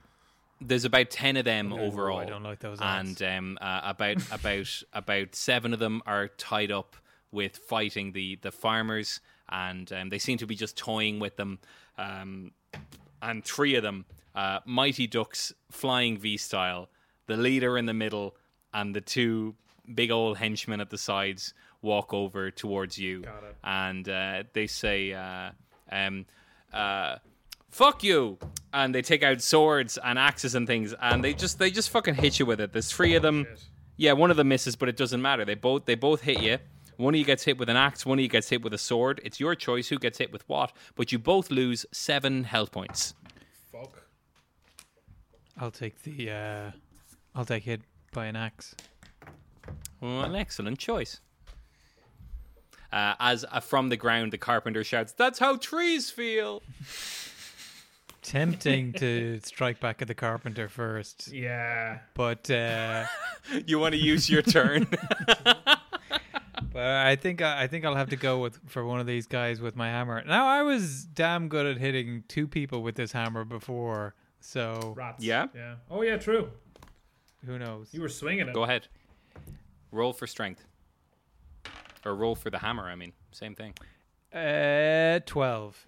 There's 0.68 0.86
about 0.86 1.09
ten 1.09 1.38
of 1.38 1.45
them 1.45 1.74
overall. 1.74 2.20
I 2.20 2.26
don't 2.26 2.43
like 2.43 2.59
those 2.59 2.80
odds. 2.82 3.22
and 3.22 3.38
um, 3.38 3.57
uh, 3.61 3.82
about 3.84 4.18
about 4.32 4.84
about 4.93 5.36
seven 5.36 5.74
of 5.74 5.80
them 5.80 6.01
are 6.05 6.28
tied 6.30 6.72
up 6.72 6.95
with 7.32 7.57
fighting 7.57 8.11
the 8.13 8.38
the 8.41 8.51
farmers, 8.51 9.20
and 9.49 9.91
um, 9.93 10.09
they 10.09 10.20
seem 10.20 10.38
to 10.39 10.47
be 10.47 10.55
just 10.55 10.78
toying 10.78 11.20
with 11.20 11.36
them. 11.36 11.59
Um, 11.97 12.51
and 13.22 13.43
three 13.43 13.76
of 13.76 13.84
them, 13.84 14.05
uh, 14.36 14.59
Mighty 14.66 15.07
Ducks, 15.07 15.53
flying 15.72 16.18
V 16.18 16.38
style, 16.38 16.89
the 17.28 17.38
leader 17.38 17.78
in 17.78 17.86
the 17.86 17.93
middle, 17.93 18.36
and 18.74 18.95
the 18.95 19.01
two 19.01 19.55
big 19.93 20.11
old 20.11 20.38
henchmen 20.38 20.82
at 20.82 20.89
the 20.89 20.97
sides 20.97 21.53
walk 21.82 22.13
over 22.13 22.51
towards 22.51 22.97
you, 22.97 23.24
and 23.63 24.07
uh, 24.09 24.43
they 24.53 24.68
say. 24.68 25.13
Uh, 25.13 25.51
um, 25.91 26.26
uh, 26.74 27.18
fuck 27.76 28.05
you 28.05 28.38
and 28.71 28.95
they 28.95 29.01
take 29.01 29.21
out 29.21 29.41
swords 29.41 29.97
and 30.01 30.17
axes 30.17 30.55
and 30.55 30.65
things 30.65 30.93
and 31.01 31.21
they 31.21 31.34
just 31.34 31.59
they 31.59 31.69
just 31.69 31.89
fucking 31.89 32.15
hit 32.15 32.39
you 32.39 32.45
with 32.45 32.61
it 32.61 32.71
there's 32.71 32.89
three 32.89 33.15
of 33.15 33.21
them 33.21 33.43
Shit. 33.43 33.63
yeah 33.97 34.13
one 34.13 34.32
of 34.32 34.38
them 34.38 34.47
misses 34.47 34.78
but 34.78 34.88
it 34.88 34.95
doesn't 34.95 35.21
matter 35.21 35.43
they 35.43 35.55
both 35.55 35.84
they 35.84 35.95
both 35.95 36.21
hit 36.21 36.41
you 36.41 36.57
one 36.95 37.13
of 37.13 37.19
you 37.19 37.26
gets 37.26 37.43
hit 37.43 37.57
with 37.57 37.67
an 37.67 37.76
axe 37.76 38.05
one 38.05 38.17
of 38.17 38.23
you 38.23 38.30
gets 38.30 38.47
hit 38.47 38.61
with 38.63 38.73
a 38.73 38.78
sword 38.78 39.19
it's 39.26 39.41
your 39.41 39.55
choice 39.55 39.89
who 39.89 39.97
gets 39.99 40.17
hit 40.19 40.32
with 40.32 40.47
what 40.47 40.71
but 40.95 41.11
you 41.11 41.19
both 41.19 41.51
lose 41.51 41.86
seven 41.91 42.45
health 42.45 42.71
points 42.71 43.13
Fuck. 43.73 44.03
I'll 45.59 45.71
take 45.71 46.01
the. 46.03 46.32
Uh, 46.32 46.71
I'll 47.36 47.43
take 47.43 47.63
hit 47.63 47.82
by 48.13 48.28
an 48.28 48.38
axe. 48.38 48.73
well, 49.99 50.21
an 50.21 50.34
excellent 50.36 50.80
choice 50.80 51.19
uh, 52.93 53.15
as 53.19 53.43
uh, 53.51 53.59
from 53.59 53.89
the 53.89 53.97
ground 53.97 54.32
the 54.32 54.38
carpenter 54.38 54.84
shouts 54.86 55.11
that's 55.11 55.39
how 55.39 55.57
trees 55.57 56.09
feel 56.09 56.61
Tempting 58.26 58.93
to 58.93 59.39
strike 59.43 59.80
back 59.80 60.01
at 60.01 60.07
the 60.07 60.15
carpenter 60.15 60.67
first, 60.67 61.28
Yeah. 61.32 61.99
but 62.15 62.49
uh, 62.49 63.05
you 63.67 63.78
want 63.80 63.93
to 63.93 63.99
use 64.01 64.30
your 64.30 64.41
turn 64.41 64.88
but 65.45 66.84
I 66.84 67.15
think 67.15 67.41
I 67.41 67.67
think 67.67 67.86
I'll 67.86 67.95
have 67.95 68.09
to 68.09 68.15
go 68.15 68.39
with 68.39 68.59
for 68.67 68.84
one 68.86 68.99
of 68.99 69.05
these 69.07 69.28
guys 69.28 69.61
with 69.61 69.76
my 69.76 69.88
hammer. 69.88 70.23
Now 70.26 70.47
I 70.47 70.61
was 70.63 71.05
damn 71.05 71.47
good 71.49 71.65
at 71.65 71.78
hitting 71.78 72.23
two 72.28 72.47
people 72.47 72.82
with 72.82 72.95
this 72.95 73.11
hammer 73.11 73.45
before, 73.45 74.15
so 74.39 74.93
Rats. 74.97 75.23
Yeah? 75.23 75.47
Yeah. 75.55 75.76
Oh 75.89 76.01
yeah, 76.01 76.17
true. 76.17 76.49
who 77.45 77.59
knows? 77.59 77.89
You 77.93 78.01
were 78.01 78.09
swinging 78.09 78.47
it. 78.47 78.53
go 78.53 78.63
ahead 78.63 78.88
roll 79.91 80.11
for 80.13 80.28
strength 80.28 80.65
or 82.05 82.13
roll 82.15 82.36
for 82.36 82.49
the 82.49 82.57
hammer 82.59 82.84
i 82.84 82.95
mean 82.95 83.13
same 83.32 83.55
thing 83.55 83.73
Uh, 84.34 85.19
twelve. 85.26 85.88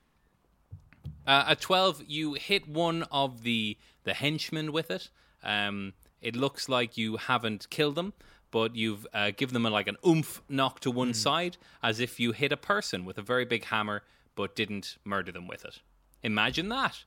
Uh, 1.28 1.44
at 1.50 1.62
12, 1.62 2.04
you 2.08 2.34
hit 2.36 2.68
one 2.68 3.04
of 3.12 3.44
the, 3.44 3.78
the 4.06 4.14
henchmen 4.14 4.72
with 4.72 4.90
it. 4.90 5.10
Um, 5.44 5.94
it 6.22 6.36
looks 6.36 6.70
like 6.70 6.98
you 6.98 7.18
haven't 7.18 7.70
killed 7.70 7.96
them, 7.96 8.14
but 8.50 8.76
you've 8.76 9.06
uh, 9.14 9.32
given 9.36 9.54
them 9.54 9.66
a, 9.66 9.70
like 9.70 9.88
an 9.88 9.98
oomph 10.08 10.42
knock 10.48 10.80
to 10.80 10.90
one 10.90 11.14
side, 11.14 11.58
as 11.84 12.00
if 12.00 12.20
you 12.20 12.32
hit 12.32 12.52
a 12.52 12.58
person 12.58 13.04
with 13.06 13.18
a 13.18 13.22
very 13.22 13.46
big 13.46 13.66
hammer, 13.66 14.04
but 14.36 14.56
didn't 14.56 14.98
murder 15.04 15.32
them 15.32 15.48
with 15.48 15.66
it. 15.66 15.82
Imagine 16.24 16.70
that. 16.70 17.04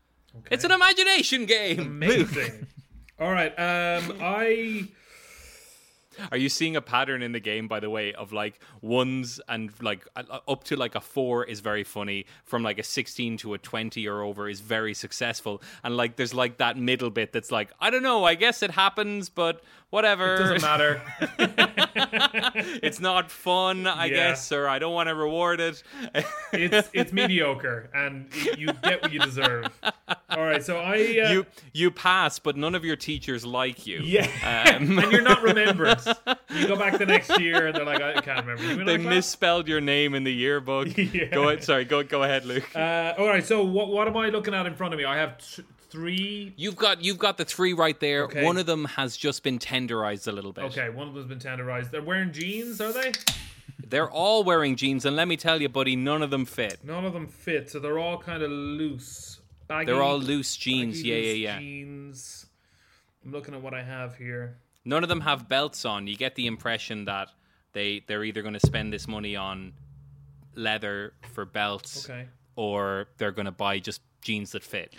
It's 0.50 0.64
an 0.64 0.70
imagination 0.70 1.46
game. 1.46 1.80
Amazing. 1.80 2.66
All 3.18 3.32
right. 3.32 3.52
Um, 3.58 4.16
I 4.20 4.88
Are 6.30 6.36
you 6.36 6.48
seeing 6.48 6.76
a 6.76 6.80
pattern 6.80 7.22
in 7.22 7.32
the 7.32 7.40
game, 7.40 7.68
by 7.68 7.80
the 7.80 7.90
way, 7.90 8.12
of 8.12 8.32
like 8.32 8.60
ones 8.80 9.40
and 9.48 9.70
like 9.82 10.06
up 10.16 10.64
to 10.64 10.76
like 10.76 10.94
a 10.94 11.00
four 11.00 11.44
is 11.44 11.60
very 11.60 11.84
funny, 11.84 12.26
from 12.44 12.62
like 12.62 12.78
a 12.78 12.82
16 12.82 13.36
to 13.38 13.54
a 13.54 13.58
20 13.58 14.06
or 14.06 14.22
over 14.22 14.48
is 14.48 14.60
very 14.60 14.94
successful. 14.94 15.62
And 15.82 15.96
like 15.96 16.16
there's 16.16 16.34
like 16.34 16.58
that 16.58 16.76
middle 16.76 17.10
bit 17.10 17.32
that's 17.32 17.50
like, 17.50 17.70
I 17.80 17.90
don't 17.90 18.02
know, 18.02 18.24
I 18.24 18.34
guess 18.34 18.62
it 18.62 18.70
happens, 18.70 19.28
but 19.28 19.62
whatever. 19.90 20.36
doesn't 20.38 20.62
matter. 20.62 21.02
it's 21.94 23.00
not 23.00 23.30
fun, 23.30 23.86
I 23.86 24.06
Yeah. 24.06 24.14
guess, 24.30 24.52
or 24.52 24.68
I 24.68 24.78
don't 24.78 24.94
want 24.94 25.08
to 25.08 25.14
reward 25.14 25.60
it. 25.60 25.82
it's 26.52 26.88
it's 26.92 27.12
mediocre, 27.12 27.90
and 27.94 28.28
you 28.56 28.72
get 28.82 29.02
what 29.02 29.12
you 29.12 29.20
deserve. 29.20 29.66
All 30.30 30.44
right. 30.44 30.62
So 30.62 30.78
I. 30.78 30.94
Uh, 30.94 31.30
you 31.32 31.46
you 31.72 31.90
pass, 31.90 32.38
but 32.38 32.56
none 32.56 32.74
of 32.74 32.84
your 32.84 32.96
teachers 32.96 33.44
like 33.44 33.86
you. 33.86 34.00
Yeah. 34.02 34.26
Um, 34.76 34.98
and 34.98 35.12
you're 35.12 35.22
not 35.22 35.42
remembered. 35.42 35.98
You 36.54 36.66
go 36.66 36.76
back 36.76 36.98
the 36.98 37.06
next 37.06 37.38
year, 37.40 37.66
and 37.66 37.76
they're 37.76 37.84
like, 37.84 38.00
I 38.02 38.20
can't 38.20 38.46
remember. 38.46 38.84
They 38.84 38.96
misspelled 38.96 39.68
your 39.68 39.80
name 39.80 40.14
in 40.14 40.24
the 40.24 40.32
yearbook. 40.32 40.88
Yeah. 41.10 41.24
Go 41.26 41.48
ahead. 41.48 41.64
Sorry. 41.64 41.84
Go 41.84 42.02
go 42.04 42.22
ahead, 42.22 42.44
Luke. 42.44 42.74
Uh, 42.74 43.14
all 43.18 43.26
right. 43.26 43.44
So 43.44 43.64
what 43.64 43.88
what 43.88 44.06
am 44.06 44.16
I 44.16 44.28
looking 44.28 44.54
at 44.54 44.66
in 44.66 44.74
front 44.74 44.94
of 44.94 44.98
me? 44.98 45.04
I 45.04 45.16
have 45.16 45.38
t- 45.38 45.64
three. 45.90 46.52
You've 46.56 46.76
got 46.76 47.02
you've 47.04 47.18
got 47.18 47.36
the 47.38 47.44
three 47.44 47.72
right 47.72 47.98
there. 48.00 48.24
Okay. 48.24 48.44
One 48.44 48.56
of 48.56 48.66
them 48.66 48.84
has 48.86 49.16
just 49.16 49.42
been 49.42 49.58
tenderized 49.58 50.26
a 50.28 50.32
little 50.32 50.52
bit. 50.52 50.64
Okay, 50.64 50.88
one 50.88 51.08
of 51.08 51.14
them's 51.14 51.26
been 51.26 51.38
tenderized. 51.38 51.90
They're 51.90 52.02
wearing 52.02 52.32
jeans, 52.32 52.80
are 52.80 52.92
they? 52.92 53.12
They're 53.86 54.10
all 54.10 54.44
wearing 54.44 54.76
jeans, 54.76 55.04
and 55.04 55.16
let 55.16 55.26
me 55.26 55.36
tell 55.36 55.60
you, 55.60 55.68
buddy, 55.68 55.96
none 55.96 56.22
of 56.22 56.30
them 56.30 56.44
fit. 56.44 56.78
None 56.84 57.04
of 57.04 57.12
them 57.12 57.26
fit, 57.26 57.70
so 57.70 57.80
they're 57.80 57.98
all 57.98 58.18
kind 58.18 58.42
of 58.42 58.50
loose. 58.50 59.40
Baggy, 59.66 59.86
They're 59.92 60.02
all 60.02 60.18
loose 60.18 60.56
jeans. 60.56 60.98
baggy, 60.98 61.08
Yeah, 61.08 61.14
loose 61.16 61.26
yeah, 61.26 61.32
yeah. 61.54 61.58
Jeans. 61.58 62.46
I'm 63.24 63.32
looking 63.32 63.54
at 63.54 63.60
what 63.62 63.74
I 63.74 63.82
have 63.82 64.16
here. 64.16 64.58
None 64.84 65.02
of 65.02 65.08
them 65.08 65.20
have 65.22 65.48
belts 65.48 65.84
on. 65.84 66.06
You 66.06 66.16
get 66.16 66.34
the 66.36 66.46
impression 66.46 67.04
that 67.06 67.28
they 67.72 68.02
they're 68.06 68.24
either 68.24 68.42
going 68.42 68.54
to 68.54 68.60
spend 68.66 68.92
this 68.92 69.06
money 69.08 69.34
on 69.36 69.72
leather 70.54 71.12
for 71.32 71.44
belts, 71.44 72.08
Okay. 72.08 72.26
or 72.56 73.08
they're 73.18 73.30
going 73.32 73.46
to 73.46 73.52
buy 73.52 73.78
just 73.78 74.00
jeans 74.22 74.52
that 74.52 74.62
fit. 74.64 74.94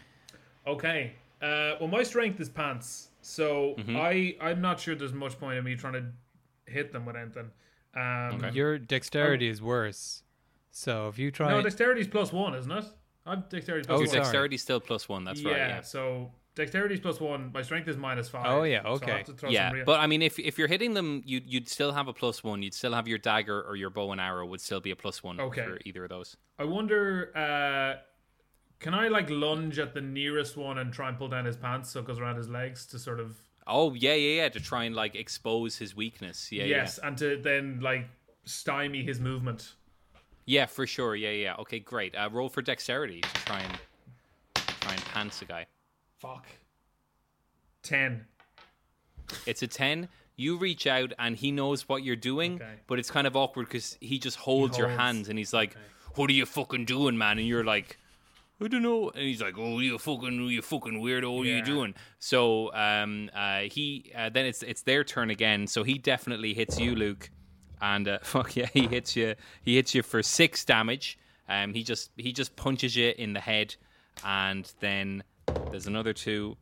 Okay. 0.67 1.13
Uh, 1.41 1.75
well, 1.79 1.87
my 1.87 2.03
strength 2.03 2.39
is 2.39 2.49
pants, 2.49 3.09
so 3.21 3.75
Mm-hmm. 3.79 3.95
I 3.97 4.35
I'm 4.41 4.61
not 4.61 4.79
sure 4.79 4.93
there's 4.95 5.13
much 5.13 5.39
point 5.39 5.57
in 5.57 5.63
me 5.63 5.75
trying 5.75 5.93
to 5.93 6.05
hit 6.71 6.91
them 6.91 7.05
with 7.05 7.15
anything. 7.15 7.49
Um, 7.95 8.35
Okay. 8.43 8.51
Your 8.55 8.77
dexterity 8.77 9.47
is 9.49 9.61
worse. 9.61 10.23
So 10.71 11.07
if 11.09 11.17
you 11.19 11.31
try, 11.31 11.49
No, 11.49 11.61
dexterity's 11.61 12.07
plus 12.07 12.31
one, 12.31 12.53
isn't 12.55 12.71
it? 12.71 12.85
I'm 13.25 13.43
dexterity 13.49 13.85
plus 13.87 13.95
Oh, 13.97 14.01
one. 14.05 14.13
Your 14.15 14.23
sorry. 14.23 14.49
dexterity's 14.49 14.61
still 14.61 14.79
plus 14.79 15.09
one. 15.09 15.23
That's 15.23 15.41
yeah, 15.41 15.49
right. 15.49 15.57
Yeah. 15.57 15.81
so 15.81 16.31
dexterity 16.55 16.93
is 16.95 17.01
plus 17.01 17.19
one. 17.19 17.51
My 17.53 17.61
strength 17.61 17.87
is 17.89 17.97
minus 17.97 18.29
five. 18.29 18.45
Oh, 18.45 18.63
yeah, 18.63 18.81
so 18.83 18.87
I'll 18.87 18.93
okay. 18.95 19.11
have 19.11 19.25
to 19.25 19.33
throw 19.33 19.49
Yeah, 19.49 19.69
some 19.69 19.75
real- 19.77 19.85
but 19.85 19.99
I 19.99 20.07
mean, 20.07 20.21
if 20.21 20.39
if 20.39 20.57
you're 20.57 20.67
hitting 20.69 20.93
them, 20.93 21.21
you 21.25 21.41
you'd 21.45 21.67
still 21.67 21.91
have 21.91 22.07
a 22.07 22.13
plus 22.13 22.43
one. 22.43 22.61
You'd 22.63 22.73
still 22.73 22.93
have 22.93 23.07
your 23.07 23.17
dagger 23.17 23.61
or 23.63 23.75
your 23.75 23.89
bow 23.89 24.11
and 24.11 24.21
arrow 24.21 24.45
would 24.45 24.61
still 24.61 24.79
be 24.79 24.91
a 24.91 24.95
plus 24.95 25.21
one 25.23 25.39
Okay. 25.39 25.63
for 25.63 25.79
either 25.85 26.03
of 26.05 26.09
those. 26.11 26.37
I 26.59 26.63
wonder, 26.65 27.31
uh, 27.35 28.01
can 28.81 28.93
I 28.93 29.07
like 29.07 29.29
lunge 29.29 29.79
at 29.79 29.93
the 29.93 30.01
nearest 30.01 30.57
one 30.57 30.77
and 30.79 30.91
try 30.91 31.07
and 31.07 31.17
pull 31.17 31.29
down 31.29 31.45
his 31.45 31.55
pants 31.55 31.89
so 31.91 32.01
it 32.01 32.07
goes 32.07 32.19
around 32.19 32.35
his 32.35 32.49
legs 32.49 32.85
to 32.87 32.99
sort 32.99 33.19
of 33.21 33.37
Oh 33.67 33.93
yeah, 33.93 34.15
yeah, 34.15 34.41
yeah. 34.41 34.49
To 34.49 34.59
try 34.59 34.83
and 34.85 34.95
like 34.95 35.15
expose 35.15 35.77
his 35.77 35.95
weakness. 35.95 36.51
Yeah, 36.51 36.63
yes, 36.65 36.97
and 36.97 37.15
to 37.19 37.37
then 37.41 37.79
like 37.79 38.07
stymie 38.43 39.03
his 39.03 39.19
movement. 39.19 39.73
yeah, 40.45 40.61
yeah, 40.61 40.65
for 40.65 40.85
sure. 40.87 41.15
Yeah, 41.15 41.29
yeah. 41.29 41.55
Okay, 41.59 41.79
great. 41.79 42.15
Uh, 42.15 42.27
roll 42.31 42.49
for 42.49 42.61
dexterity 42.63 43.21
to 43.21 43.33
try 43.45 43.59
and 43.59 43.73
try 44.81 44.93
and 44.93 45.05
pants 45.05 45.41
a 45.43 45.45
guy. 45.45 45.67
Fuck. 46.17 46.47
Ten. 47.83 48.25
It's 49.45 49.61
a 49.61 49.67
10. 49.67 50.09
You 50.35 50.57
reach 50.57 50.87
out 50.87 51.13
and 51.19 51.35
he 51.35 51.51
knows 51.51 51.87
what 51.87 52.03
you're 52.03 52.15
doing, 52.15 52.55
Okay. 52.55 52.73
but 52.87 52.99
it's 52.99 53.11
kind 53.11 53.27
of 53.27 53.35
awkward 53.35 53.67
because 53.67 53.97
he 54.01 54.17
just 54.19 54.37
holds, 54.37 54.77
your 54.77 54.87
holds. 54.87 55.01
hands 55.01 55.29
and 55.29 55.37
he's 55.37 55.53
like, 55.53 55.75
What 56.15 56.29
are 56.29 56.33
you 56.33 56.45
fucking 56.45 56.85
doing, 56.85 57.17
man? 57.17 57.37
And 57.37 57.47
you're 57.47 57.63
like, 57.63 57.97
I 58.63 58.67
don't 58.67 58.83
know. 58.83 59.09
And 59.09 59.23
he's 59.23 59.41
like, 59.41 59.57
Oh, 59.57 59.79
you 59.79 59.97
fucking, 59.97 60.39
you 60.49 60.61
fucking 60.61 61.01
weirdo. 61.01 61.35
What 61.35 61.47
are 61.47 61.49
you 61.49 61.63
doing? 61.63 61.95
So 62.19 62.71
um, 62.73 63.29
uh, 63.33 63.61
he 63.61 64.11
uh, 64.15 64.29
then 64.29 64.45
it's 64.45 64.61
it's 64.61 64.83
their 64.83 65.03
turn 65.03 65.31
again. 65.31 65.65
So 65.65 65.83
he 65.83 65.97
definitely 65.97 66.53
hits 66.53 66.79
you, 66.79 66.95
Luke. 66.95 67.29
And 67.81 68.07
uh, 68.07 68.19
fuck 68.23 68.55
yeah, 68.55 68.67
he 68.71 68.87
hits 68.87 69.15
you. 69.15 69.35
He 69.63 69.75
hits 69.75 69.95
you 69.95 70.03
for 70.03 70.21
six 70.21 70.63
damage. 70.63 71.17
Um, 71.49 71.73
he 71.73 71.83
just 71.83 72.11
he 72.17 72.31
just 72.31 72.55
punches 72.55 72.95
you 72.95 73.13
in 73.17 73.33
the 73.33 73.39
head, 73.39 73.75
and 74.23 74.71
then 74.79 75.23
there's 75.71 75.87
another 75.87 76.13
two. 76.13 76.55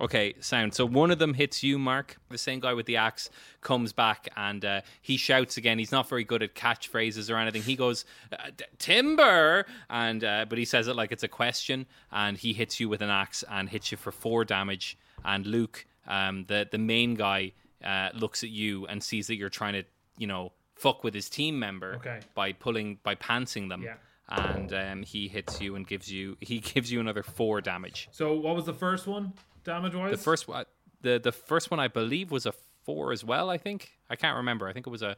Okay, 0.00 0.34
sound. 0.40 0.72
So 0.74 0.86
one 0.86 1.10
of 1.10 1.18
them 1.18 1.34
hits 1.34 1.62
you, 1.62 1.78
Mark. 1.78 2.16
The 2.30 2.38
same 2.38 2.58
guy 2.60 2.72
with 2.72 2.86
the 2.86 2.96
axe 2.96 3.28
comes 3.60 3.92
back 3.92 4.28
and 4.36 4.64
uh, 4.64 4.80
he 5.02 5.16
shouts 5.18 5.56
again. 5.58 5.78
He's 5.78 5.92
not 5.92 6.08
very 6.08 6.24
good 6.24 6.42
at 6.42 6.54
catchphrases 6.54 7.30
or 7.30 7.36
anything. 7.36 7.62
He 7.62 7.76
goes, 7.76 8.06
uh, 8.32 8.50
"Timber," 8.78 9.66
and 9.90 10.24
uh, 10.24 10.46
but 10.48 10.58
he 10.58 10.64
says 10.64 10.88
it 10.88 10.96
like 10.96 11.12
it's 11.12 11.22
a 11.22 11.28
question. 11.28 11.86
And 12.10 12.38
he 12.38 12.52
hits 12.54 12.80
you 12.80 12.88
with 12.88 13.02
an 13.02 13.10
axe 13.10 13.44
and 13.50 13.68
hits 13.68 13.90
you 13.92 13.98
for 13.98 14.10
four 14.10 14.44
damage. 14.44 14.96
And 15.24 15.46
Luke, 15.46 15.84
um, 16.08 16.44
the 16.48 16.66
the 16.70 16.78
main 16.78 17.14
guy, 17.14 17.52
uh, 17.84 18.08
looks 18.14 18.42
at 18.42 18.50
you 18.50 18.86
and 18.86 19.02
sees 19.02 19.26
that 19.26 19.36
you're 19.36 19.50
trying 19.50 19.74
to, 19.74 19.84
you 20.16 20.26
know, 20.26 20.52
fuck 20.76 21.04
with 21.04 21.12
his 21.14 21.28
team 21.28 21.58
member 21.58 21.96
Okay. 21.96 22.20
by 22.34 22.52
pulling 22.52 22.98
by 23.02 23.14
pantsing 23.16 23.68
them. 23.68 23.82
Yeah. 23.82 23.94
And 24.32 24.72
um, 24.72 25.02
he 25.02 25.26
hits 25.26 25.60
you 25.60 25.74
and 25.74 25.84
gives 25.86 26.10
you 26.10 26.36
he 26.40 26.60
gives 26.74 26.90
you 26.90 27.00
another 27.00 27.22
four 27.22 27.60
damage. 27.60 28.08
So 28.12 28.32
what 28.34 28.54
was 28.56 28.64
the 28.64 28.72
first 28.72 29.06
one, 29.06 29.32
damage 29.64 29.94
wise? 29.94 30.10
The 30.12 30.16
first 30.18 30.48
one, 30.48 30.64
the 31.02 31.18
the 31.22 31.32
first 31.32 31.70
one, 31.70 31.80
I 31.80 31.88
believe, 31.88 32.30
was 32.30 32.46
a 32.46 32.52
four 32.84 33.12
as 33.12 33.24
well. 33.24 33.50
I 33.50 33.58
think 33.58 33.92
I 34.08 34.16
can't 34.16 34.36
remember. 34.36 34.68
I 34.68 34.72
think 34.72 34.86
it 34.86 34.90
was 34.90 35.02
a. 35.02 35.16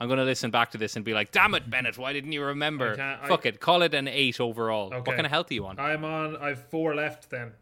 I'm 0.00 0.08
going 0.08 0.18
to 0.18 0.24
listen 0.24 0.50
back 0.50 0.72
to 0.72 0.78
this 0.78 0.96
and 0.96 1.04
be 1.04 1.12
like, 1.14 1.30
"Damn 1.30 1.54
it, 1.54 1.70
Bennett! 1.70 1.96
Why 1.96 2.12
didn't 2.12 2.32
you 2.32 2.42
remember? 2.42 2.92
I 2.94 2.96
can't- 2.96 3.22
I- 3.22 3.28
Fuck 3.28 3.46
it, 3.46 3.60
call 3.60 3.82
it 3.82 3.94
an 3.94 4.08
eight 4.08 4.40
overall. 4.40 4.86
Okay. 4.86 4.96
What 4.96 5.14
kind 5.16 5.26
of 5.26 5.30
health 5.30 5.50
are 5.50 5.54
you 5.54 5.66
on, 5.66 5.78
I'm 5.78 6.04
on. 6.04 6.36
I've 6.38 6.64
four 6.70 6.94
left 6.94 7.30
then. 7.30 7.52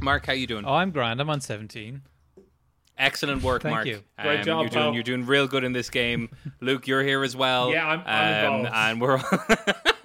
Mark? 0.00 0.26
How 0.26 0.34
you 0.34 0.46
doing? 0.46 0.64
oh, 0.66 0.74
I'm 0.74 0.90
grand. 0.90 1.20
I'm 1.20 1.30
on 1.30 1.40
17. 1.40 2.02
Excellent 2.98 3.42
work, 3.42 3.62
Thank 3.62 3.74
Mark. 3.74 3.86
you. 3.86 4.02
Great 4.20 4.40
Um, 4.40 4.44
job, 4.44 4.60
You're 4.62 4.70
doing 4.70 4.82
pal. 4.84 4.94
you're 4.94 5.02
doing 5.04 5.24
real 5.24 5.46
good 5.46 5.62
in 5.64 5.72
this 5.72 5.88
game. 5.88 6.28
Luke, 6.60 6.86
you're 6.88 7.02
here 7.02 7.22
as 7.22 7.34
well. 7.36 7.70
Yeah, 7.70 7.86
I'm- 7.86 8.02
I'm 8.04 8.52
Um, 8.52 8.54
involved. 8.66 8.76
and 8.76 9.00
we're. 9.00 9.18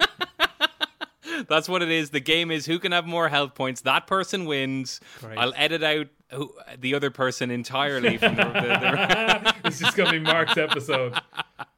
That's 1.48 1.68
what 1.68 1.82
it 1.82 1.90
is. 1.90 2.10
The 2.10 2.20
game 2.20 2.50
is 2.50 2.66
who 2.66 2.78
can 2.78 2.92
have 2.92 3.06
more 3.06 3.28
health 3.28 3.54
points. 3.54 3.82
That 3.82 4.06
person 4.06 4.44
wins. 4.46 5.00
I'll 5.36 5.52
edit 5.56 5.82
out 5.82 6.08
who, 6.30 6.52
the 6.78 6.94
other 6.94 7.10
person 7.10 7.50
entirely 7.50 8.16
from 8.16 8.36
the, 8.36 8.44
the, 8.44 8.50
the 8.50 9.54
It's 9.64 9.78
just 9.78 9.96
gonna 9.96 10.12
be 10.12 10.18
Mark's 10.18 10.56
episode. 10.56 11.14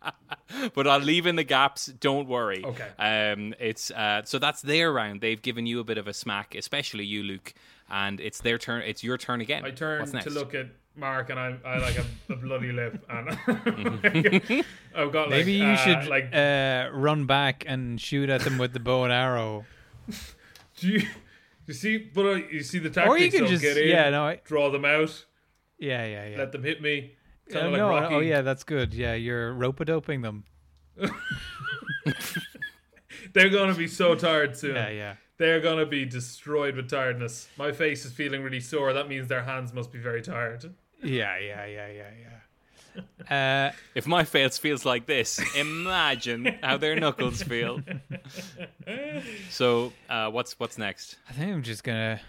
but 0.74 0.86
I'll 0.86 1.00
leave 1.00 1.26
in 1.26 1.36
the 1.36 1.44
gaps. 1.44 1.86
Don't 1.86 2.28
worry. 2.28 2.64
Okay. 2.64 2.88
Um, 2.98 3.54
it's 3.58 3.90
uh, 3.90 4.22
so 4.24 4.38
that's 4.38 4.62
their 4.62 4.92
round. 4.92 5.20
They've 5.20 5.40
given 5.40 5.66
you 5.66 5.80
a 5.80 5.84
bit 5.84 5.98
of 5.98 6.06
a 6.06 6.14
smack, 6.14 6.54
especially 6.54 7.04
you, 7.04 7.22
Luke, 7.22 7.54
and 7.90 8.20
it's 8.20 8.40
their 8.40 8.58
turn. 8.58 8.82
It's 8.82 9.04
your 9.04 9.18
turn 9.18 9.40
again. 9.40 9.64
I 9.64 9.70
turn 9.70 10.06
to 10.06 10.30
look 10.30 10.54
at 10.54 10.66
Mark, 10.96 11.30
and 11.30 11.38
I, 11.38 11.56
I 11.64 11.78
like 11.78 11.98
a, 11.98 12.04
a 12.32 12.36
bloody 12.36 12.72
lip, 12.72 13.04
and 13.08 13.28
Mm-hmm. 13.28 14.60
I've 14.98 15.12
got 15.12 15.28
like, 15.28 15.38
Maybe 15.38 15.52
you 15.52 15.64
uh, 15.64 15.76
should 15.76 16.06
like. 16.08 16.34
uh, 16.34 16.88
run 16.92 17.26
back 17.26 17.64
and 17.66 18.00
shoot 18.00 18.30
at 18.30 18.40
them 18.42 18.56
with 18.58 18.72
the 18.72 18.80
bow 18.80 19.04
and 19.04 19.12
arrow. 19.12 19.66
do 20.76 20.88
you, 20.88 21.06
you 21.66 21.74
see? 21.74 21.98
But 21.98 22.26
uh, 22.26 22.34
you 22.34 22.62
see 22.62 22.78
the 22.78 22.88
tactics. 22.90 23.08
Or 23.08 23.18
you 23.18 23.30
can 23.30 23.46
just 23.46 23.62
get 23.62 23.76
in, 23.76 23.88
yeah, 23.88 24.08
no, 24.10 24.24
I, 24.24 24.40
draw 24.44 24.70
them 24.70 24.84
out, 24.84 25.24
yeah, 25.78 26.06
yeah, 26.06 26.28
yeah. 26.28 26.38
let 26.38 26.52
them 26.52 26.62
hit 26.64 26.80
me. 26.80 27.12
Uh, 27.54 27.58
of 27.58 27.72
like 27.72 27.78
no, 27.78 27.88
Rocky. 27.90 28.14
oh 28.14 28.20
yeah, 28.20 28.40
that's 28.40 28.64
good. 28.64 28.92
Yeah, 28.94 29.14
you're 29.14 29.52
rope 29.52 29.84
doping 29.84 30.22
them. 30.22 30.44
They're 33.32 33.50
gonna 33.50 33.74
be 33.74 33.86
so 33.86 34.14
tired 34.14 34.56
soon. 34.56 34.76
Yeah, 34.76 34.88
yeah. 34.88 35.14
They're 35.38 35.60
gonna 35.60 35.84
be 35.86 36.04
destroyed 36.06 36.76
with 36.76 36.88
tiredness. 36.88 37.48
My 37.58 37.72
face 37.72 38.04
is 38.04 38.12
feeling 38.12 38.42
really 38.42 38.60
sore. 38.60 38.92
That 38.92 39.08
means 39.08 39.28
their 39.28 39.42
hands 39.42 39.72
must 39.72 39.92
be 39.92 39.98
very 39.98 40.22
tired. 40.22 40.74
Yeah, 41.06 41.38
yeah, 41.38 41.64
yeah, 41.66 41.88
yeah, 41.88 42.10
yeah. 43.28 43.68
Uh, 43.70 43.72
If 43.94 44.06
my 44.06 44.24
face 44.24 44.56
feels 44.58 44.84
like 44.84 45.06
this, 45.06 45.38
imagine 45.54 46.58
how 46.62 46.76
their 46.78 46.96
knuckles 46.98 47.42
feel. 47.42 47.80
So, 49.50 49.92
uh, 50.08 50.30
what's 50.30 50.58
what's 50.58 50.78
next? 50.78 51.16
I 51.28 51.32
think 51.32 51.52
I'm 51.52 51.62
just 51.62 51.84
gonna 51.84 52.20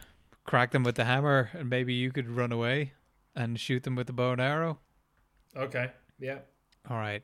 crack 0.46 0.72
them 0.72 0.84
with 0.84 0.96
the 0.96 1.06
hammer, 1.06 1.50
and 1.54 1.70
maybe 1.70 1.94
you 1.94 2.12
could 2.12 2.30
run 2.30 2.52
away 2.52 2.94
and 3.36 3.60
shoot 3.60 3.84
them 3.84 3.96
with 3.96 4.08
the 4.08 4.14
bow 4.14 4.32
and 4.34 4.42
arrow. 4.42 4.80
Okay. 5.56 5.92
Yeah. 6.20 6.40
All 6.90 6.98
right. 6.98 7.24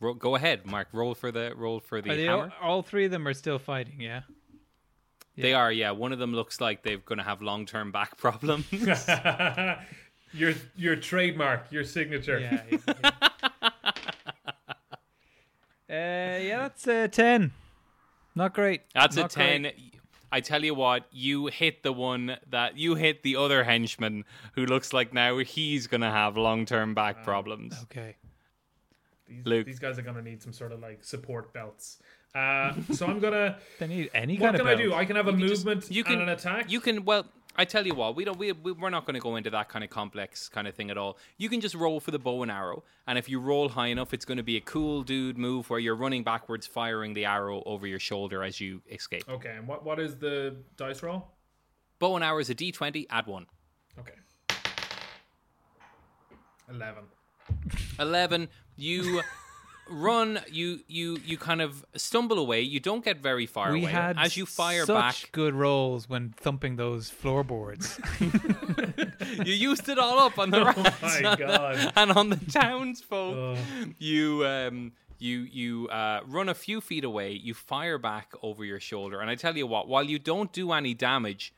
Ro- 0.00 0.14
go 0.14 0.34
ahead, 0.34 0.66
Mark. 0.66 0.88
Roll 0.92 1.14
for 1.14 1.30
the 1.30 1.52
roll 1.56 1.80
for 1.80 2.00
the 2.00 2.10
Are 2.10 2.16
they 2.16 2.28
all, 2.28 2.40
hammer. 2.40 2.52
all 2.60 2.82
three 2.82 3.04
of 3.04 3.10
them 3.10 3.26
are 3.28 3.34
still 3.34 3.58
fighting? 3.58 4.00
Yeah. 4.00 4.22
They 5.36 5.54
are, 5.54 5.72
yeah. 5.72 5.92
One 5.92 6.12
of 6.12 6.18
them 6.18 6.34
looks 6.34 6.60
like 6.60 6.82
they're 6.82 6.98
going 6.98 7.18
to 7.18 7.24
have 7.24 7.42
long 7.42 7.66
term 7.66 7.92
back 7.92 8.16
problems. 8.18 8.66
your 10.32 10.54
your 10.76 10.96
trademark, 10.96 11.70
your 11.70 11.84
signature. 11.84 12.38
Yeah. 12.38 12.62
yeah, 12.70 12.78
yeah. 12.86 13.10
uh, 15.90 16.38
yeah, 16.38 16.58
that's 16.60 16.86
a 16.86 17.08
ten. 17.08 17.52
Not 18.34 18.54
great. 18.54 18.82
That's 18.94 19.16
a 19.16 19.28
ten. 19.28 19.62
great. 19.62 19.92
I 20.34 20.40
tell 20.40 20.64
you 20.64 20.74
what, 20.74 21.04
you 21.12 21.48
hit 21.48 21.82
the 21.82 21.92
one 21.92 22.38
that 22.48 22.78
you 22.78 22.94
hit 22.94 23.22
the 23.22 23.36
other 23.36 23.64
henchman 23.64 24.24
who 24.54 24.64
looks 24.64 24.94
like 24.94 25.12
now 25.12 25.36
he's 25.38 25.86
gonna 25.86 26.10
have 26.10 26.38
long 26.38 26.64
term 26.64 26.94
back 26.94 27.22
problems. 27.22 27.76
Okay. 27.84 28.16
These, 29.28 29.46
Luke. 29.46 29.66
these 29.66 29.78
guys 29.78 29.98
are 29.98 30.02
gonna 30.02 30.22
need 30.22 30.42
some 30.42 30.54
sort 30.54 30.72
of 30.72 30.80
like 30.80 31.04
support 31.04 31.52
belts. 31.52 31.98
Uh, 32.34 32.72
so 32.92 33.06
I'm 33.06 33.18
gonna. 33.20 33.58
They 33.78 33.86
need 33.88 34.10
any 34.14 34.38
what 34.38 34.46
kind 34.52 34.56
can 34.58 34.66
of 34.66 34.78
I 34.78 34.82
do? 34.82 34.94
I 34.94 35.04
can 35.04 35.16
have 35.16 35.28
a 35.28 35.32
You 35.32 35.38
can 35.38 35.48
just- 35.48 35.64
movement 35.66 35.90
you 35.90 36.04
can 36.04 36.14
and 36.14 36.22
an 36.22 36.28
attack. 36.30 36.70
You 36.70 36.80
can 36.80 37.04
well. 37.04 37.26
I 37.54 37.66
tell 37.66 37.86
you 37.86 37.94
what, 37.94 38.16
we 38.16 38.24
don't. 38.24 38.38
We, 38.38 38.52
we 38.52 38.72
we're 38.72 38.88
not 38.88 39.04
going 39.04 39.12
to 39.12 39.20
go 39.20 39.36
into 39.36 39.50
that 39.50 39.68
kind 39.68 39.84
of 39.84 39.90
complex 39.90 40.48
kind 40.48 40.66
of 40.66 40.74
thing 40.74 40.90
at 40.90 40.96
all. 40.96 41.18
You 41.36 41.50
can 41.50 41.60
just 41.60 41.74
roll 41.74 42.00
for 42.00 42.10
the 42.10 42.18
bow 42.18 42.40
and 42.42 42.50
arrow, 42.50 42.82
and 43.06 43.18
if 43.18 43.28
you 43.28 43.40
roll 43.40 43.68
high 43.68 43.88
enough, 43.88 44.14
it's 44.14 44.24
going 44.24 44.38
to 44.38 44.42
be 44.42 44.56
a 44.56 44.60
cool 44.62 45.02
dude 45.02 45.36
move 45.36 45.68
where 45.68 45.78
you're 45.78 45.94
running 45.94 46.24
backwards, 46.24 46.66
firing 46.66 47.12
the 47.12 47.26
arrow 47.26 47.62
over 47.66 47.86
your 47.86 47.98
shoulder 47.98 48.42
as 48.42 48.58
you 48.58 48.80
escape. 48.90 49.24
Okay. 49.28 49.54
And 49.54 49.68
what 49.68 49.84
what 49.84 50.00
is 50.00 50.16
the 50.16 50.56
dice 50.78 51.02
roll? 51.02 51.26
Bow 51.98 52.16
and 52.16 52.24
arrow 52.24 52.38
is 52.38 52.48
a 52.48 52.54
d20. 52.54 53.06
Add 53.10 53.26
one. 53.26 53.44
Okay. 53.98 54.14
Eleven. 56.70 57.04
11 57.98 58.48
you 58.76 59.20
run. 59.88 60.40
You 60.50 60.80
you 60.88 61.18
you 61.24 61.38
kind 61.38 61.60
of 61.62 61.84
stumble 61.94 62.38
away. 62.38 62.60
You 62.62 62.80
don't 62.80 63.04
get 63.04 63.18
very 63.18 63.46
far 63.46 63.72
we 63.72 63.82
away. 63.82 63.92
had 63.92 64.18
As 64.18 64.36
you 64.36 64.46
fire 64.46 64.84
such 64.84 65.22
back, 65.22 65.32
good 65.32 65.54
rolls 65.54 66.08
when 66.08 66.34
thumping 66.36 66.76
those 66.76 67.10
floorboards. 67.10 68.00
you 68.20 69.52
used 69.52 69.88
it 69.88 69.98
all 69.98 70.18
up 70.18 70.38
on 70.38 70.50
the 70.50 70.64
rats 70.64 70.78
Oh 71.02 71.22
my 71.22 71.36
God. 71.36 71.92
and 71.96 72.12
on 72.12 72.30
the 72.30 72.36
townsfolk. 72.36 73.36
Oh. 73.36 73.56
You 73.98 74.46
um 74.46 74.92
you 75.18 75.40
you 75.40 75.88
uh, 75.88 76.20
run 76.26 76.48
a 76.48 76.54
few 76.54 76.80
feet 76.80 77.04
away. 77.04 77.32
You 77.32 77.54
fire 77.54 77.98
back 77.98 78.32
over 78.42 78.64
your 78.64 78.80
shoulder, 78.80 79.20
and 79.20 79.30
I 79.30 79.36
tell 79.36 79.56
you 79.56 79.66
what, 79.66 79.88
while 79.88 80.02
you 80.04 80.18
don't 80.18 80.52
do 80.52 80.72
any 80.72 80.94
damage. 80.94 81.54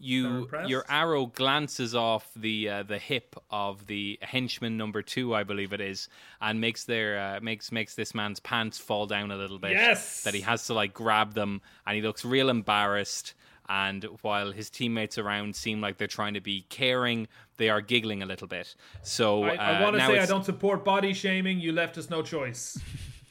You 0.00 0.48
your 0.66 0.84
arrow 0.88 1.26
glances 1.26 1.94
off 1.94 2.30
the 2.36 2.68
uh, 2.68 2.82
the 2.84 2.98
hip 2.98 3.34
of 3.50 3.86
the 3.86 4.18
henchman 4.22 4.76
number 4.76 5.02
two, 5.02 5.34
I 5.34 5.42
believe 5.42 5.72
it 5.72 5.80
is, 5.80 6.08
and 6.40 6.60
makes 6.60 6.84
their 6.84 7.18
uh, 7.18 7.40
makes 7.40 7.72
makes 7.72 7.94
this 7.96 8.14
man's 8.14 8.38
pants 8.38 8.78
fall 8.78 9.06
down 9.06 9.30
a 9.32 9.36
little 9.36 9.58
bit. 9.58 9.72
Yes! 9.72 10.22
that 10.22 10.34
he 10.34 10.40
has 10.42 10.66
to 10.66 10.74
like 10.74 10.94
grab 10.94 11.34
them, 11.34 11.60
and 11.86 11.96
he 11.96 12.02
looks 12.02 12.24
real 12.24 12.48
embarrassed. 12.48 13.34
And 13.70 14.04
while 14.22 14.50
his 14.50 14.70
teammates 14.70 15.18
around 15.18 15.54
seem 15.54 15.82
like 15.82 15.98
they're 15.98 16.06
trying 16.06 16.34
to 16.34 16.40
be 16.40 16.64
caring, 16.70 17.28
they 17.58 17.68
are 17.68 17.82
giggling 17.82 18.22
a 18.22 18.26
little 18.26 18.46
bit. 18.46 18.74
So 19.02 19.42
I, 19.42 19.56
I 19.56 19.80
uh, 19.80 19.82
want 19.82 19.96
to 19.96 20.06
say 20.06 20.18
I 20.20 20.26
don't 20.26 20.44
support 20.44 20.84
body 20.84 21.12
shaming. 21.12 21.60
You 21.60 21.72
left 21.72 21.98
us 21.98 22.08
no 22.08 22.22
choice. 22.22 22.78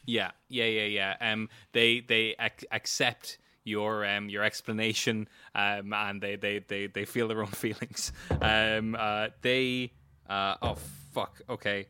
Yeah, 0.07 0.31
yeah, 0.47 0.63
yeah, 0.63 0.85
yeah. 0.85 1.33
Um, 1.33 1.49
they 1.73 1.99
they 1.99 2.33
ac- 2.39 2.65
accept 2.71 3.37
your 3.67 4.05
um 4.05 4.29
your 4.29 4.43
explanation, 4.43 5.27
um, 5.53 5.93
and 5.93 6.21
they 6.21 6.35
they 6.35 6.59
they 6.59 6.87
they 6.87 7.05
feel 7.05 7.27
their 7.27 7.41
own 7.41 7.47
feelings. 7.65 8.11
Um, 8.41 8.95
uh, 8.97 9.27
they 9.41 9.91
uh 10.29 10.55
oh 10.61 10.77
fuck. 11.13 11.41
Okay, 11.49 11.87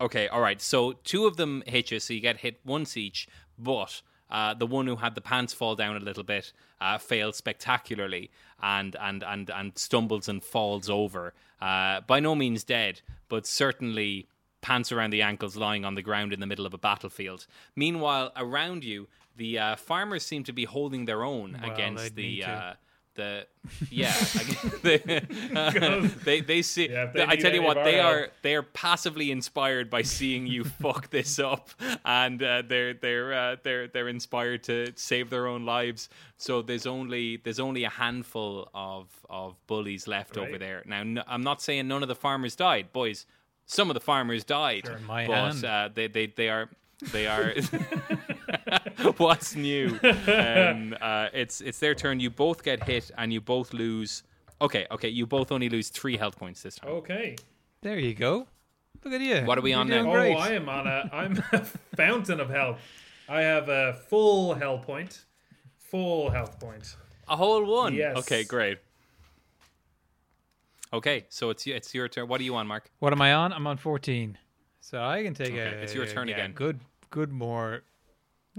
okay, 0.00 0.28
all 0.28 0.40
right. 0.40 0.60
So 0.60 0.92
two 0.92 1.26
of 1.26 1.36
them 1.36 1.62
hit 1.66 1.90
you, 1.90 2.00
so 2.00 2.14
you 2.14 2.20
get 2.20 2.38
hit 2.38 2.60
once 2.64 2.96
each, 2.96 3.28
but. 3.58 4.02
Uh, 4.30 4.54
the 4.54 4.66
one 4.66 4.86
who 4.86 4.96
had 4.96 5.14
the 5.14 5.20
pants 5.20 5.52
fall 5.52 5.76
down 5.76 5.94
a 5.94 6.00
little 6.00 6.22
bit 6.22 6.54
uh, 6.80 6.96
fails 6.96 7.36
spectacularly 7.36 8.30
and, 8.62 8.96
and, 8.98 9.22
and, 9.22 9.50
and 9.50 9.76
stumbles 9.76 10.26
and 10.26 10.42
falls 10.42 10.88
over. 10.88 11.34
Uh, 11.60 12.00
by 12.06 12.18
no 12.18 12.34
means 12.34 12.64
dead, 12.64 13.02
but 13.28 13.46
certainly 13.46 14.26
pants 14.62 14.92
around 14.92 15.10
the 15.10 15.20
ankles 15.20 15.56
lying 15.56 15.84
on 15.84 15.94
the 15.94 16.02
ground 16.02 16.32
in 16.32 16.40
the 16.40 16.46
middle 16.46 16.64
of 16.64 16.72
a 16.72 16.78
battlefield. 16.78 17.46
Meanwhile, 17.76 18.32
around 18.36 18.84
you, 18.84 19.08
the 19.36 19.58
uh, 19.58 19.76
farmers 19.76 20.24
seem 20.24 20.44
to 20.44 20.52
be 20.52 20.64
holding 20.64 21.04
their 21.06 21.22
own 21.24 21.58
Well, 21.60 21.72
against 21.72 22.14
the. 22.14 22.44
Uh, 22.44 22.72
the 23.14 23.46
yeah, 23.90 24.10
they, 24.82 24.96
they 26.24 26.40
they 26.40 26.62
see. 26.62 26.88
Yeah, 26.88 27.06
they 27.12 27.26
I 27.26 27.36
tell 27.36 27.52
you 27.52 27.62
what, 27.62 27.74
they 27.84 28.00
are 28.00 28.18
help. 28.20 28.30
they 28.40 28.54
are 28.56 28.62
passively 28.62 29.30
inspired 29.30 29.90
by 29.90 30.00
seeing 30.02 30.46
you 30.46 30.64
fuck 30.82 31.10
this 31.10 31.38
up, 31.38 31.68
and 32.06 32.42
uh, 32.42 32.62
they're 32.66 32.94
they're 32.94 33.34
uh, 33.34 33.56
they're 33.62 33.86
they're 33.88 34.08
inspired 34.08 34.62
to 34.64 34.92
save 34.96 35.28
their 35.28 35.46
own 35.46 35.66
lives. 35.66 36.08
So 36.38 36.62
there's 36.62 36.86
only 36.86 37.36
there's 37.36 37.60
only 37.60 37.84
a 37.84 37.90
handful 37.90 38.70
of 38.74 39.08
of 39.28 39.56
bullies 39.66 40.08
left 40.08 40.38
over 40.38 40.56
there. 40.56 40.82
Now 40.86 41.22
I'm 41.26 41.42
not 41.42 41.60
saying 41.60 41.88
none 41.88 42.02
of 42.02 42.08
the 42.08 42.14
farmers 42.16 42.56
died, 42.56 42.92
boys. 42.94 43.26
Some 43.66 43.90
of 43.90 43.94
the 43.94 44.00
farmers 44.00 44.42
died, 44.42 44.86
Sure, 44.86 44.98
my 45.00 45.26
but 45.26 45.36
hand. 45.36 45.64
uh, 45.66 45.88
they 45.94 46.06
they 46.08 46.26
they 46.28 46.48
are 46.48 46.70
they 47.10 47.26
are. 47.26 47.54
What's 49.16 49.56
new? 49.56 49.98
Um, 50.02 50.94
uh, 51.00 51.28
it's 51.32 51.60
it's 51.60 51.78
their 51.78 51.94
turn. 51.94 52.20
You 52.20 52.30
both 52.30 52.62
get 52.62 52.84
hit, 52.84 53.10
and 53.18 53.32
you 53.32 53.40
both 53.40 53.72
lose. 53.72 54.22
Okay, 54.60 54.86
okay. 54.90 55.08
You 55.08 55.26
both 55.26 55.50
only 55.50 55.68
lose 55.68 55.88
three 55.88 56.16
health 56.16 56.38
points 56.38 56.62
this 56.62 56.76
time. 56.76 56.90
Okay. 56.90 57.36
there 57.80 57.98
you 57.98 58.14
go. 58.14 58.46
Look 59.04 59.14
at 59.14 59.20
you. 59.20 59.40
What 59.44 59.58
are 59.58 59.62
we 59.62 59.70
You're 59.70 59.80
on 59.80 59.88
doing 59.88 60.04
now? 60.04 60.10
Oh, 60.10 60.14
Great. 60.14 60.36
I 60.36 60.52
am 60.54 60.68
on 60.68 60.86
a. 60.86 61.10
I'm 61.12 61.42
a 61.52 61.64
fountain 61.96 62.38
of 62.40 62.48
health. 62.50 62.78
I 63.28 63.40
have 63.40 63.68
a 63.68 63.94
full 64.08 64.54
health 64.54 64.82
point. 64.86 65.24
Full 65.78 66.30
health 66.30 66.60
point. 66.60 66.96
A 67.28 67.36
whole 67.36 67.64
one. 67.64 67.94
Yes. 67.94 68.16
Okay, 68.18 68.44
great. 68.44 68.78
Okay, 70.92 71.24
so 71.30 71.50
it's 71.50 71.66
it's 71.66 71.94
your 71.94 72.06
turn. 72.08 72.28
What 72.28 72.40
are 72.40 72.44
you 72.44 72.54
on, 72.54 72.66
Mark? 72.66 72.90
What 72.98 73.12
am 73.12 73.22
I 73.22 73.32
on? 73.32 73.52
I'm 73.52 73.66
on 73.66 73.78
14. 73.78 74.36
So 74.80 75.02
I 75.02 75.22
can 75.22 75.32
take 75.32 75.50
Okay, 75.52 75.58
a. 75.60 75.80
it's 75.82 75.94
your 75.94 76.06
turn 76.06 76.28
yeah, 76.28 76.34
again. 76.34 76.52
Good, 76.52 76.80
good, 77.12 77.30
more 77.30 77.84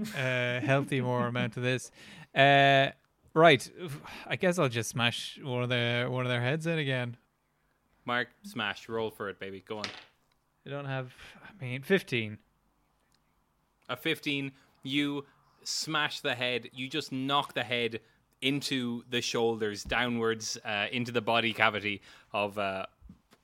uh, 0.00 0.06
healthy, 0.60 1.02
more 1.02 1.26
amount 1.26 1.58
of 1.58 1.62
this. 1.62 1.90
Uh, 2.34 2.88
right. 3.34 3.70
I 4.26 4.36
guess 4.36 4.58
I'll 4.58 4.70
just 4.70 4.88
smash 4.88 5.38
one 5.42 5.62
of 5.62 5.68
their 5.68 6.10
one 6.10 6.24
of 6.24 6.30
their 6.30 6.40
heads 6.40 6.66
in 6.66 6.78
again. 6.78 7.18
Mark, 8.06 8.28
smash, 8.42 8.88
roll 8.88 9.10
for 9.10 9.28
it, 9.28 9.38
baby. 9.38 9.62
Go 9.66 9.78
on. 9.78 9.84
I 10.66 10.70
don't 10.70 10.86
have. 10.86 11.12
I 11.42 11.62
mean, 11.62 11.82
15. 11.82 12.38
A 13.90 13.96
15, 13.96 14.50
you 14.82 15.26
smash 15.62 16.20
the 16.20 16.34
head. 16.34 16.70
You 16.72 16.88
just 16.88 17.12
knock 17.12 17.52
the 17.52 17.64
head 17.64 18.00
into 18.40 19.02
the 19.10 19.20
shoulders, 19.20 19.84
downwards 19.84 20.56
uh, 20.64 20.86
into 20.90 21.12
the 21.12 21.20
body 21.20 21.52
cavity 21.52 22.00
of 22.32 22.58
uh, 22.58 22.86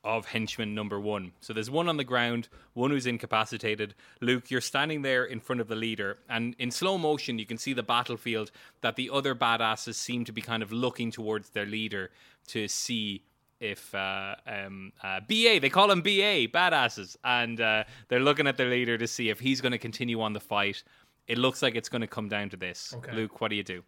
of 0.02 0.26
henchman 0.26 0.74
number 0.74 0.98
one. 0.98 1.32
So 1.40 1.52
there's 1.52 1.70
one 1.70 1.88
on 1.88 1.96
the 1.96 2.04
ground, 2.04 2.48
one 2.72 2.90
who's 2.90 3.06
incapacitated. 3.06 3.94
Luke, 4.20 4.50
you're 4.50 4.60
standing 4.60 5.02
there 5.02 5.24
in 5.24 5.40
front 5.40 5.60
of 5.60 5.68
the 5.68 5.74
leader, 5.74 6.18
and 6.28 6.54
in 6.58 6.70
slow 6.70 6.96
motion, 6.96 7.38
you 7.38 7.46
can 7.46 7.58
see 7.58 7.72
the 7.72 7.82
battlefield 7.82 8.50
that 8.80 8.96
the 8.96 9.10
other 9.12 9.34
badasses 9.34 9.96
seem 9.96 10.24
to 10.24 10.32
be 10.32 10.40
kind 10.40 10.62
of 10.62 10.72
looking 10.72 11.10
towards 11.10 11.50
their 11.50 11.66
leader 11.66 12.10
to 12.48 12.66
see 12.66 13.22
if 13.60 13.94
uh, 13.94 14.36
um, 14.46 14.92
uh, 15.02 15.20
BA, 15.20 15.58
they 15.60 15.68
call 15.68 15.90
him 15.90 16.00
BA, 16.00 16.48
badasses, 16.48 17.16
and 17.24 17.60
uh, 17.60 17.84
they're 18.08 18.20
looking 18.20 18.46
at 18.46 18.56
their 18.56 18.70
leader 18.70 18.96
to 18.96 19.06
see 19.06 19.28
if 19.28 19.38
he's 19.38 19.60
going 19.60 19.72
to 19.72 19.78
continue 19.78 20.20
on 20.22 20.32
the 20.32 20.40
fight. 20.40 20.82
It 21.28 21.36
looks 21.36 21.60
like 21.60 21.74
it's 21.74 21.90
going 21.90 22.00
to 22.00 22.06
come 22.06 22.28
down 22.28 22.48
to 22.50 22.56
this. 22.56 22.94
Okay. 22.96 23.12
Luke, 23.12 23.40
what 23.40 23.48
do 23.48 23.56
you 23.56 23.62
do? 23.62 23.82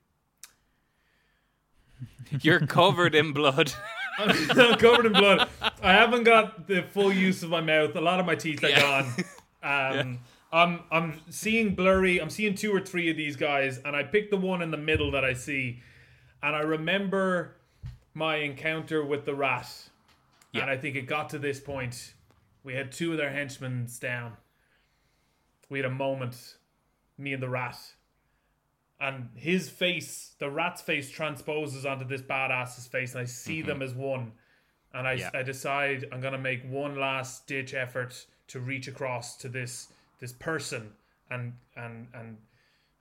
You're 2.43 2.67
covered 2.67 3.15
in 3.15 3.33
blood. 3.33 3.73
I'm 4.19 4.77
covered 4.79 5.07
in 5.07 5.13
blood. 5.13 5.49
I 5.83 5.93
haven't 5.93 6.25
got 6.25 6.67
the 6.67 6.83
full 6.83 7.13
use 7.13 7.43
of 7.43 7.51
my 7.51 7.61
mouth. 7.61 7.95
A 7.97 8.01
lot 8.01 8.21
of 8.21 8.27
my 8.27 8.35
teeth 8.35 8.63
are 8.65 8.69
Yeah. 8.71 8.81
gone. 8.81 9.13
Um, 9.65 10.19
I'm 10.53 10.81
I'm 10.91 11.21
seeing 11.31 11.77
blurry. 11.77 12.19
I'm 12.21 12.31
seeing 12.31 12.57
two 12.57 12.75
or 12.75 12.81
three 12.81 13.09
of 13.11 13.17
these 13.17 13.37
guys, 13.37 13.79
and 13.85 13.95
I 13.95 14.03
pick 14.03 14.29
the 14.29 14.37
one 14.37 14.61
in 14.61 14.73
the 14.73 14.77
middle 14.77 15.13
that 15.13 15.25
I 15.25 15.35
see, 15.35 15.81
and 16.43 16.57
I 16.57 16.61
remember 16.63 17.55
my 18.13 18.37
encounter 18.39 19.05
with 19.05 19.25
the 19.25 19.37
rat. 19.37 19.69
And 20.53 20.65
I 20.65 20.77
think 20.77 20.97
it 20.97 21.03
got 21.07 21.31
to 21.31 21.39
this 21.39 21.61
point. 21.61 22.13
We 22.65 22.75
had 22.75 22.91
two 22.91 23.13
of 23.13 23.19
their 23.19 23.31
henchmen 23.31 23.87
down. 24.01 24.33
We 25.71 25.79
had 25.79 25.87
a 25.87 25.91
moment, 25.95 26.57
me 27.17 27.33
and 27.33 27.43
the 27.43 27.49
rat. 27.49 27.79
And 29.03 29.31
his 29.35 29.69
face, 29.69 30.37
the 30.39 30.49
rat's 30.49 30.81
face, 30.81 31.11
transposes 31.11 31.85
onto 31.85 32.07
this 32.07 32.23
badass's 32.23 32.87
face, 32.87 33.13
and 33.13 33.23
I 33.23 33.25
see 33.25 33.59
mm-hmm. 33.59 33.69
them 33.69 33.83
as 33.83 33.95
one. 33.95 34.33
And 34.95 35.09
I, 35.09 35.15
Yeah. 35.15 35.31
I 35.35 35.43
decide 35.43 36.07
I'm 36.13 36.21
gonna 36.21 36.39
make 36.39 36.63
one 36.65 36.97
last 36.97 37.49
ditch 37.49 37.75
effort 37.75 38.27
to 38.49 38.61
reach 38.61 38.87
across 38.87 39.37
to 39.39 39.49
this 39.49 39.89
this 40.21 40.33
person 40.33 40.93
and 41.31 41.55
and 41.75 42.07
and 42.15 42.37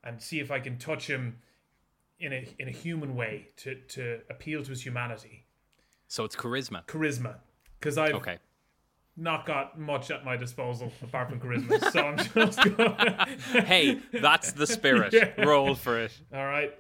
and 0.04 0.22
see 0.22 0.40
if 0.40 0.50
I 0.50 0.60
can 0.60 0.78
touch 0.78 1.06
him 1.08 1.38
in 2.20 2.34
a 2.34 2.48
in 2.58 2.68
a 2.68 2.72
human 2.72 3.16
way 3.16 3.48
to 3.58 3.76
to 3.76 4.22
appeal 4.30 4.64
to 4.64 4.70
his 4.70 4.84
humanity, 4.84 5.44
so 6.08 6.24
it's 6.24 6.36
charisma. 6.36 6.86
charisma, 6.86 7.36
because 7.80 7.98
I've 7.98 8.16
Okay. 8.16 8.38
Not 9.22 9.46
got 9.46 9.80
much 9.80 10.10
at 10.12 10.26
my 10.26 10.36
disposal 10.36 10.92
apart 11.04 11.30
from 11.30 11.40
charisma. 11.40 11.92
so 11.92 12.00
I'm 12.02 12.18
just 12.48 12.76
gonna. 12.78 13.28
Hey, 13.66 14.00
that's 14.12 14.52
the 14.54 14.66
spirit. 14.68 15.14
Yeah. 15.22 15.46
Roll 15.46 15.76
for 15.76 16.00
it. 16.00 16.12
All 16.34 16.46
right. 16.46 16.74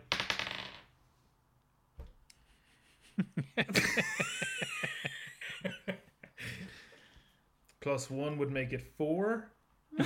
Plus 7.82 8.10
one 8.10 8.38
would 8.38 8.52
make 8.52 8.74
it 8.74 8.82
four. 8.98 9.52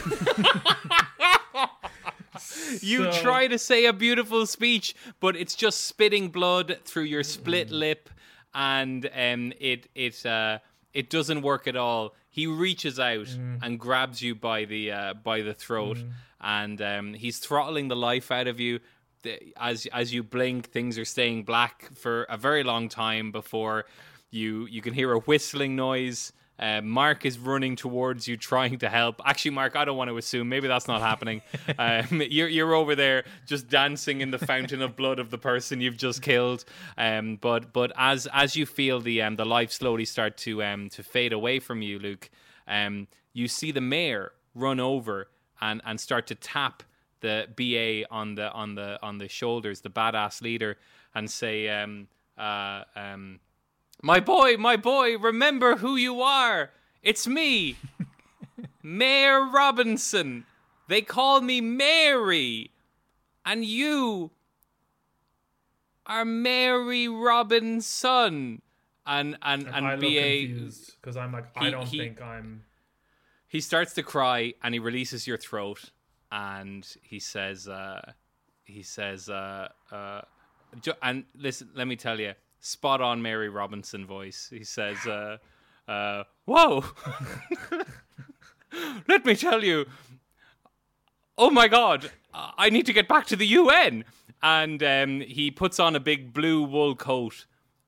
You 2.82 3.12
So- 3.14 3.22
try 3.22 3.48
to 3.48 3.58
say 3.58 3.86
a 3.86 3.94
beautiful 3.94 4.46
speech, 4.46 4.94
but 5.22 5.38
it's 5.38 5.56
just 5.56 5.86
spitting 5.86 6.28
blood 6.30 6.80
through 6.84 7.04
your 7.04 7.24
split 7.24 7.70
Mm. 7.70 7.80
lip, 7.80 8.10
and 8.54 9.06
um, 9.16 9.54
it 9.58 9.88
it 9.96 10.26
uh, 10.26 10.60
it 10.94 11.10
doesn't 11.10 11.42
work 11.44 11.66
at 11.66 11.78
all. 11.78 12.14
He 12.36 12.48
reaches 12.48 13.00
out 13.00 13.28
Mm. 13.28 13.60
and 13.64 13.80
grabs 13.80 14.22
you 14.22 14.36
by 14.36 14.66
the 14.66 14.92
uh, 14.92 15.14
by 15.14 15.42
the 15.42 15.54
throat, 15.54 15.98
and 16.42 16.82
um, 16.82 17.14
he's 17.14 17.40
throttling 17.40 17.88
the 17.88 17.96
life 17.96 18.30
out 18.40 18.48
of 18.48 18.60
you. 18.60 18.80
As 19.56 19.86
as 20.02 20.14
you 20.14 20.22
blink, 20.22 20.70
things 20.70 20.98
are 21.00 21.06
staying 21.06 21.46
black 21.46 21.76
for 21.96 22.24
a 22.24 22.38
very 22.38 22.64
long 22.64 22.90
time 22.90 23.32
before 23.32 23.86
you 24.32 24.68
you 24.76 24.82
can 24.82 24.94
hear 24.94 25.14
a 25.14 25.20
whistling 25.20 25.76
noise. 25.78 26.34
Uh, 26.58 26.82
Mark 26.82 27.26
is 27.26 27.38
running 27.38 27.76
towards 27.76 28.28
you, 28.28 28.38
trying 28.38 28.78
to 28.80 28.90
help. 28.90 29.22
Actually, 29.26 29.52
Mark, 29.52 29.76
I 29.76 29.84
don't 29.86 29.98
want 29.98 30.10
to 30.10 30.18
assume. 30.18 30.48
Maybe 30.48 30.68
that's 30.68 30.88
not 30.88 31.02
happening. 31.02 31.42
Um, 31.78 32.22
you're 32.30 32.48
you're 32.48 32.74
over 32.74 32.96
there 32.96 33.26
just 33.46 33.68
dancing 33.68 34.22
in 34.22 34.32
the 34.32 34.38
fountain 34.38 34.82
of 34.82 34.96
blood 34.96 35.20
of 35.20 35.30
the 35.30 35.38
person 35.38 35.82
you've 35.82 35.98
just 35.98 36.22
killed. 36.22 36.64
Um, 36.98 37.38
but 37.42 37.74
but 37.74 37.92
as 37.98 38.28
as 38.32 38.56
you 38.56 38.66
feel 38.66 39.00
the 39.02 39.22
um, 39.22 39.36
the 39.36 39.46
life 39.46 39.72
slowly 39.72 40.06
start 40.06 40.38
to 40.38 40.64
um 40.64 40.90
to 40.90 41.04
fade 41.04 41.34
away 41.34 41.60
from 41.60 41.82
you, 41.82 42.00
Luke, 42.00 42.30
um, 42.68 43.08
you 43.34 43.48
see 43.48 43.72
the 43.72 43.82
mayor 43.82 44.32
run 44.54 44.80
over 44.80 45.28
and 45.60 45.82
and 45.86 46.00
start 46.00 46.28
to 46.28 46.36
tap 46.36 46.84
the 47.22 47.48
BA 47.56 48.08
on 48.14 48.36
the 48.36 48.52
on 48.52 48.76
the 48.76 49.00
on 49.02 49.18
the 49.18 49.28
shoulders, 49.28 49.82
the 49.82 49.90
badass 49.90 50.42
leader, 50.42 50.78
and 51.14 51.30
say, 51.30 51.68
um, 51.70 52.08
uh, 52.38 52.84
um, 52.96 53.40
"My 54.06 54.20
boy, 54.20 54.56
my 54.58 54.78
boy, 54.78 55.18
remember 55.18 55.78
who 55.78 55.96
you 55.96 56.22
are. 56.22 56.70
It's 57.02 57.26
me, 57.28 57.76
Mayor 58.84 59.44
Robinson. 59.50 60.46
They 60.88 61.02
call 61.02 61.42
me 61.42 61.60
Mary, 61.60 62.70
and 63.44 63.66
you 63.66 64.30
are 66.06 66.24
Mary 66.24 67.08
Robinson." 67.08 68.62
And 69.08 69.38
and 69.42 69.68
and, 69.68 69.86
I 69.88 69.92
look 69.96 70.02
BA 70.02 70.48
confused 70.48 70.96
because 71.02 71.18
I'm 71.18 71.32
like, 71.34 71.46
He- 71.58 71.66
I 71.68 71.72
don't 71.72 71.88
he- 71.88 71.98
think 71.98 72.22
I'm. 72.22 72.64
he 73.48 73.60
starts 73.60 73.94
to 73.94 74.04
cry 74.04 74.54
and 74.64 74.74
he 74.76 74.80
releases 74.80 75.26
your 75.26 75.38
throat 75.38 75.92
and 76.32 76.86
he 77.04 77.20
says 77.20 77.68
uh 77.68 78.02
he 78.64 78.82
says 78.82 79.30
uh 79.30 79.70
uh 79.92 80.22
and 81.04 81.26
listen 81.38 81.70
let 81.76 81.88
me 81.88 81.96
tell 81.96 82.20
you 82.20 82.34
spot 82.66 83.02
on 83.02 83.22
mary 83.22 83.50
robinson 83.50 84.06
voice 84.06 84.50
he 84.52 84.64
says 84.64 84.98
uh 85.06 85.38
uh 85.88 86.24
whoa 86.46 86.84
let 89.08 89.26
me 89.26 89.36
tell 89.36 89.64
you 89.64 89.86
oh 91.38 91.50
my 91.50 91.68
god 91.68 92.12
i 92.34 92.70
need 92.70 92.86
to 92.86 92.94
get 92.94 93.08
back 93.08 93.26
to 93.26 93.36
the 93.36 93.48
un 93.48 94.04
and 94.42 94.82
um 94.82 95.22
he 95.22 95.52
puts 95.52 95.80
on 95.80 95.96
a 95.96 96.00
big 96.00 96.34
blue 96.34 96.64
wool 96.64 96.96
coat 96.96 97.46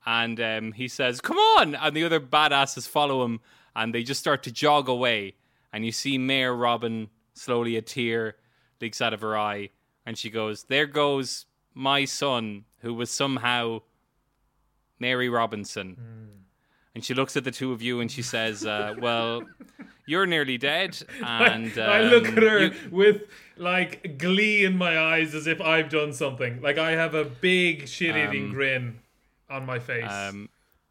and 0.08 0.40
um, 0.40 0.72
he 0.72 0.88
says, 0.88 1.20
"Come 1.20 1.36
on!" 1.36 1.74
And 1.74 1.94
the 1.94 2.02
other 2.02 2.18
badasses 2.18 2.88
follow 2.88 3.24
him, 3.26 3.40
and 3.76 3.94
they 3.94 4.02
just 4.02 4.20
start 4.20 4.42
to 4.44 4.50
jog 4.50 4.88
away. 4.88 5.34
And 5.70 5.84
you 5.84 5.92
see 5.92 6.16
Mayor 6.16 6.56
Robin 6.56 7.10
slowly 7.34 7.76
a 7.76 7.82
tear 7.82 8.36
leaks 8.80 9.02
out 9.02 9.12
of 9.12 9.20
her 9.20 9.36
eye, 9.36 9.68
and 10.06 10.16
she 10.16 10.30
goes, 10.30 10.64
"There 10.64 10.86
goes 10.86 11.44
my 11.74 12.06
son, 12.06 12.64
who 12.78 12.94
was 12.94 13.10
somehow 13.10 13.82
Mary 14.98 15.28
Robinson." 15.28 15.96
And 16.94 17.04
she 17.04 17.14
looks 17.14 17.36
at 17.36 17.44
the 17.44 17.50
two 17.52 17.72
of 17.72 17.80
you, 17.80 18.00
and 18.00 18.10
she 18.10 18.22
says, 18.22 18.66
uh, 18.66 18.94
"Well, 19.00 19.42
you're 20.06 20.26
nearly 20.26 20.58
dead." 20.58 21.00
And 21.22 21.78
I 21.78 22.02
look 22.02 22.26
um, 22.28 22.36
at 22.38 22.42
her 22.42 22.58
you- 22.66 22.74
with 22.90 23.22
like 23.56 24.18
glee 24.18 24.64
in 24.64 24.76
my 24.76 24.98
eyes 24.98 25.34
as 25.34 25.46
if 25.46 25.60
I've 25.60 25.90
done 25.90 26.12
something. 26.12 26.60
Like 26.60 26.78
I 26.78 26.92
have 26.92 27.14
a 27.14 27.24
big 27.24 27.86
shit-eating 27.88 28.46
Um, 28.46 28.52
grin 28.52 28.98
on 29.50 29.64
my 29.66 29.78
face. 29.78 30.10
Um, 30.10 30.48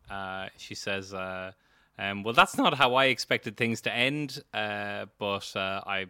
uh, 0.09 0.47
she 0.57 0.75
says, 0.75 1.13
uh, 1.13 1.51
um, 1.99 2.23
"Well, 2.23 2.33
that's 2.33 2.57
not 2.57 2.75
how 2.75 2.95
I 2.95 3.05
expected 3.05 3.57
things 3.57 3.81
to 3.81 3.93
end, 3.93 4.41
uh, 4.53 5.07
but 5.17 5.51
uh, 5.55 5.81
I, 5.85 6.05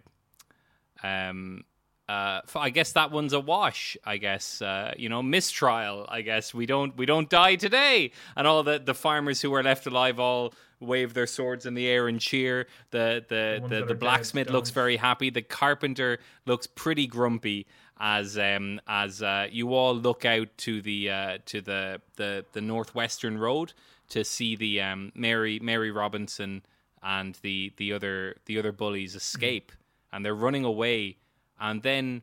um, 1.04 1.64
uh, 2.10 2.42
I 2.56 2.70
guess 2.70 2.94
that 2.94 3.12
one's 3.12 3.34
a 3.34 3.40
wash. 3.40 3.98
I 4.06 4.18
guess 4.18 4.62
uh, 4.62 4.94
you 4.98 5.10
know, 5.10 5.22
mistrial. 5.22 6.06
I 6.08 6.22
guess 6.22 6.54
we 6.54 6.66
don't 6.66 6.96
we 6.98 7.06
don't 7.06 7.30
die 7.30 7.56
today." 7.56 8.12
And 8.36 8.48
all 8.48 8.64
the 8.64 8.80
the 8.80 8.94
farmers 8.94 9.42
who 9.42 9.54
are 9.54 9.64
left 9.64 9.86
alive 9.88 10.20
all 10.20 10.54
wave 10.80 11.14
their 11.14 11.28
swords 11.28 11.66
in 11.66 11.74
the 11.74 11.88
air 11.88 12.08
and 12.08 12.20
cheer. 12.20 12.68
The 12.92 13.26
the 13.28 13.62
the, 13.62 13.82
the 13.82 13.86
dead 13.88 14.00
blacksmith 14.00 14.50
looks 14.50 14.70
very 14.70 14.98
happy. 14.98 15.30
The 15.30 15.42
carpenter 15.42 16.20
looks 16.46 16.68
pretty 16.68 17.08
grumpy 17.08 17.68
as 18.00 18.38
um 18.38 18.80
as 18.88 19.22
uh, 19.22 19.48
you 19.52 19.74
all 19.74 19.96
look 19.96 20.24
out 20.24 20.50
to 20.58 20.82
the 20.82 21.10
uh, 21.10 21.38
to 21.48 21.62
the, 21.62 22.02
the 22.16 22.46
the 22.54 22.62
northwestern 22.62 23.38
road 23.38 23.74
to 24.10 24.24
see 24.24 24.56
the 24.56 24.82
um 24.82 25.12
Mary 25.16 25.60
Mary 25.60 25.92
Robinson 25.92 26.62
and 27.04 27.36
the 27.42 27.74
the 27.78 27.94
other 27.94 28.38
the 28.46 28.58
other 28.60 28.72
bullies 28.72 29.16
escape 29.16 29.72
and 30.12 30.26
they're 30.26 30.36
running 30.36 30.64
away 30.64 31.18
and 31.60 31.84
then 31.84 32.22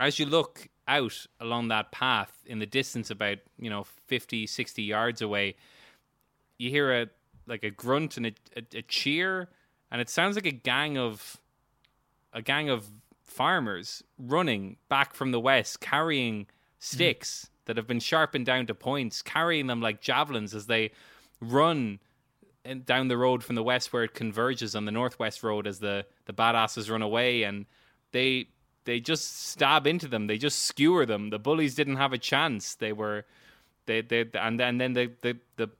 as 0.00 0.18
you 0.18 0.26
look 0.26 0.68
out 0.88 1.26
along 1.40 1.68
that 1.68 1.92
path 1.92 2.42
in 2.46 2.58
the 2.58 2.66
distance 2.66 3.10
about 3.10 3.38
you 3.58 3.70
know 3.70 3.84
50 4.06 4.46
60 4.46 4.82
yards 4.82 5.22
away 5.22 5.54
you 6.58 6.70
hear 6.70 6.92
a 6.92 7.06
like 7.46 7.64
a 7.64 7.70
grunt 7.70 8.16
and 8.16 8.26
a, 8.26 8.32
a, 8.56 8.78
a 8.78 8.82
cheer. 8.82 9.48
And 9.90 10.00
it 10.00 10.08
sounds 10.08 10.36
like 10.36 10.46
a 10.46 10.52
gang 10.52 10.96
of 10.96 11.38
a 12.32 12.40
gang 12.40 12.70
of 12.70 12.88
farmers 13.22 14.02
running 14.18 14.76
back 14.88 15.14
from 15.14 15.32
the 15.32 15.40
west 15.40 15.80
carrying 15.80 16.44
mm-hmm. 16.44 16.46
sticks 16.78 17.50
that 17.64 17.76
have 17.76 17.86
been 17.86 18.00
sharpened 18.00 18.46
down 18.46 18.66
to 18.66 18.74
points 18.74 19.22
carrying 19.22 19.66
them 19.66 19.80
like 19.80 20.02
javelins 20.02 20.54
as 20.54 20.66
they 20.66 20.90
run 21.40 21.98
down 22.84 23.08
the 23.08 23.16
road 23.16 23.42
from 23.42 23.54
the 23.54 23.62
west 23.62 23.92
where 23.92 24.04
it 24.04 24.12
converges 24.14 24.74
on 24.76 24.84
the 24.84 24.92
northwest 24.92 25.42
road 25.42 25.66
as 25.66 25.78
the 25.80 26.04
the 26.26 26.32
badasses 26.32 26.90
run 26.90 27.02
away. 27.02 27.42
And 27.42 27.66
they 28.12 28.48
they 28.84 29.00
just 29.00 29.48
stab 29.48 29.86
into 29.86 30.08
them. 30.08 30.26
They 30.26 30.38
just 30.38 30.62
skewer 30.64 31.06
them. 31.06 31.30
The 31.30 31.38
bullies 31.38 31.74
didn't 31.74 31.96
have 31.96 32.12
a 32.12 32.18
chance. 32.18 32.74
They 32.74 32.92
were 32.92 33.24
they 33.86 34.00
they 34.02 34.26
and 34.34 34.58
then 34.58 34.78
then 34.78 34.92
the 34.92 35.12
the 35.22 35.36
the 35.56 35.70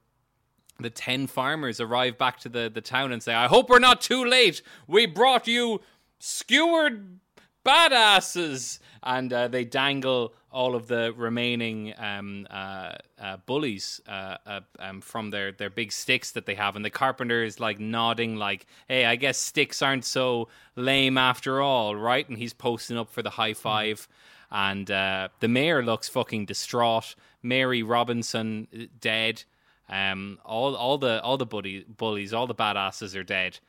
the 0.79 0.89
10 0.89 1.27
farmers 1.27 1.79
arrive 1.79 2.17
back 2.17 2.39
to 2.39 2.49
the, 2.49 2.69
the 2.73 2.81
town 2.81 3.11
and 3.11 3.21
say, 3.21 3.33
I 3.33 3.47
hope 3.47 3.69
we're 3.69 3.77
not 3.77 4.01
too 4.01 4.25
late. 4.25 4.63
We 4.87 5.05
brought 5.05 5.47
you 5.47 5.81
skewered 6.19 7.19
badasses. 7.65 8.79
And 9.01 9.31
uh, 9.33 9.47
they 9.47 9.65
dangle 9.65 10.33
all 10.51 10.75
of 10.75 10.87
the 10.87 11.13
remaining 11.17 11.93
um, 11.97 12.47
uh, 12.49 12.93
uh, 13.19 13.37
bullies 13.45 14.01
uh, 14.07 14.37
uh, 14.45 14.59
um, 14.79 15.01
from 15.01 15.31
their, 15.31 15.51
their 15.51 15.69
big 15.69 15.91
sticks 15.91 16.31
that 16.31 16.45
they 16.45 16.55
have. 16.55 16.75
And 16.75 16.85
the 16.85 16.89
carpenter 16.89 17.43
is 17.43 17.59
like 17.59 17.79
nodding, 17.79 18.35
like, 18.35 18.65
hey, 18.87 19.05
I 19.05 19.15
guess 19.15 19.37
sticks 19.37 19.81
aren't 19.81 20.05
so 20.05 20.47
lame 20.75 21.17
after 21.17 21.61
all, 21.61 21.95
right? 21.95 22.27
And 22.27 22.37
he's 22.37 22.53
posting 22.53 22.97
up 22.97 23.09
for 23.09 23.21
the 23.21 23.31
high 23.31 23.53
five. 23.53 24.07
And 24.51 24.89
uh, 24.89 25.29
the 25.39 25.47
mayor 25.47 25.83
looks 25.83 26.07
fucking 26.09 26.45
distraught. 26.45 27.15
Mary 27.41 27.83
Robinson 27.83 28.89
dead. 29.01 29.43
Um, 29.89 30.39
all 30.45 30.75
all 30.75 30.97
the 30.97 31.21
all 31.21 31.37
the 31.37 31.45
buddy, 31.45 31.83
bullies, 31.83 32.33
all 32.33 32.47
the 32.47 32.55
badasses 32.55 33.15
are 33.19 33.23
dead, 33.23 33.59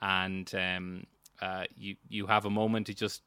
and 0.00 0.50
um, 0.54 1.04
uh, 1.42 1.64
you 1.76 1.96
you 2.08 2.26
have 2.26 2.44
a 2.44 2.50
moment 2.50 2.86
to 2.86 2.94
just, 2.94 3.22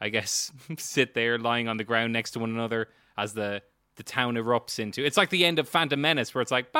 I 0.00 0.08
guess, 0.08 0.52
sit 0.78 1.14
there 1.14 1.38
lying 1.38 1.68
on 1.68 1.76
the 1.76 1.84
ground 1.84 2.12
next 2.12 2.32
to 2.32 2.38
one 2.38 2.50
another 2.50 2.88
as 3.16 3.34
the 3.34 3.62
the 3.98 4.02
town 4.04 4.36
erupts 4.36 4.78
into. 4.78 5.04
It's 5.04 5.16
like 5.16 5.28
the 5.28 5.44
end 5.44 5.58
of 5.58 5.68
Phantom 5.68 6.00
Menace, 6.00 6.32
where 6.32 6.40
it's 6.40 6.52
like 6.52 6.72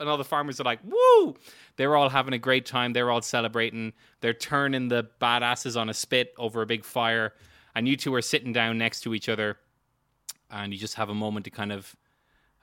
and 0.00 0.08
all 0.08 0.16
the 0.18 0.24
farmers 0.24 0.60
are 0.60 0.64
like, 0.64 0.80
"Woo!" 0.84 1.36
They're 1.76 1.96
all 1.96 2.08
having 2.08 2.34
a 2.34 2.38
great 2.38 2.66
time. 2.66 2.92
They're 2.92 3.10
all 3.10 3.22
celebrating. 3.22 3.92
They're 4.20 4.34
turning 4.34 4.88
the 4.88 5.08
badasses 5.20 5.80
on 5.80 5.88
a 5.88 5.94
spit 5.94 6.34
over 6.36 6.62
a 6.62 6.66
big 6.66 6.84
fire, 6.84 7.32
and 7.76 7.86
you 7.88 7.96
two 7.96 8.12
are 8.14 8.22
sitting 8.22 8.52
down 8.52 8.76
next 8.76 9.02
to 9.02 9.14
each 9.14 9.28
other, 9.28 9.56
and 10.50 10.72
you 10.72 10.78
just 10.80 10.96
have 10.96 11.10
a 11.10 11.14
moment 11.14 11.44
to 11.44 11.50
kind 11.50 11.70
of, 11.70 11.94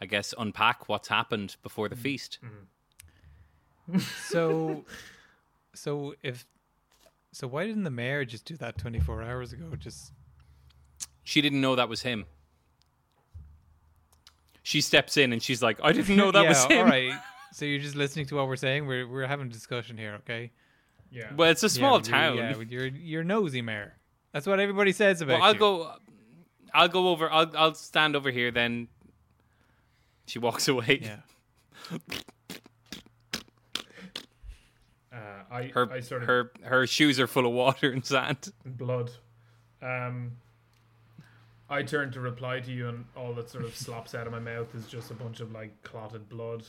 I 0.01 0.05
guess, 0.05 0.33
unpack 0.37 0.89
what's 0.89 1.07
happened 1.07 1.55
before 1.63 1.87
the 1.87 1.95
feast. 1.95 2.39
Mm-hmm. 2.43 3.99
so, 4.27 4.83
so 5.73 6.15
if 6.21 6.45
so 7.33 7.47
why 7.47 7.65
didn't 7.65 7.83
the 7.83 7.89
mayor 7.91 8.23
just 8.23 8.45
do 8.45 8.55
that 8.57 8.77
24 8.77 9.23
hours 9.23 9.51
ago? 9.53 9.65
Just 9.77 10.13
She 11.23 11.41
didn't 11.41 11.59
know 11.61 11.75
that 11.75 11.89
was 11.89 12.01
him. 12.03 12.25
She 14.61 14.79
steps 14.81 15.17
in 15.17 15.33
and 15.33 15.43
she's 15.43 15.61
like, 15.61 15.79
I 15.83 15.91
didn't 15.91 16.15
know 16.15 16.31
that 16.31 16.43
yeah, 16.43 16.49
was 16.49 16.63
him. 16.65 16.77
all 16.79 16.85
right. 16.85 17.19
So 17.55 17.65
you're 17.65 17.79
just 17.81 17.95
listening 17.95 18.25
to 18.27 18.35
what 18.35 18.47
we're 18.47 18.55
saying. 18.55 18.87
We're 18.87 19.07
we're 19.07 19.27
having 19.27 19.45
a 19.45 19.49
discussion 19.51 19.95
here, 19.95 20.15
okay? 20.21 20.49
yeah. 21.11 21.31
Well, 21.35 21.51
it's 21.51 21.61
a 21.61 21.69
small 21.69 21.91
yeah, 21.91 21.97
with 21.97 22.07
your- 22.07 22.17
town. 22.17 22.37
Yeah, 22.37 22.57
with 22.57 22.71
your 22.71 22.87
your 22.87 23.23
nosy 23.23 23.61
mayor. 23.61 23.93
That's 24.31 24.47
what 24.47 24.59
everybody 24.59 24.91
says 24.91 25.21
about 25.21 25.33
well, 25.33 25.43
I'll 25.43 25.53
you. 25.53 25.59
go. 25.59 25.91
I'll 26.73 26.87
go 26.87 27.09
over. 27.09 27.29
I'll 27.29 27.51
I'll 27.55 27.75
stand 27.75 28.15
over 28.15 28.31
here. 28.31 28.49
Then 28.49 28.87
she 30.25 30.39
walks 30.39 30.67
away. 30.67 30.99
Yeah. 31.03 31.99
uh, 35.13 35.17
I 35.51 35.63
Her 35.73 35.91
I 35.91 35.99
sort 35.99 36.23
of 36.23 36.27
her 36.27 36.51
her 36.63 36.87
shoes 36.87 37.19
are 37.19 37.27
full 37.27 37.45
of 37.45 37.53
water 37.53 37.91
and 37.91 38.03
sand. 38.05 38.51
blood. 38.65 39.11
Um, 39.81 40.33
I 41.69 41.83
turn 41.83 42.11
to 42.11 42.19
reply 42.19 42.59
to 42.61 42.71
you, 42.71 42.87
and 42.89 43.05
all 43.15 43.33
that 43.33 43.49
sort 43.49 43.63
of 43.65 43.75
slops 43.75 44.13
out 44.15 44.27
of 44.27 44.33
my 44.33 44.39
mouth 44.39 44.73
is 44.75 44.85
just 44.87 45.11
a 45.11 45.13
bunch 45.13 45.39
of 45.39 45.51
like 45.51 45.81
clotted 45.83 46.29
blood. 46.29 46.63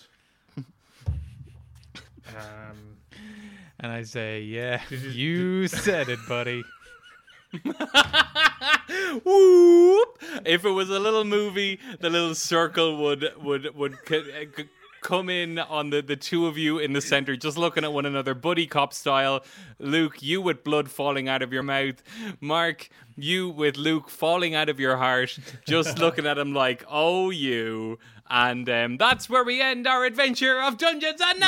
Um, 2.37 2.97
And 3.81 3.93
I 3.93 4.03
say, 4.05 4.41
yeah, 4.43 4.81
you- 4.89 4.99
you 4.99 5.69
said 5.69 6.09
it, 6.09 6.19
buddy. 6.29 6.65
Whoop! 9.25 10.19
If 10.45 10.65
it 10.65 10.71
was 10.71 10.91
a 10.91 10.99
little 10.99 11.25
movie, 11.25 11.79
the 12.01 12.11
little 12.11 12.35
circle 12.35 12.97
would 13.03 13.33
would 13.43 13.75
would 13.75 13.97
c- 14.09 14.47
c- 14.57 14.69
come 15.05 15.29
in 15.29 15.61
on 15.61 15.91
the 15.91 16.03
the 16.03 16.17
two 16.17 16.49
of 16.49 16.59
you 16.59 16.79
in 16.79 16.95
the 16.95 17.01
center, 17.01 17.37
just 17.37 17.57
looking 17.57 17.85
at 17.85 17.93
one 17.93 18.07
another, 18.07 18.35
buddy 18.35 18.67
cop 18.67 18.93
style. 18.93 19.45
Luke, 19.79 20.21
you 20.21 20.41
with 20.41 20.65
blood 20.65 20.91
falling 20.91 21.29
out 21.29 21.43
of 21.43 21.53
your 21.53 21.63
mouth. 21.63 22.03
Mark, 22.41 22.89
you 23.15 23.49
with 23.49 23.77
Luke 23.77 24.11
falling 24.11 24.57
out 24.57 24.69
of 24.69 24.81
your 24.81 24.97
heart, 24.97 25.39
just 25.67 25.99
looking 26.01 26.27
at 26.27 26.39
him 26.39 26.53
like, 26.53 26.85
oh, 26.89 27.31
you. 27.31 28.01
And 28.29 28.69
um, 28.71 28.97
that's 28.97 29.29
where 29.29 29.45
we 29.45 29.61
end 29.61 29.87
our 29.87 30.05
adventure 30.05 30.61
of 30.61 30.79
Dungeons 30.79 31.21
and! 31.21 31.45
Uh, 31.45 31.47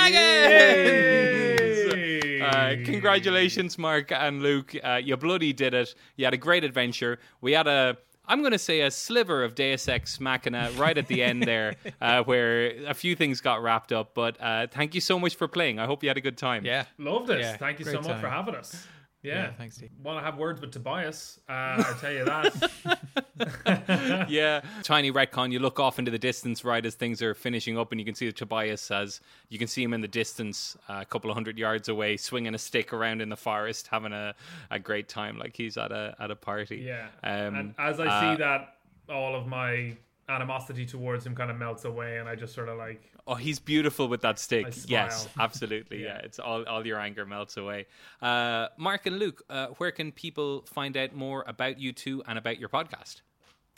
Uh, 2.47 2.77
congratulations, 2.85 3.79
Mark 3.79 4.13
and 4.13 4.43
Luke. 4.43 4.75
Uh, 4.85 5.01
you 5.03 5.17
bloody 5.17 5.53
did 5.53 5.75
it. 5.75 5.95
You 6.17 6.27
had 6.27 6.35
a 6.35 6.39
great 6.39 6.65
adventure. 6.65 7.19
We 7.41 7.53
had 7.53 7.67
a. 7.67 7.97
I'm 8.29 8.41
going 8.41 8.53
to 8.53 8.59
say 8.59 8.81
a 8.81 8.91
sliver 8.91 9.45
of 9.45 9.55
Deus 9.55 9.89
Ex 9.89 10.20
Machina 10.20 10.70
right 10.77 10.97
at 10.99 11.07
the 11.07 11.22
end 11.22 11.45
there, 11.45 11.77
uh, 12.01 12.22
where 12.24 12.72
a 12.87 12.95
few 12.95 13.14
things 13.14 13.41
got 13.41 13.62
wrapped 13.62 13.93
up. 13.93 14.14
But 14.14 14.41
uh, 14.41 14.66
thank 14.68 14.95
you 14.95 15.01
so 15.01 15.18
much 15.18 15.37
for 15.37 15.47
playing. 15.49 15.79
I 15.79 15.87
hope 15.87 16.03
you 16.03 16.09
had 16.09 16.16
a 16.16 16.20
good 16.20 16.37
time. 16.37 16.64
Yeah. 16.64 16.87
Love 16.99 17.27
this. 17.27 17.41
Yeah, 17.41 17.57
Thank 17.57 17.79
you 17.79 17.85
so 17.85 17.95
much 17.99 18.07
time. 18.07 18.20
for 18.20 18.29
having 18.29 18.55
us. 18.55 18.87
Yeah. 19.23 19.35
Yeah, 19.35 19.53
thanks, 19.53 19.77
Steve. 19.77 19.91
Want 20.03 20.19
to 20.19 20.25
have 20.25 20.39
words 20.39 20.61
with 20.61 20.71
Tobias? 20.71 21.41
Uh, 21.49 21.53
I'll 21.53 21.95
tell 21.95 22.12
you 22.12 22.25
that. 22.25 24.27
yeah. 24.29 24.61
Tiny 24.83 25.11
retcon. 25.11 25.51
You 25.51 25.59
look 25.59 25.81
off 25.81 25.99
into 25.99 26.11
the 26.11 26.19
distance 26.19 26.64
right 26.64 26.85
as 26.85 26.95
things 26.95 27.21
are 27.23 27.35
finishing 27.35 27.77
up, 27.77 27.91
and 27.91 28.01
you 28.01 28.05
can 28.05 28.14
see 28.14 28.27
that 28.27 28.37
Tobias 28.37 28.89
has. 28.89 29.21
You 29.49 29.59
can 29.59 29.67
see 29.67 29.83
him 29.83 29.95
in 29.95 30.01
the 30.01 30.09
distance, 30.09 30.77
uh, 30.89 30.99
a 31.03 31.05
couple 31.05 31.31
of 31.31 31.35
hundred 31.35 31.59
yards 31.59 31.89
away, 31.89 32.17
swinging 32.17 32.55
a 32.55 32.59
stick 32.59 32.93
around 32.93 33.21
in 33.21 33.29
the 33.29 33.37
forest, 33.37 33.89
having 33.89 34.12
a, 34.12 34.35
a 34.71 34.79
great 34.79 35.09
time, 35.09 35.39
like 35.39 35.57
he's 35.57 35.77
at 35.77 35.91
a 35.91 36.14
at 36.21 36.31
a 36.31 36.37
party. 36.37 36.85
Yeah. 36.87 37.09
Um, 37.25 37.55
and 37.55 37.75
as 37.79 37.99
I 37.99 38.07
uh, 38.07 38.21
see 38.21 38.43
that, 38.43 38.77
all 39.09 39.35
of 39.35 39.47
my 39.47 39.97
animosity 40.29 40.87
towards 40.87 41.24
him 41.24 41.35
kind 41.35 41.51
of 41.51 41.57
melts 41.57 41.85
away, 41.85 42.18
and 42.18 42.29
I 42.29 42.35
just 42.35 42.55
sort 42.55 42.68
of 42.68 42.79
like, 42.79 43.03
Oh, 43.29 43.35
he's 43.35 43.59
beautiful 43.59 44.07
with 44.07 44.20
that 44.22 44.39
stick. 44.39 44.72
Yes, 44.87 45.29
absolutely. 45.39 46.03
yeah. 46.05 46.18
it's 46.18 46.39
all, 46.39 46.64
all 46.64 46.87
your 46.87 47.01
anger 47.01 47.27
melts 47.27 47.57
away. 47.57 47.87
Uh, 48.22 48.68
Mark 48.77 49.07
and 49.07 49.18
Luke, 49.18 49.43
uh, 49.51 49.68
where 49.79 49.91
can 49.91 50.12
people 50.12 50.64
find 50.66 50.97
out 50.97 51.12
more 51.12 51.45
about 51.49 51.81
you 51.81 51.93
two 51.93 52.22
and 52.29 52.39
about 52.39 52.59
your 52.59 52.68
podcast? 52.68 53.22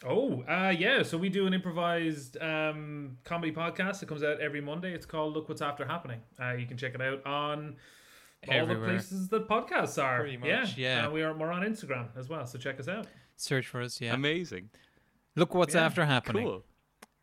oh, 0.06 0.42
uh, 0.42 0.72
yeah. 0.76 1.02
So 1.02 1.18
we 1.18 1.28
do 1.28 1.46
an 1.46 1.54
improvised 1.54 2.40
um, 2.42 3.18
comedy 3.24 3.52
podcast 3.52 4.00
that 4.00 4.06
comes 4.06 4.22
out 4.22 4.40
every 4.40 4.60
Monday. 4.60 4.92
It's 4.92 5.06
called 5.06 5.34
Look 5.34 5.48
What's 5.48 5.62
After 5.62 5.84
Happening. 5.84 6.20
Uh, 6.40 6.52
you 6.52 6.66
can 6.66 6.76
check 6.76 6.94
it 6.94 7.00
out 7.00 7.24
on 7.26 7.76
all 8.48 8.66
the 8.66 8.76
places 8.76 9.28
that 9.28 9.48
podcasts 9.48 10.02
are. 10.02 10.20
Pretty 10.20 10.36
much, 10.36 10.76
yeah. 10.76 11.06
Uh, 11.06 11.10
we 11.10 11.22
are 11.22 11.34
we're 11.34 11.50
on 11.50 11.62
Instagram 11.62 12.08
as 12.16 12.28
well, 12.28 12.46
so 12.46 12.58
check 12.58 12.78
us 12.78 12.88
out. 12.88 13.06
Search 13.36 13.66
for 13.66 13.80
us, 13.80 14.00
yeah. 14.00 14.14
Amazing. 14.14 14.70
Look 15.38 15.54
what's 15.54 15.74
Yeah, 15.74 15.84
after 15.86 16.04
happening. 16.04 16.44
Cool. 16.44 16.64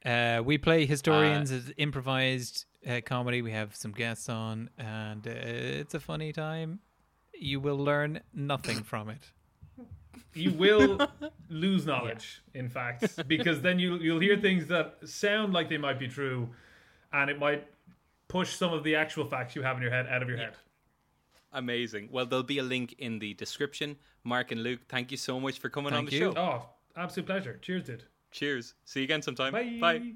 Uh, 0.05 0.41
we 0.45 0.57
play 0.57 0.85
historians 0.85 1.51
as 1.51 1.71
improvised 1.77 2.65
uh, 2.87 3.01
comedy. 3.05 3.41
We 3.41 3.51
have 3.51 3.75
some 3.75 3.91
guests 3.91 4.29
on, 4.29 4.69
and 4.77 5.27
uh, 5.27 5.31
it's 5.31 5.93
a 5.95 5.99
funny 5.99 6.31
time. 6.31 6.79
You 7.33 7.59
will 7.59 7.77
learn 7.77 8.21
nothing 8.33 8.83
from 8.91 9.09
it. 9.09 9.31
You 10.33 10.51
will 10.51 10.99
lose 11.49 11.85
knowledge, 11.85 12.41
in 12.53 12.69
fact, 12.69 13.27
because 13.27 13.61
then 13.61 13.79
you 13.79 13.95
you'll 13.97 14.19
hear 14.19 14.37
things 14.37 14.67
that 14.67 14.97
sound 15.05 15.53
like 15.53 15.69
they 15.69 15.77
might 15.77 15.99
be 15.99 16.07
true, 16.07 16.49
and 17.11 17.29
it 17.29 17.39
might 17.39 17.67
push 18.27 18.53
some 18.55 18.73
of 18.73 18.83
the 18.83 18.95
actual 18.95 19.25
facts 19.25 19.55
you 19.55 19.63
have 19.63 19.75
in 19.77 19.81
your 19.83 19.91
head 19.91 20.07
out 20.07 20.21
of 20.21 20.29
your 20.29 20.37
head. 20.37 20.53
Amazing. 21.51 22.09
Well, 22.11 22.25
there'll 22.25 22.43
be 22.43 22.59
a 22.59 22.63
link 22.63 22.95
in 22.99 23.19
the 23.19 23.33
description. 23.33 23.97
Mark 24.23 24.51
and 24.51 24.61
Luke, 24.61 24.81
thank 24.89 25.09
you 25.11 25.17
so 25.17 25.39
much 25.39 25.59
for 25.59 25.69
coming 25.69 25.93
on 25.93 26.05
the 26.05 26.11
you. 26.11 26.19
show. 26.19 26.33
Oh, 26.37 26.69
absolute 26.95 27.25
pleasure. 27.25 27.59
Cheers, 27.61 27.83
dude. 27.83 28.03
Cheers. 28.31 28.73
See 28.85 29.01
you 29.01 29.05
again 29.05 29.21
sometime. 29.21 29.53
Bye. 29.53 29.77
Bye. 29.79 30.13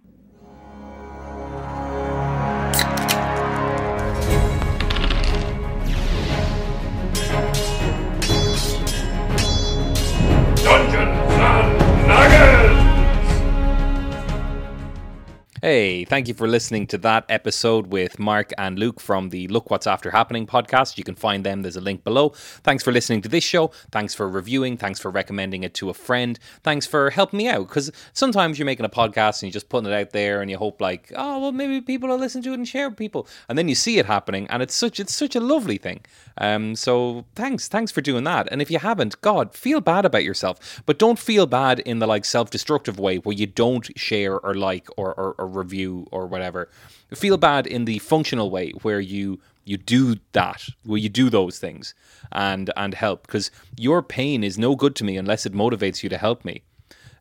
Hey, 15.61 16.05
thank 16.05 16.29
you 16.29 16.33
for 16.33 16.47
listening 16.47 16.87
to 16.87 16.97
that 16.99 17.25
episode 17.27 17.87
with 17.87 18.17
Mark 18.17 18.53
and 18.57 18.79
Luke 18.79 19.01
from 19.01 19.27
the 19.27 19.49
Look 19.49 19.69
What's 19.69 19.87
After 19.87 20.11
Happening 20.11 20.47
podcast. 20.47 20.97
You 20.97 21.03
can 21.03 21.15
find 21.15 21.45
them, 21.45 21.63
there's 21.63 21.75
a 21.75 21.81
link 21.81 22.05
below. 22.05 22.29
Thanks 22.29 22.81
for 22.81 22.93
listening 22.93 23.21
to 23.23 23.27
this 23.27 23.43
show. 23.43 23.71
Thanks 23.91 24.13
for 24.13 24.29
reviewing. 24.29 24.77
Thanks 24.77 25.01
for 25.01 25.11
recommending 25.11 25.63
it 25.63 25.73
to 25.73 25.89
a 25.89 25.93
friend. 25.93 26.39
Thanks 26.63 26.85
for 26.85 27.09
helping 27.09 27.39
me 27.39 27.49
out 27.49 27.67
because 27.67 27.91
sometimes 28.13 28.57
you're 28.57 28.65
making 28.65 28.85
a 28.85 28.89
podcast 28.89 29.41
and 29.41 29.49
you're 29.49 29.59
just 29.59 29.67
putting 29.67 29.91
it 29.91 29.93
out 29.93 30.11
there 30.11 30.41
and 30.41 30.49
you 30.49 30.57
hope, 30.57 30.79
like, 30.79 31.11
oh, 31.13 31.39
well, 31.39 31.51
maybe 31.51 31.81
people 31.81 32.07
will 32.07 32.17
listen 32.17 32.41
to 32.43 32.51
it 32.51 32.53
and 32.53 32.65
share 32.65 32.87
with 32.87 32.97
people. 32.97 33.27
And 33.49 33.57
then 33.57 33.67
you 33.67 33.75
see 33.75 33.97
it 33.99 34.05
happening 34.05 34.47
and 34.49 34.63
it's 34.63 34.75
such, 34.75 34.97
it's 34.97 35.13
such 35.13 35.35
a 35.35 35.41
lovely 35.41 35.77
thing. 35.77 36.05
Um, 36.37 36.73
so 36.77 37.25
thanks, 37.35 37.67
thanks 37.67 37.91
for 37.91 37.99
doing 37.99 38.23
that. 38.23 38.47
And 38.49 38.61
if 38.61 38.71
you 38.71 38.79
haven't, 38.79 39.19
God, 39.19 39.53
feel 39.53 39.81
bad 39.81 40.05
about 40.05 40.23
yourself, 40.23 40.81
but 40.85 40.97
don't 40.97 41.19
feel 41.19 41.45
bad 41.45 41.79
in 41.79 41.99
the 41.99 42.07
like 42.07 42.23
self-destructive 42.23 42.97
way 42.97 43.17
where 43.17 43.35
you 43.35 43.45
don't 43.45 43.89
share 43.99 44.39
or 44.39 44.53
like 44.53 44.87
or, 44.95 45.13
or, 45.15 45.35
or 45.37 45.48
review 45.49 46.07
or 46.11 46.27
whatever. 46.27 46.69
Feel 47.13 47.37
bad 47.37 47.67
in 47.67 47.85
the 47.85 47.99
functional 47.99 48.49
way 48.49 48.71
where 48.81 48.99
you 48.99 49.39
you 49.65 49.77
do 49.77 50.15
that, 50.31 50.67
where 50.83 50.97
you 50.97 51.09
do 51.09 51.29
those 51.29 51.59
things 51.59 51.93
and 52.31 52.71
and 52.75 52.93
help 52.93 53.27
because 53.27 53.51
your 53.77 54.01
pain 54.01 54.43
is 54.43 54.57
no 54.57 54.75
good 54.75 54.95
to 54.95 55.03
me 55.03 55.17
unless 55.17 55.45
it 55.45 55.53
motivates 55.53 56.03
you 56.03 56.09
to 56.09 56.17
help 56.17 56.45
me. 56.45 56.63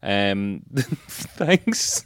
Um, 0.03 0.63
thanks. 0.77 2.05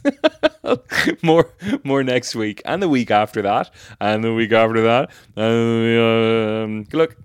more, 1.21 1.49
more 1.83 2.03
next 2.03 2.35
week, 2.35 2.61
and 2.65 2.81
the 2.81 2.89
week 2.89 3.11
after 3.11 3.41
that, 3.43 3.69
and 3.99 4.23
the 4.23 4.33
week 4.33 4.51
after 4.51 4.81
that. 4.83 5.11
And, 5.35 5.99
um, 5.99 6.83
good 6.83 6.97
luck. 6.97 7.15